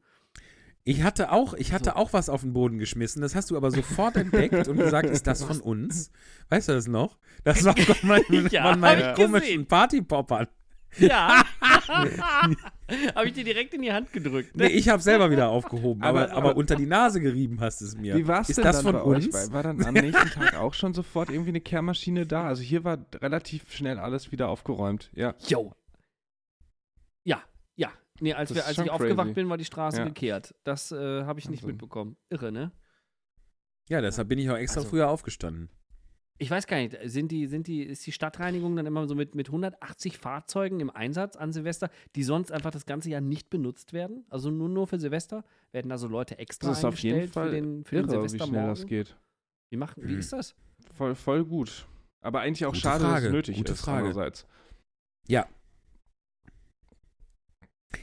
[0.90, 3.22] Ich hatte auch, ich hatte auch was auf den Boden geschmissen.
[3.22, 6.12] Das hast du aber sofort entdeckt und gesagt, ist das von uns?
[6.50, 7.18] Weißt du das noch?
[7.44, 9.66] Das war von meinen, Ja, von meinen hab ich komischen.
[9.68, 10.48] Partypoppern.
[10.98, 11.44] Ja.
[13.16, 14.56] habe ich dir direkt in die Hand gedrückt.
[14.56, 17.96] Nee, ich habe selber wieder aufgehoben, aber, Aber- aber, unter die Nase gerieben hast es
[17.96, 18.16] mir.
[18.16, 19.28] Wie war es denn das dann von bei uns?
[19.28, 19.34] euch?
[19.34, 22.46] War, war dann am nächsten Tag auch schon sofort irgendwie eine Kehrmaschine da?
[22.46, 25.12] Also hier war relativ schnell alles wieder aufgeräumt.
[25.14, 25.36] Ja.
[25.48, 25.72] Yo.
[28.22, 29.34] Nee, als, wir, als ich aufgewacht crazy.
[29.36, 30.04] bin, war die Straße Ja.
[30.06, 30.54] gekehrt.
[30.64, 31.76] Das äh, habe ich nicht Wahnsinn.
[31.76, 32.18] mitbekommen.
[32.30, 32.72] Irre, ne?
[33.90, 35.70] Ja, deshalb bin ich auch extra Also- früher aufgestanden.
[36.42, 39.36] Ich weiß gar nicht, sind die, sind die, ist die Stadtreinigung dann immer so mit,
[39.36, 43.92] mit 180 Fahrzeugen im Einsatz an Silvester, die sonst einfach das ganze Jahr nicht benutzt
[43.92, 44.24] werden?
[44.30, 45.44] Also nur, nur für Silvester?
[45.74, 48.08] Werden da so Leute extra Das ist auf jeden Fall für den, für den irre,
[48.24, 48.70] wie schnell Silvestermorgen?
[48.70, 49.18] das geht.
[49.70, 50.20] Wie, machen, wie Hm.
[50.20, 50.56] ist das?
[50.94, 51.86] Voll, voll gut.
[52.22, 53.98] Aber eigentlich auch Gute schade, dass Frage, es nötig gute ist, Frage.
[53.98, 54.48] andererseits.
[55.28, 55.46] Ja.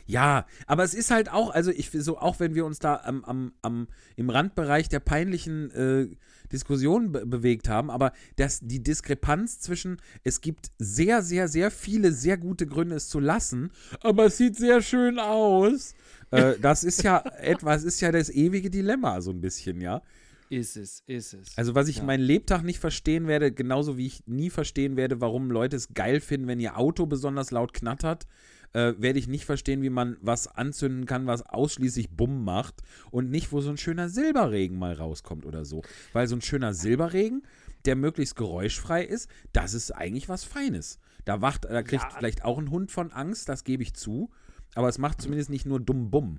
[0.07, 3.25] Ja, aber es ist halt auch, also ich so, auch wenn wir uns da am,
[3.25, 6.09] am, am, im Randbereich der peinlichen äh,
[6.51, 12.13] Diskussionen be bewegt haben, aber das, die Diskrepanz zwischen, es gibt sehr, sehr, sehr viele
[12.13, 13.71] sehr gute Gründe, es zu lassen,
[14.01, 15.95] aber es sieht sehr schön aus.
[16.31, 20.03] äh, das ist ja etwas, ist ja das ewige Dilemma, so ein bisschen, ja.
[20.49, 21.59] Ist es, ist es.
[21.59, 22.05] Also, was ich Ja.
[22.05, 26.21] meinen Lebtag nicht verstehen werde, genauso wie ich nie verstehen werde, warum Leute es geil
[26.21, 28.29] finden, wenn ihr Auto besonders laut knattert,
[28.73, 33.31] äh, werde ich nicht verstehen, wie man was anzünden kann, was ausschließlich Bumm macht und
[33.31, 35.83] nicht, wo so ein schöner Silberregen mal rauskommt oder so.
[36.13, 37.43] Weil so ein schöner Silberregen,
[37.85, 40.99] der möglichst geräuschfrei ist, das ist eigentlich was Feines.
[41.25, 42.11] Da wacht, da kriegt Ja.
[42.11, 44.31] vielleicht auch ein Hund von Angst, das gebe ich zu.
[44.75, 46.39] Aber es macht zumindest nicht nur dumm Bumm.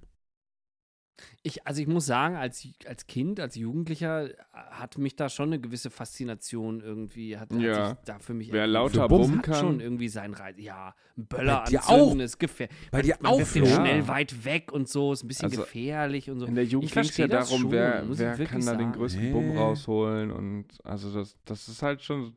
[1.42, 5.50] Ich, also ich muss sagen, als, als Kind, als Jugendlicher äh, hat mich da schon
[5.50, 7.90] eine gewisse Faszination irgendwie, hat, Ja.
[7.90, 9.56] hat sich da für mich Wer lauter bummen hat kann.
[9.56, 10.56] schon irgendwie seinen Reiz.
[10.60, 12.24] Ja, ein Böller Bei anzünden auch.
[12.24, 12.78] ist gefährlich.
[12.92, 13.66] Bei dir man auch, Flo.
[13.66, 14.08] schnell Ja.
[14.08, 16.46] weit weg und so, ist ein bisschen Also, gefährlich und so.
[16.46, 19.24] In der Jugend Ich ging es ja darum, schon, wer, wer kann da den größten
[19.24, 19.32] Nee.
[19.32, 22.36] Bumm rausholen und also das, das ist halt schon.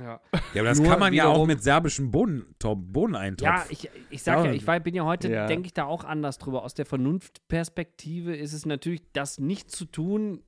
[0.00, 0.20] Ja,
[0.54, 3.46] Ja, aber das Nur kann man ja auch mit serbischem Bohnen, Bohneneintopf.
[3.46, 4.52] ja ich, ich sag ja, Ja.
[4.52, 5.46] ich war, bin ja heute, Ja.
[5.46, 6.62] denke ich da auch anders drüber.
[6.64, 10.42] Aus der Vernunftperspektive ist es natürlich, das nicht zu tun,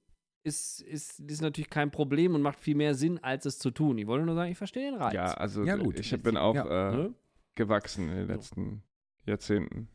[0.45, 3.99] ist, ist, ist natürlich kein Problem und macht viel mehr Sinn, als es zu tun.
[3.99, 5.13] Ich wollte nur sagen, ich verstehe den Reiz.
[5.15, 5.99] Ja, also Ja, gut.
[6.01, 6.91] ich bin auch Ja.
[6.91, 7.15] äh, Ne?
[7.55, 8.83] gewachsen in den letzten
[9.27, 9.89] Jahrzehnten.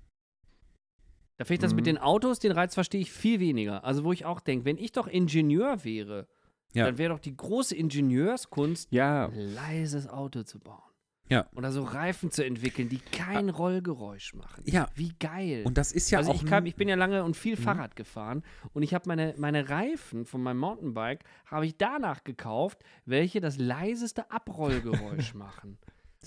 [1.37, 1.89] Da finde ich das mit Mhm.
[1.89, 3.83] den Autos, den Reiz verstehe ich viel weniger.
[3.83, 6.27] Also, wo ich auch denke, wenn ich doch Ingenieur wäre,
[6.73, 6.85] Ja.
[6.85, 10.81] dann wäre doch die große Ingenieurskunst, Ja, ein leises Auto zu bauen.
[11.29, 11.45] Ja.
[11.55, 14.63] Oder so Reifen zu entwickeln, die kein Rollgeräusch machen.
[14.65, 14.87] Ja.
[14.95, 15.63] Wie geil.
[15.65, 16.35] Und das ist ja also auch.
[16.35, 18.43] ich, kam, ich bin ja lange und viel Fahrrad gefahren
[18.73, 23.57] und ich habe meine, meine Reifen von meinem Mountainbike habe ich danach gekauft, welche das
[23.57, 25.77] leiseste Abrollgeräusch machen.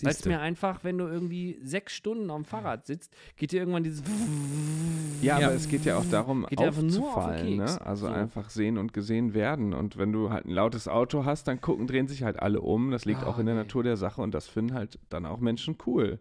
[0.03, 3.83] Weil es mir einfach, wenn du irgendwie sechs Stunden am Fahrrad sitzt, geht dir irgendwann
[3.85, 4.03] dieses
[5.23, 5.47] ja, Ja.
[5.49, 7.59] aber es geht ja auch darum, Geht auf aufzufallen.
[7.59, 7.75] Keks.
[7.79, 7.87] Ne?
[7.87, 8.13] Also So.
[8.13, 9.75] einfach sehen und gesehen werden.
[9.75, 12.91] Und wenn du halt ein lautes Auto hast, dann gucken, drehen sich halt alle um.
[12.91, 13.63] Das liegt Ah, auch in der nee.
[13.63, 16.21] Natur der Sache und das finden halt dann auch Menschen cool.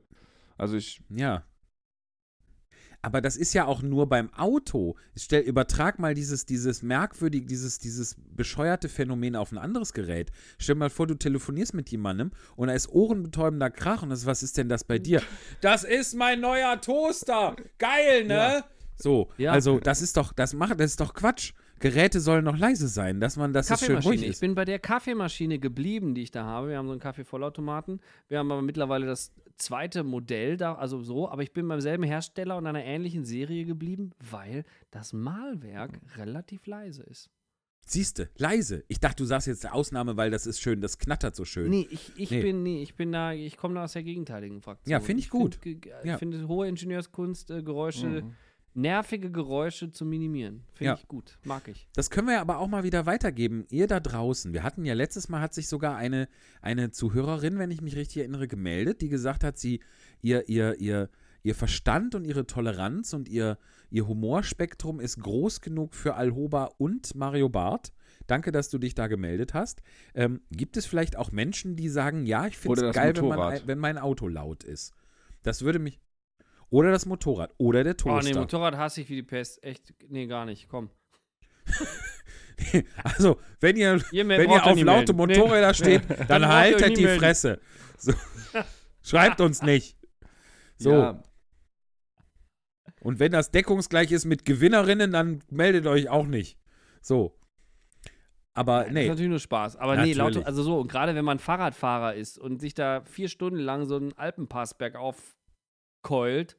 [0.58, 1.44] Also ich, Ja.
[3.02, 4.96] Aber das ist ja auch nur beim Auto.
[5.16, 10.32] Stell, übertrag mal dieses, dieses merkwürdige, dieses, dieses bescheuerte Phänomen auf ein anderes Gerät.
[10.58, 14.26] Stell dir mal vor, du telefonierst mit jemandem und da ist ohrenbetäubender Krach und das,
[14.26, 15.22] was ist denn das bei dir?
[15.62, 17.56] Das ist mein neuer Toaster.
[17.78, 18.34] Geil, ne?
[18.34, 18.64] Ja.
[18.98, 19.54] So, Ja.
[19.54, 21.54] also das ist doch, das macht, das ist doch Quatsch.
[21.80, 24.26] Geräte sollen noch leise sein, dass man, dass es schön ruhig Kaffeemaschine.
[24.26, 24.40] Ich ist.
[24.42, 26.70] bin bei der Kaffeemaschine geblieben, die ich da habe.
[26.70, 28.00] Wir haben so einen Kaffeevollautomaten.
[28.28, 32.04] Wir haben aber mittlerweile das zweite Modell da, also so, aber ich bin beim selben
[32.04, 37.30] Hersteller und einer ähnlichen Serie geblieben, weil das Mahlwerk relativ leise ist.
[37.86, 38.84] Siehste, leise.
[38.88, 41.72] Ich dachte, du sagst jetzt Ausnahme, weil das ist schön, das knattert so schön.
[41.72, 42.42] Nee, ich, ich Nee.
[42.44, 44.92] bin, nee, ich bin da, ich komme da aus der gegenteiligen Fraktion.
[44.92, 45.56] Ja, find ich gut.
[45.56, 46.14] Find, ge- Ja.
[46.14, 48.36] Ich finde hohe Ingenieurskunst, äh, Geräusche, Mhm.
[48.74, 50.64] Nervige Geräusche zu minimieren.
[50.74, 50.96] Finde Ja.
[50.96, 51.88] ich gut, mag ich.
[51.96, 53.66] Das können wir ja aber auch mal wieder weitergeben.
[53.70, 54.54] Ihr da draußen.
[54.54, 56.28] Wir hatten ja letztes Mal hat sich sogar eine,
[56.62, 59.82] eine Zuhörerin, wenn ich mich richtig erinnere, gemeldet, die gesagt hat, sie
[60.22, 61.10] ihr, ihr, ihr,
[61.44, 63.58] ihr Verstand und ihre Toleranz und ihr,
[63.90, 67.92] ihr Humorspektrum ist groß genug für Alhoba und Mario Barth.
[68.28, 69.82] Danke, dass du dich da gemeldet hast.
[70.14, 73.28] Ähm, gibt es vielleicht auch Menschen, die sagen, ja, ich finde es das geil, wenn,
[73.28, 73.68] man, Motorrad.
[73.68, 74.94] wenn mein Auto laut ist.
[75.42, 76.00] Das würde mich.
[76.70, 77.54] Oder das Motorrad.
[77.58, 78.32] Oder der Oh Toaster.
[78.32, 79.64] nee, Motorrad hasse ich wie die Pest.
[79.64, 80.70] Echt, nee, gar nicht.
[80.70, 80.90] Komm.
[83.04, 85.16] also, wenn ihr Wenn ihr auf laute melden.
[85.16, 87.20] Motorräder steht, dann euch haltet die melden.
[87.20, 87.60] Fresse.
[87.98, 88.14] So.
[89.02, 89.98] Schreibt uns nicht.
[90.78, 90.92] So.
[90.92, 91.24] Ja,
[93.02, 96.58] Und wenn das deckungsgleich ist mit Gewinnerinnen, dann meldet euch auch nicht.
[97.02, 97.36] So.
[98.54, 99.08] Aber Das ist nee.
[99.08, 99.78] natürlich nur Spaß.
[99.78, 100.36] Aber nee, Natürlich.
[100.36, 103.86] laut, also so, und gerade wenn man Fahrradfahrer ist und sich da vier Stunden lang
[103.86, 105.38] so einen Alpenpass bergauf
[106.02, 106.58] keult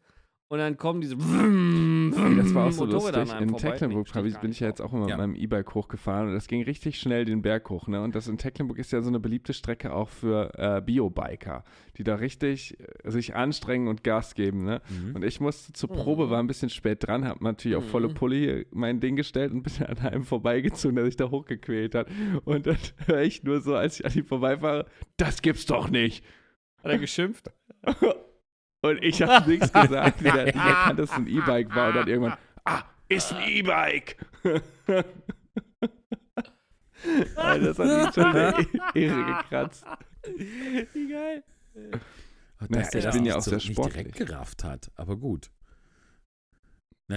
[0.51, 3.41] und dann kommen diese das war auch so Motorräder lustig.
[3.41, 3.71] In vorbei.
[3.71, 5.17] Tecklenburg Nee, steht bin ich ja jetzt auch immer Ja.
[5.17, 7.87] mit meinem E-Bike hochgefahren und das ging richtig schnell den Berg hoch.
[7.87, 8.03] Ne?
[8.03, 11.63] Und das in Tecklenburg ist ja so eine beliebte Strecke auch für äh, Biobiker,
[11.99, 14.65] die da richtig äh, sich anstrengen und Gas geben.
[14.65, 14.83] Ne?
[14.89, 15.15] Mhm.
[15.17, 16.31] Und ich musste zur Probe, Mhm.
[16.31, 18.15] war ein bisschen spät dran, habe natürlich auf volle Mhm.
[18.15, 22.09] Pulle mein Ding gestellt und bin an einem vorbeigezogen, der sich da hochgequält hat.
[22.45, 22.77] Und dann
[23.07, 24.87] höre ich nur so, als ich an ihm vorbeifahre,
[25.17, 26.25] das gibt's doch nicht.
[26.83, 27.53] Hat er geschimpft?
[28.83, 30.21] Und ich habe nichts gesagt.
[30.25, 31.89] Der, der kann, dass es ein E-Bike war.
[31.89, 34.17] Und dann irgendwann, ah, ist ein E-Bike.
[37.37, 38.57] Alter, das hat mich schon in der
[38.95, 39.85] Ehre gekratzt.
[40.93, 41.43] Wie geil.
[42.59, 43.95] Dass Naja, der ich das bin ja auch so, sehr nicht sportlich.
[44.13, 44.91] direkt gerafft hat.
[44.97, 45.51] Aber gut.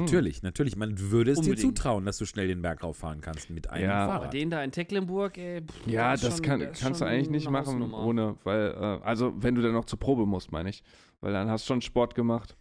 [0.01, 0.75] Natürlich, natürlich.
[0.75, 1.77] Man würde es dir Unbedingt.
[1.77, 4.03] zutrauen, dass du schnell den Berg rauffahren kannst mit einem Ja.
[4.05, 4.33] Aber Fahrrad.
[4.33, 5.61] den da in Tecklenburg, ey.
[5.61, 8.05] pff, Ja, das schon- kann, kannst du eigentlich nicht machen Hausnummer.
[8.05, 10.83] ohne, weil, äh, also wenn du dann noch zur Probe musst, meine ich.
[11.21, 12.57] Weil dann hast du schon Sport gemacht.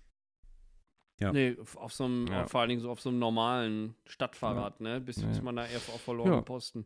[1.20, 1.32] Ja.
[1.32, 2.46] Nee, auf- so einem, Ja.
[2.46, 5.00] vor allen Dingen so auf so einem normalen Stadtfahrrad, ne?
[5.00, 5.28] Bis, Ja.
[5.28, 6.42] bis man da eher auf verlorenen Ja.
[6.42, 6.84] Posten.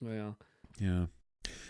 [0.00, 0.36] Naja.
[0.78, 1.08] Ja.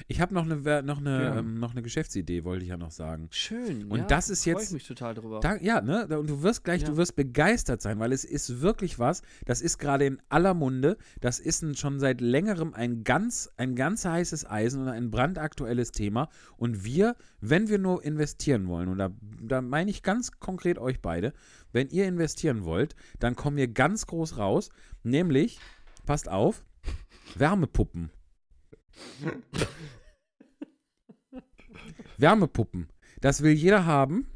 [0.09, 1.39] Ich habe noch eine, noch, eine, Ja.
[1.39, 3.29] ähm, noch eine Geschäftsidee, wollte ich ja noch sagen.
[3.31, 3.85] Schön.
[3.91, 5.41] Und ja, das ist jetzt- ich mich total drüber.
[5.41, 6.07] Da, ja, ne?
[6.19, 6.89] Und du wirst gleich, Ja.
[6.89, 10.99] du wirst begeistert sein, weil es ist wirklich was, das ist gerade in aller Munde,
[11.21, 15.93] das ist ein, schon seit längerem ein ganz, ein ganz heißes Eisen und ein brandaktuelles
[15.93, 16.29] Thema.
[16.57, 21.01] Und wir, wenn wir nur investieren wollen, und da, da meine ich ganz konkret euch
[21.01, 21.33] beide,
[21.73, 24.69] wenn ihr investieren wollt, dann kommen wir ganz groß raus,
[25.03, 25.59] nämlich,
[26.05, 26.65] passt auf,
[27.37, 28.11] Wärmepuppen.
[32.19, 32.89] Wärmepuppen.
[33.21, 34.27] Das will jeder haben.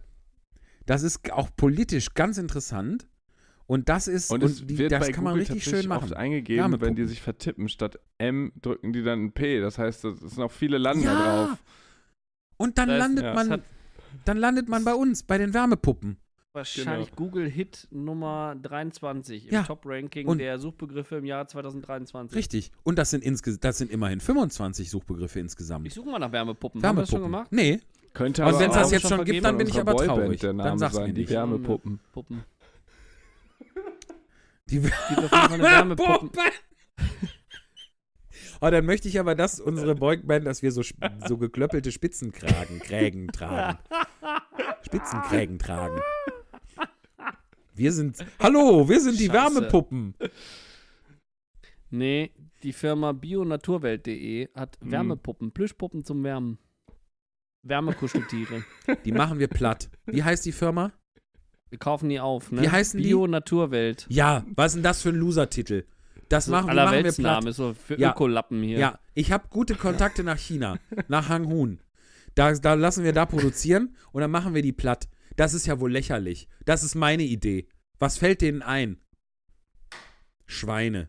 [0.87, 3.09] Das ist auch politisch ganz interessant.
[3.67, 6.05] Und das ist, Und und, die, das kann man Google richtig tatsächlich schön machen.
[6.05, 7.69] oft eingegeben, wenn die sich vertippen.
[7.69, 9.61] Statt M drücken die dann ein P.
[9.61, 11.47] Das heißt, es sind auch viele landen da Ja.
[11.47, 11.59] drauf.
[12.59, 13.63] Und dann Das- landet ja, man,
[14.25, 16.17] dann landet man bei uns, bei den Wärmepuppen.
[16.57, 19.63] Wahrscheinlich Google Hit Nummer 23 im Ja.
[19.65, 22.35] Top-Ranking Und- der Suchbegriffe im Jahr 2023.
[22.37, 22.73] Richtig.
[22.83, 25.87] Und das sind, insges das sind immerhin 25 Suchbegriffe insgesamt.
[25.87, 26.83] Ich suche mal nach Wärmepuppen.
[26.83, 27.51] Haben wir das schon Wärmepuppen.
[27.51, 27.77] gemacht?
[27.77, 27.81] Nee.
[28.15, 30.41] Könnte Und aber wenn es das jetzt schon gibt, dann bin ich aber Boyband traurig.
[30.41, 31.31] der Dann Name sag's sein, mir die nicht.
[31.31, 32.01] Wärmepuppen.
[32.13, 32.45] Puppen.
[34.71, 36.31] Die Wärmepuppen.
[38.63, 40.81] Oh, dann möchte ich aber, dass unsere Boyband, dass wir so,
[41.29, 43.79] so geklöppelte Spitzenkragen, Krägen tragen.
[44.83, 46.01] Spitzenkrägen tragen.
[47.77, 49.55] Wir sind, hallo, wir sind die Scheiße.
[49.55, 50.15] Wärmepuppen.
[51.91, 52.33] Nee,
[52.63, 54.91] die Firma bionaturwelt.de hat Hm.
[54.91, 56.59] Wärmepuppen, Plüschpuppen zum Wärmen.
[57.63, 58.65] Wärmekuscheltiere.
[59.05, 59.91] Die machen wir platt.
[60.07, 60.93] Wie heißt die Firma?
[61.69, 62.63] Wir kaufen die auf, ne?
[62.63, 63.09] Wie heißen die?
[63.09, 64.07] Bio-Naturwelt.
[64.09, 65.85] Ja, was ist denn das für ein Loser-Titel?
[66.29, 66.95] Das machen, die machen wir platt.
[66.95, 68.13] Allerweltsname, so für Ja.
[68.13, 68.79] Ökolappen hier.
[68.79, 70.79] Ja, ich habe gute Kontakte nach China,
[71.09, 71.81] nach Hanghoon.
[72.37, 75.09] Da, da lassen wir da produzieren und dann machen wir die platt.
[75.37, 76.49] Das ist ja wohl lächerlich.
[76.65, 77.69] Das ist meine Idee.
[77.99, 78.99] Was fällt denen ein?
[80.47, 81.09] Schweine.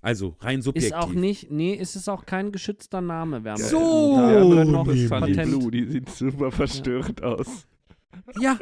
[0.00, 0.90] Also rein subjektiv.
[0.92, 3.62] Ist auch nicht, nee, ist es auch kein geschützter Name, Wärme.
[3.62, 5.44] So, Da Ja, wird noch das Patent.
[5.44, 7.68] Blue, die sieht super verstört aus.
[8.38, 8.58] Ja,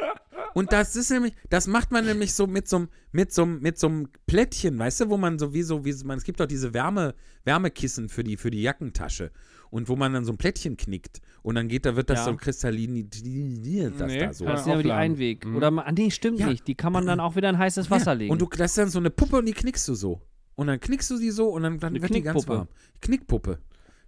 [0.55, 3.79] und das ist nämlich, das macht man nämlich so mit so einem, mit so mit
[3.79, 6.41] so einem Plättchen, weißt du, wo man so wie so, wie so, man, es gibt
[6.41, 9.33] doch diese Wärme, Wärmekissen für die, für die Jackentasche
[9.71, 12.25] und wo man dann so ein Plättchen knickt und dann geht, da wird das Ja.
[12.27, 14.45] so kristalliniert, das Nee, da so.
[14.45, 14.93] Das sind aber die.
[14.93, 15.47] Einweg.
[15.47, 15.57] Mhm.
[15.57, 16.49] Oder, ma- ah, nee, stimmt Ja.
[16.49, 16.67] nicht.
[16.69, 18.33] Die kann man dann auch wieder in heißes Wasser ja, legen.
[18.33, 20.21] Und du, das ist dann so eine Puppe und die knickst du so.
[20.57, 22.69] Und dann knickst du sie so und dann, dann Eine wird die ganz warm.
[23.01, 23.59] Knickpuppe.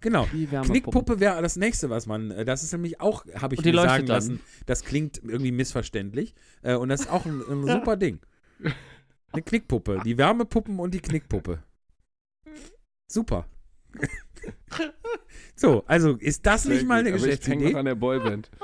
[0.01, 0.27] Genau.
[0.33, 0.69] Die Wärmepuppe.
[0.81, 3.71] Knickpuppe wäre das nächste, was man, äh, das ist nämlich auch, habe ich Und die
[3.71, 4.15] mir sagen dann.
[4.17, 6.35] lassen, das klingt irgendwie missverständlich.
[6.61, 8.19] Äh, und das ist auch ein, ein super Ding.
[9.31, 10.01] Eine Knickpuppe.
[10.05, 11.63] Die Wärmepuppen und die Knickpuppe.
[13.09, 13.45] Super.
[15.55, 17.75] so, also ist das nicht mal gut, eine aber ich hänge noch Geschäftsidee?
[17.79, 18.49] an der Boyband.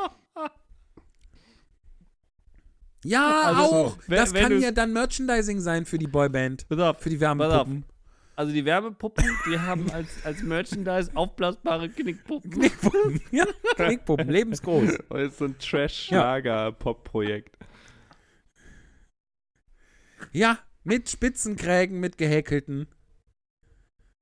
[3.05, 3.97] Ja, Also, auch.
[4.07, 6.67] wenn- das wenn kann ja dann Merchandising sein für die Boyband.
[6.67, 7.19] Pass auf, Für die.
[7.21, 7.85] Wärmepuppen.
[8.35, 12.51] Also die Wärmepuppen, die haben als, als Merchandise aufblasbare Knickpuppen.
[12.51, 13.21] Knickpuppen.
[13.31, 13.45] Ja,
[13.75, 14.97] Knickpuppen, lebensgroß.
[15.09, 17.57] Das ist so ein Trash-Schlager-Pop-Projekt.
[20.33, 22.87] Ja, mit Spitzenkrägen, mit gehäkelten.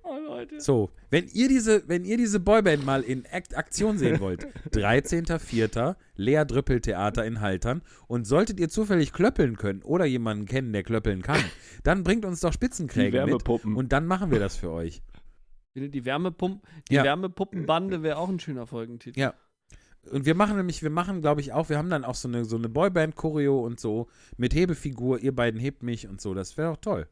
[0.09, 0.61] Oh, Leute.
[0.61, 5.95] So, wenn ihr diese, wenn ihr diese Boyband mal in Akt Aktion sehen wollt, 13.04.
[6.15, 10.83] Lea Drüppel Theater in Haltern und solltet ihr zufällig klöppeln können oder jemanden kennen, der
[10.83, 11.43] klöppeln kann,
[11.83, 13.75] dann bringt uns doch Spitzenkrägen mit Wärmepuppen.
[13.75, 15.01] und dann machen wir das für euch.
[15.75, 17.03] Die Wärmepumpen, die Ja.
[17.03, 19.19] Wärmepuppenbande wäre auch ein schöner Folgentitel.
[19.19, 19.33] Ja.
[20.09, 22.45] Und wir machen nämlich, wir machen, glaube ich, auch, wir haben dann auch so eine,
[22.45, 24.07] so eine Boyband-Choreo und so
[24.37, 27.07] mit Hebefigur, ihr beiden hebt mich und so, das wäre doch toll.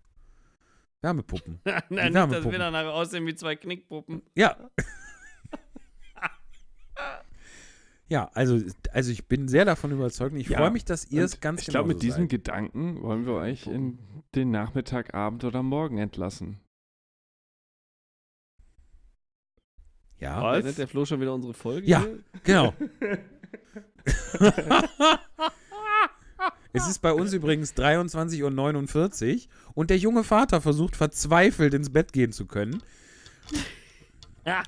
[1.05, 1.59] Wärmepuppen.
[1.63, 2.51] Nein, nicht, dass Wärmepuppen.
[2.51, 4.23] wir dann nachher aussehen wie zwei Knickpuppen.
[4.33, 4.57] Ja.
[8.07, 8.59] ja, also,
[8.91, 11.61] also ich bin sehr davon überzeugt und ich Ja, freue mich, dass ihr es ganz
[11.61, 12.31] Ich glaube, mit diesem seid.
[12.31, 13.99] Gedanken wollen wir euch in
[14.33, 16.59] den Nachmittag, Abend oder Morgen entlassen.
[20.17, 20.63] Ja, Was?
[20.63, 21.85] Nennt der Flo schon wieder unsere Folge?
[21.87, 22.01] Ja.
[22.01, 22.23] hier?
[22.43, 22.73] genau.
[26.75, 29.41] es ist bei uns übrigens 23.49 Uhr
[29.73, 32.81] und der junge Vater versucht verzweifelt ins Bett gehen zu können.
[34.45, 34.63] Ja.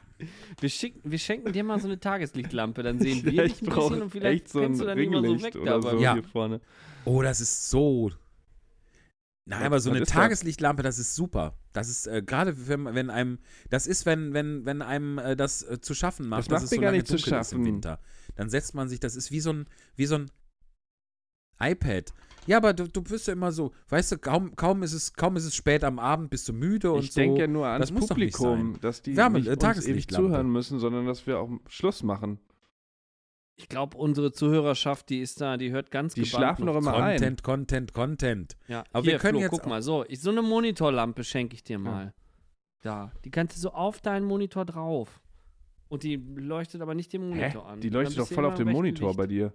[0.59, 3.75] Wir, schicken, wir schenken dir mal so eine Tageslichtlampe, dann sehen wir Ich dich ein
[3.75, 5.91] bisschen und vielleicht so kannst du dann immer so Ringlicht weg oder dabei.
[5.91, 6.13] so Ja.
[6.13, 6.61] hier vorne.
[7.05, 8.11] Oh, das ist so.
[9.45, 10.13] Nein, aber so was eine das?
[10.13, 11.55] Tageslichtlampe, das ist super.
[11.71, 13.39] Das ist äh, gerade, wenn, wenn einem,
[13.69, 16.63] das ist, wenn, wenn, wenn einem äh, das äh, zu schaffen macht, Das dass macht
[16.65, 17.65] es mir so gar lange nicht zu ist im schaffen.
[17.65, 17.99] Winter.
[18.35, 20.31] Dann setzt man sich, das ist wie so ein, wie so ein
[21.59, 22.13] iPad.
[22.45, 25.35] Ja, aber du, du bist ja immer so, weißt du, kaum, kaum, ist es, kaum
[25.35, 27.19] ist es spät am Abend, bist du müde und Ich so.
[27.19, 31.05] denke ja nur ans Das Publikum, dass die Wärme- nicht uns ewig zuhören müssen, sondern
[31.05, 32.39] dass wir auch Schluss machen.
[33.59, 36.81] Ich glaube, unsere Zuhörerschaft, die ist da, die hört ganz Die gebannt schlafen noch doch
[36.81, 37.17] immer ein.
[37.17, 38.57] Content, Content, Content.
[38.67, 41.55] Ja, Aber hier, wir können Flo, jetzt guck mal, so, ich, so eine Monitorlampe schenke
[41.55, 42.13] ich dir mal.
[42.84, 45.19] Da, die kannst du so auf deinen Monitor drauf.
[45.89, 47.39] Und die leuchtet aber nicht den Hä?
[47.39, 47.81] Monitor an.
[47.81, 49.17] Die leuchtet doch voll auf rechten Monitor Licht.
[49.17, 49.53] bei dir.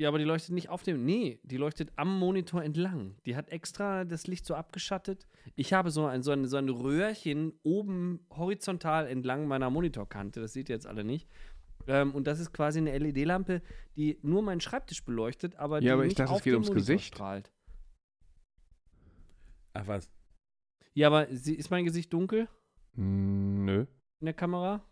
[0.00, 1.04] Ja, aber die leuchtet nicht auf dem.
[1.04, 3.16] Nee, die leuchtet am Monitor entlang.
[3.26, 5.26] Die hat extra das Licht so abgeschattet.
[5.56, 10.40] Ich habe so ein, so ein, so ein Röhrchen oben horizontal entlang meiner Monitorkante.
[10.40, 11.28] Das seht ihr jetzt alle nicht.
[11.86, 13.60] Ähm, und das ist quasi eine LED-Lampe,
[13.94, 16.52] die nur meinen Schreibtisch beleuchtet, aber die Ja, aber ich nicht dachte, es auf geht
[16.52, 17.14] den ums Monitor Gesicht.
[17.14, 17.52] strahlt.
[19.74, 20.10] Ach was.
[20.94, 22.48] Ja, aber sie, ist mein Gesicht dunkel
[22.94, 23.86] Hm, Nö.
[24.20, 24.82] in der Kamera?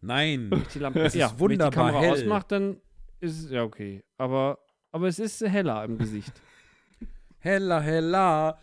[0.00, 0.50] Nein.
[0.50, 2.12] Wenn ich die Lampe, Es ist ja, wenn ich die wunderbar Kamera hell.
[2.12, 2.80] ausmacht, dann
[3.24, 4.02] ist ja okay.
[4.18, 4.58] Aber,
[4.92, 6.32] aber es ist heller im Gesicht.
[7.40, 8.58] Hella, hella.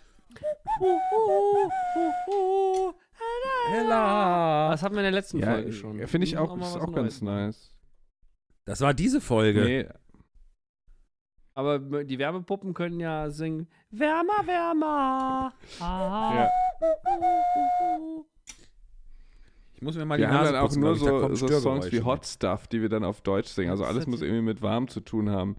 [3.69, 4.69] Hella.
[4.71, 6.07] Das hatten wir in der letzten Ja, Folge schon.
[6.07, 7.75] finde ich Hm, auch, ist auch ganz nice.
[8.65, 9.63] Das war diese Folge.
[9.63, 9.87] Nee,
[11.53, 15.53] Aber die Werbepuppen können ja singen: Wärmer, wärmer.
[15.79, 16.33] Ah.
[16.35, 16.49] Ja.
[19.81, 22.03] Ich muss mir mal die wir haben Nase dann auch nur so, so Songs wie.
[22.03, 23.71] Hot Stuff, die wir dann auf Deutsch singen.
[23.71, 25.55] Also alles muss irgendwie mit warm zu tun haben.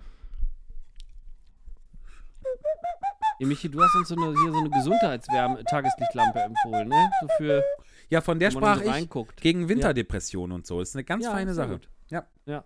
[3.41, 7.11] Ja, Michi, du hast uns so eine, hier so eine Gesundheitswärme-Tageslichtlampe empfohlen, ne?
[7.21, 7.65] So für,
[8.11, 9.41] Ja, von der man sprach so ich reinguckt.
[9.41, 10.81] gegen Winterdepression und so.
[10.81, 11.73] Ist eine ganz Ja, feine Sache.
[11.73, 11.89] gut.
[12.09, 12.27] Ja.
[12.47, 12.65] Ja.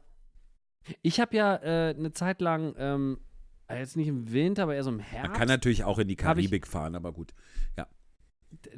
[1.01, 3.19] Ich habe ja äh, eine Zeit lang, ähm,
[3.69, 5.33] äh, jetzt nicht im Winter, aber eher so im Man Herbst.
[5.35, 7.33] kann natürlich auch in die Karibik fahren, aber gut.
[7.79, 7.83] D-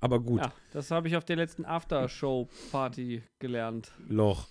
[0.00, 3.92] Aber gut, Ja, das habe ich auf der letzten After-Show-Party gelernt.
[4.08, 4.48] Loch.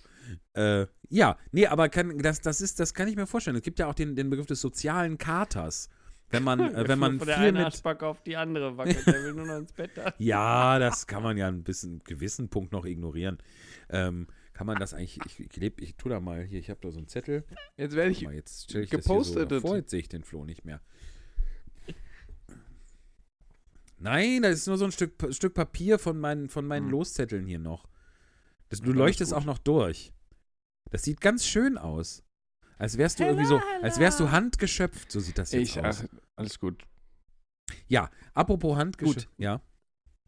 [0.54, 3.56] Äh, ja, nee, aber kann, das, das, ist, das kann ich mir vorstellen.
[3.56, 5.88] Es gibt ja auch den, den Begriff des sozialen Katers.
[6.30, 8.02] Wenn man, äh, wenn man Von der viel einen mit.
[8.02, 9.90] Auf die andere wackelt, der will nur noch ins Bett.
[10.18, 13.38] Ja, das kann man ja ein bisschen, gewissen Punkt noch ignorieren.
[13.88, 16.80] Ähm, kann man das eigentlich, ich, ich, leb, ich tu da mal hier, ich habe
[16.80, 17.44] da so einen Zettel.
[17.76, 19.60] Jetzt werde ich mal, jetzt ich das hier so gepostet.
[19.60, 20.80] vor, jetzt sehe ich den Flo nicht mehr.
[23.98, 26.92] Nein, das ist nur so ein Stück, Stück Papier von meinen, von meinen Hm.
[26.92, 27.88] Loszetteln hier noch.
[28.68, 30.12] Das, du Alles leuchtest auch noch durch.
[30.90, 32.22] Das sieht ganz schön aus.
[32.78, 36.04] Als wärst du irgendwie so, als wärst du handgeschöpft, so sieht das jetzt Ich, aus.
[36.04, 36.82] ach, alles gut.
[37.88, 39.26] Ja, apropos handgeschöpft.
[39.28, 39.34] Gut.
[39.38, 39.60] Ja.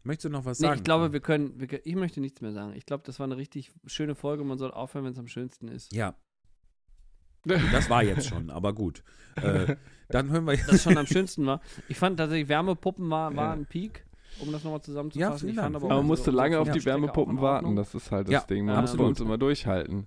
[0.03, 0.79] Möchtest du noch was Nee, sagen?
[0.79, 2.73] ich glaube, wir können, wir, können- ich möchte nichts mehr sagen.
[2.75, 4.45] Ich glaube, das war eine richtig schöne Folge.
[4.45, 5.93] Man soll aufhören, wenn es am schönsten ist.
[5.93, 6.15] Ja.
[7.73, 9.03] Das war jetzt schon, aber gut.
[9.37, 9.77] Äh,
[10.09, 10.71] dann hören wir jetzt.
[10.71, 11.61] Das schon am schönsten war.
[11.89, 13.53] Ich fand tatsächlich, Wärmepuppen war, war Ja.
[13.53, 14.05] ein Peak,
[14.41, 15.39] um das nochmal Ja, zusammenzufassen.
[15.39, 17.77] vielen ich fand Aber man musste so- lange auf die Wärmepuppen warten.
[17.77, 18.67] Das ist halt das Ja, Ding.
[18.67, 19.11] Man ja, muss bei absolut.
[19.11, 20.07] uns immer durchhalten.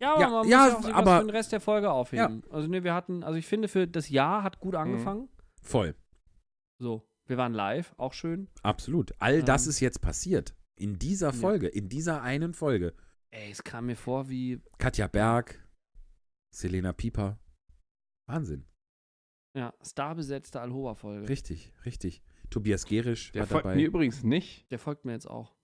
[0.00, 1.90] Ja, aber Ja, man ja, muss ja auch aber- was für den Rest der Folge
[1.90, 2.42] aufheben.
[2.50, 4.60] Also ne, wir hatten, also ich finde für das Jahr hat Mhm.
[4.60, 5.28] gut angefangen.
[5.62, 5.94] Voll.
[6.80, 8.48] So, wir waren live, auch schön.
[8.62, 9.12] Absolut.
[9.18, 9.70] All das Ähm.
[9.70, 10.54] ist jetzt passiert.
[10.76, 12.94] In dieser Folge, in dieser einen Folge.
[13.30, 15.66] Ey, es kam mir vor wie, Katja Berg,
[16.54, 17.38] Selena Pieper.
[18.28, 18.64] Wahnsinn.
[19.56, 21.28] ja, starbesetzte Alhoba-Folge.
[21.28, 22.22] Richtig, richtig.
[22.50, 23.74] Tobias Gerisch Der war folgt dabei.
[23.76, 24.70] mir übrigens nicht.
[24.70, 25.56] Der folgt mir jetzt auch.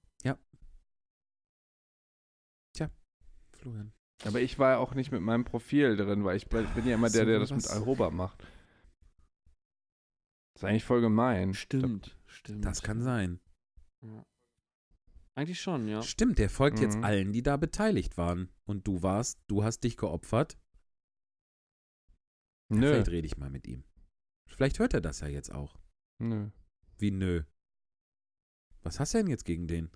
[3.56, 3.92] Florian.
[4.24, 7.10] Aber ich war ja auch nicht mit meinem Profil drin, weil ich bin ja immer
[7.10, 8.40] der, der das mit Alhoba macht.
[10.54, 11.52] Das ist eigentlich voll gemein.
[11.52, 12.64] Stimmt, stimmt.
[12.64, 13.40] Das kann sein.
[14.02, 14.24] Ja.
[15.36, 16.00] Eigentlich schon, ja.
[16.02, 17.04] Stimmt, der folgt jetzt Mhm.
[17.04, 18.48] allen, die da beteiligt waren.
[18.66, 20.56] Und du warst, du hast dich geopfert.
[22.70, 22.86] Ja, Nö.
[22.92, 23.84] Vielleicht rede ich mal mit ihm.
[24.48, 25.76] Vielleicht hört er das ja jetzt auch.
[26.20, 26.50] Nö.
[26.98, 27.42] Wie nö.
[28.82, 29.90] Was hast du denn jetzt gegen den?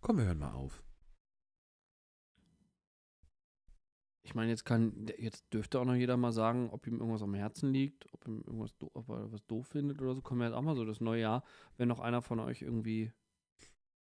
[0.00, 0.82] Komm, wir hören mal auf.
[4.28, 7.32] Ich meine, jetzt kann, jetzt dürfte auch noch jeder mal sagen, ob ihm irgendwas am
[7.32, 10.20] Herzen liegt, ob ihm irgendwas, do- ob er was doof findet oder so.
[10.20, 11.44] Kommen wir jetzt auch mal so das neue Jahr,
[11.78, 13.10] wenn noch einer von euch irgendwie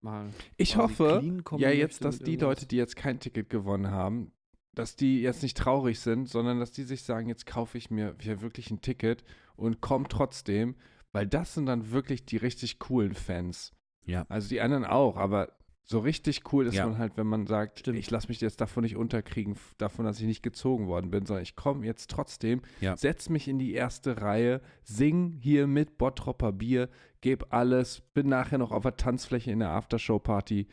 [0.02, 0.30] mal.
[0.58, 1.24] Ich hoffe,
[1.58, 2.36] ja, jetzt, dass die.
[2.36, 4.32] Leute, die jetzt kein Ticket gewonnen haben,
[4.76, 8.16] dass die jetzt nicht traurig sind, sondern dass die sich sagen, jetzt kaufe ich mir
[8.22, 9.24] hier wirklich ein Ticket
[9.56, 10.76] und komme trotzdem,
[11.14, 13.74] weil das sind dann wirklich die richtig coolen Fans.
[14.06, 14.28] Ja.
[14.30, 15.52] Also die anderen auch, aber
[15.84, 16.86] so richtig cool ist Ja.
[16.88, 17.98] man halt, wenn man sagt, Stimmt.
[18.00, 21.44] ich lasse mich jetzt davon nicht unterkriegen, davon, dass ich nicht gezogen worden bin, sondern
[21.44, 22.96] ich komme jetzt trotzdem, Ja.
[22.96, 26.90] setz mich in die erste Reihe, sing hier mit Bottropper Bier,
[27.20, 30.68] gebe alles, bin nachher noch auf der Tanzfläche in der Aftershow-Party.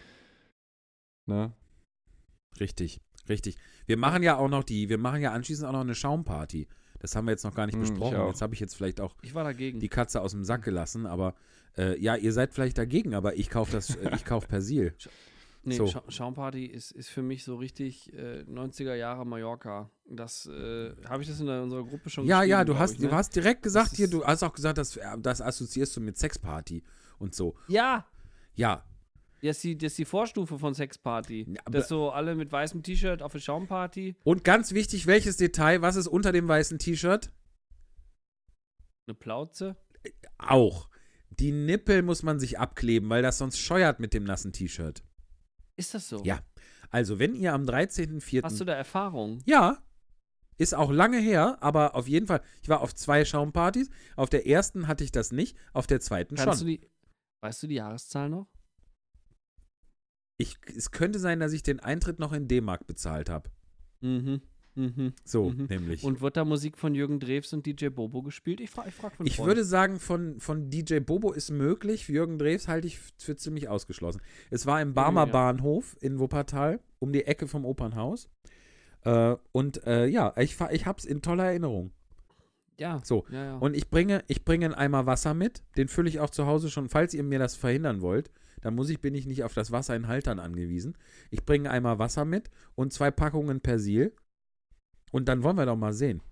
[1.26, 1.52] Ne?
[2.60, 3.56] Richtig, richtig.
[3.86, 6.68] Wir machen ja auch noch die, wir machen ja anschließend auch noch eine Schaumparty.
[7.00, 8.26] Das haben wir jetzt noch gar nicht Hm, besprochen.
[8.26, 9.78] Jetzt habe ich jetzt vielleicht auch Ich war dagegen.
[9.78, 11.34] die Katze aus dem Sack gelassen, aber
[11.78, 14.94] äh, ja, ihr seid vielleicht dagegen, aber ich kaufe das, äh, ich kaufe Persil.
[15.64, 15.88] Nee, So.
[15.88, 19.90] Scha Schaumparty ist, ist für mich so richtig äh, 90er Jahre Mallorca.
[20.08, 23.00] Das äh, habe ich das in unserer Gruppe schon Ja, ja, geschrieben, du hast, ich,
[23.00, 23.08] ne?
[23.08, 26.00] du hast direkt gesagt Das hier, du hast auch gesagt, das, äh, das assoziierst du
[26.00, 26.84] mit Sexparty
[27.18, 27.56] und so.
[27.66, 28.06] Ja,
[28.54, 28.84] Ja,
[29.42, 31.46] das ist, die, das ist die Vorstufe von Sexparty.
[31.48, 34.16] Ja, das so alle mit weißem T-Shirt auf der Schaumparty.
[34.24, 37.30] und ganz wichtig, welches Detail, was ist unter dem weißen T-Shirt?
[39.06, 39.76] Eine Plauze.
[40.38, 40.87] Auch.
[41.40, 45.02] Die Nippel muss man sich abkleben, weil das sonst scheuert mit dem nassen T-Shirt.
[45.76, 46.22] Ist das so?
[46.24, 46.40] Ja.
[46.90, 48.42] Also, wenn ihr am 13.04.
[48.42, 49.40] Hast du da Erfahrung?
[49.46, 49.82] Ja.
[50.56, 52.42] Ist auch lange her, aber auf jeden Fall.
[52.62, 53.90] Ich war auf zwei Schaumpartys.
[54.16, 56.66] Auf der ersten hatte ich das nicht, auf der zweiten Kannst schon.
[56.66, 56.90] du die,
[57.42, 58.48] weißt du die Jahreszahl noch?
[60.36, 63.50] Ich, es könnte sein, dass ich den Eintritt noch in D-Mark bezahlt habe.
[64.00, 64.42] Mhm.
[64.78, 65.12] Mhm.
[65.24, 65.66] So, Mhm.
[65.68, 66.04] nämlich.
[66.04, 68.60] Und wird da Musik von Jürgen Drews und DJ Bobo gespielt?
[68.60, 69.48] Ich frage ich frag einen ich Freund.
[69.48, 72.06] würde sagen, von, von DJ Bobo ist möglich.
[72.08, 74.20] Jürgen Drews halte ich für ziemlich ausgeschlossen.
[74.50, 75.32] Es war im Barmer ja.
[75.32, 78.28] Bahnhof in Wuppertal, um die Ecke vom Opernhaus.
[79.04, 81.90] Äh, und äh, ja, ich, ich habe es in toller Erinnerung.
[82.78, 83.00] Ja.
[83.02, 83.56] So, Ja, ja.
[83.58, 85.64] Und ich bringe, ich bringe einen Eimer Wasser mit.
[85.76, 88.30] Den fülle ich auch zu Hause schon, falls ihr mir das verhindern wollt.
[88.60, 90.96] Dann muss ich, bin ich nicht auf das Wasser in Haltern angewiesen.
[91.30, 94.12] Ich bringe einen Eimer Wasser mit und zwei Packungen Persil.
[95.12, 96.22] Und dann wollen wir doch mal sehen.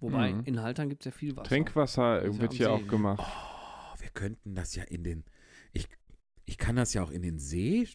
[0.00, 0.42] Wobei, Mhm.
[0.44, 1.48] in Haltern gibt es ja viel Wasser.
[1.48, 3.22] Trinkwasser Ist ja wird hier See, auch gemacht.
[3.22, 5.24] Oh, wir könnten das ja in den.
[5.72, 5.88] Ich,
[6.44, 7.88] ich kann das ja auch in den See.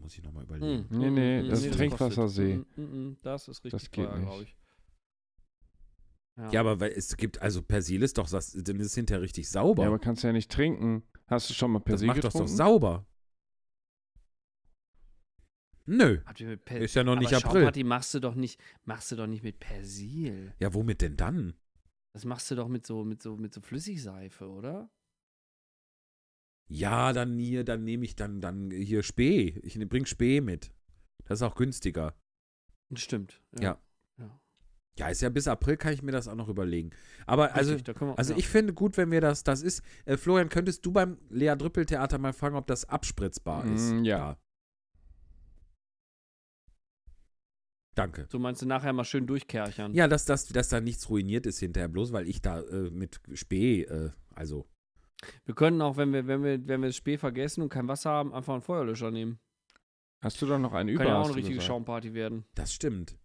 [0.00, 0.88] Muss ich nochmal überlegen.
[0.90, 2.56] Hm, Nee, nee, hm, das ist Trinkwassersee.
[2.58, 2.76] kostet.
[2.76, 4.26] Hm, hm, hm, Das ist richtig Das geht teuer, nicht.
[4.28, 4.56] glaube ich.
[6.52, 9.48] Ja, aber weil es gibt, also Persil ist doch, das, dann ist es hinterher richtig
[9.50, 9.82] sauber.
[9.82, 11.02] Ja, aber kannst ja nicht trinken.
[11.26, 12.48] Hast du schon mal das Persil macht doch getrunken?
[12.48, 13.06] doch sauber.
[15.88, 16.18] Nö.
[16.68, 17.62] Ist ja noch nicht aber April.
[17.62, 20.54] Schaumparty machst du doch nicht, machst du doch nicht mit Persil.
[20.60, 21.54] Ja, womit denn dann?
[22.12, 24.90] Das machst du doch mit so, mit so, mit so Flüssigseife, oder?
[26.68, 29.58] Ja, dann hier, dann nehme ich dann, dann hier Spee.
[29.62, 30.72] Ich bring Spee mit.
[31.24, 32.14] Das ist auch günstiger.
[32.94, 33.40] Stimmt.
[33.58, 33.80] Ja.
[34.18, 34.40] ja.
[34.98, 36.90] Ja, ist ja bis April kann ich mir das auch noch überlegen.
[37.24, 38.38] Aber also, Richtig, wir, also ja.
[38.38, 41.86] ich finde gut, wenn wir das, das ist, äh, Florian, könntest du beim Lea Drüppel
[41.86, 43.92] Theater mal fragen, ob das abspritzbar ist?
[43.92, 44.18] Mm, ja.
[44.18, 44.38] Da.
[47.98, 48.26] Danke.
[48.30, 49.92] So meinst du nachher mal schön durchkerchern.
[49.92, 53.20] Ja, dass, dass, dass da nichts ruiniert ist hinterher, bloß weil ich da äh, mit
[53.34, 54.66] Spee, äh, also,
[55.44, 58.10] Wir können auch, wenn wir, wenn wir, wenn wir das Spee vergessen und kein Wasser
[58.10, 59.40] haben, einfach einen Feuerlöscher nehmen.
[60.20, 61.02] Hast du da noch einen über?
[61.04, 61.60] Kann ja auch eine richtige?
[61.60, 62.44] Schaumparty werden.
[62.54, 63.16] das stimmt.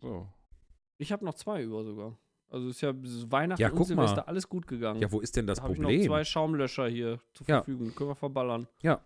[0.00, 0.28] So.
[0.98, 2.18] Ich habe noch zwei über sogar.
[2.50, 4.22] Also ist ja Weihnachten Ja, und Silvester mal.
[4.26, 5.00] alles gut gegangen.
[5.00, 6.06] Ja, wo ist denn das da habe ich noch Problem?
[6.06, 7.56] zwei Schaumlöscher hier zur Ja.
[7.62, 7.94] Verfügung.
[7.94, 8.68] Können wir verballern.
[8.82, 9.00] Ja,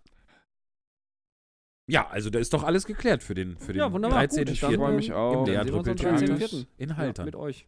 [1.96, 4.36] also da ist doch alles geklärt für den, für den Ja, wunderbar, gut.
[4.36, 4.46] 13.
[4.48, 5.46] Ich Ich freue mich im auch.
[5.46, 6.66] Lea Dann sehen wir uns Drüppel am Theater 13.04..
[6.76, 7.24] in Ja, Haltern.
[7.26, 7.66] mit euch.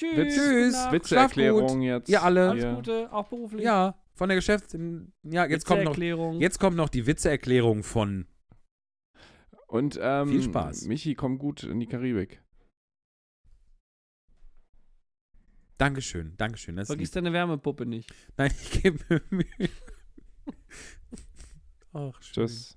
[0.00, 0.34] Tschüss.
[0.34, 0.34] Tschüss.
[0.34, 0.92] gute Nacht.
[0.92, 2.08] Witzeerklärung jetzt.
[2.08, 2.50] Ihr alle.
[2.50, 2.76] Alles.
[2.76, 3.62] Gute, auch beruflich.
[3.64, 4.76] ja, von der Geschäfts...
[5.22, 6.40] Ja, jetzt kommt noch, Witzeerklärung.
[6.40, 8.26] jetzt kommt noch die Witzeerklärung von
[9.68, 10.86] Und ähm, Viel Spaß.
[10.86, 12.42] Michi, komm gut in die Karibik.
[15.78, 16.76] Dankeschön, Dankeschön.
[16.76, 18.12] Das ist Vergiss deine Wärmepuppe nicht.
[18.36, 19.68] Nein, ich gebe mir Mühe.
[21.96, 22.48] Ach, schön.
[22.48, 22.76] Tschüss.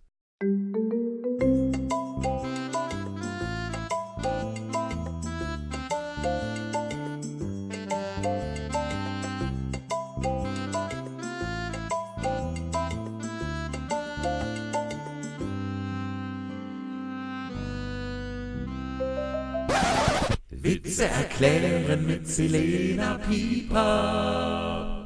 [20.52, 24.97] Witze erklären mit Selena Pieper.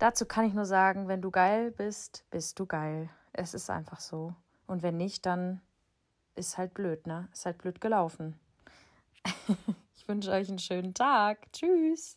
[0.00, 3.10] Dazu kann ich nur sagen, wenn du geil bist, bist du geil.
[3.34, 4.34] Es ist einfach so.
[4.66, 5.60] Und wenn nicht, dann
[6.34, 7.28] ist halt blöd, ne?
[7.34, 8.40] Ist halt blöd gelaufen.
[9.94, 11.52] ich wünsche euch einen schönen Tag.
[11.52, 12.16] Tschüss.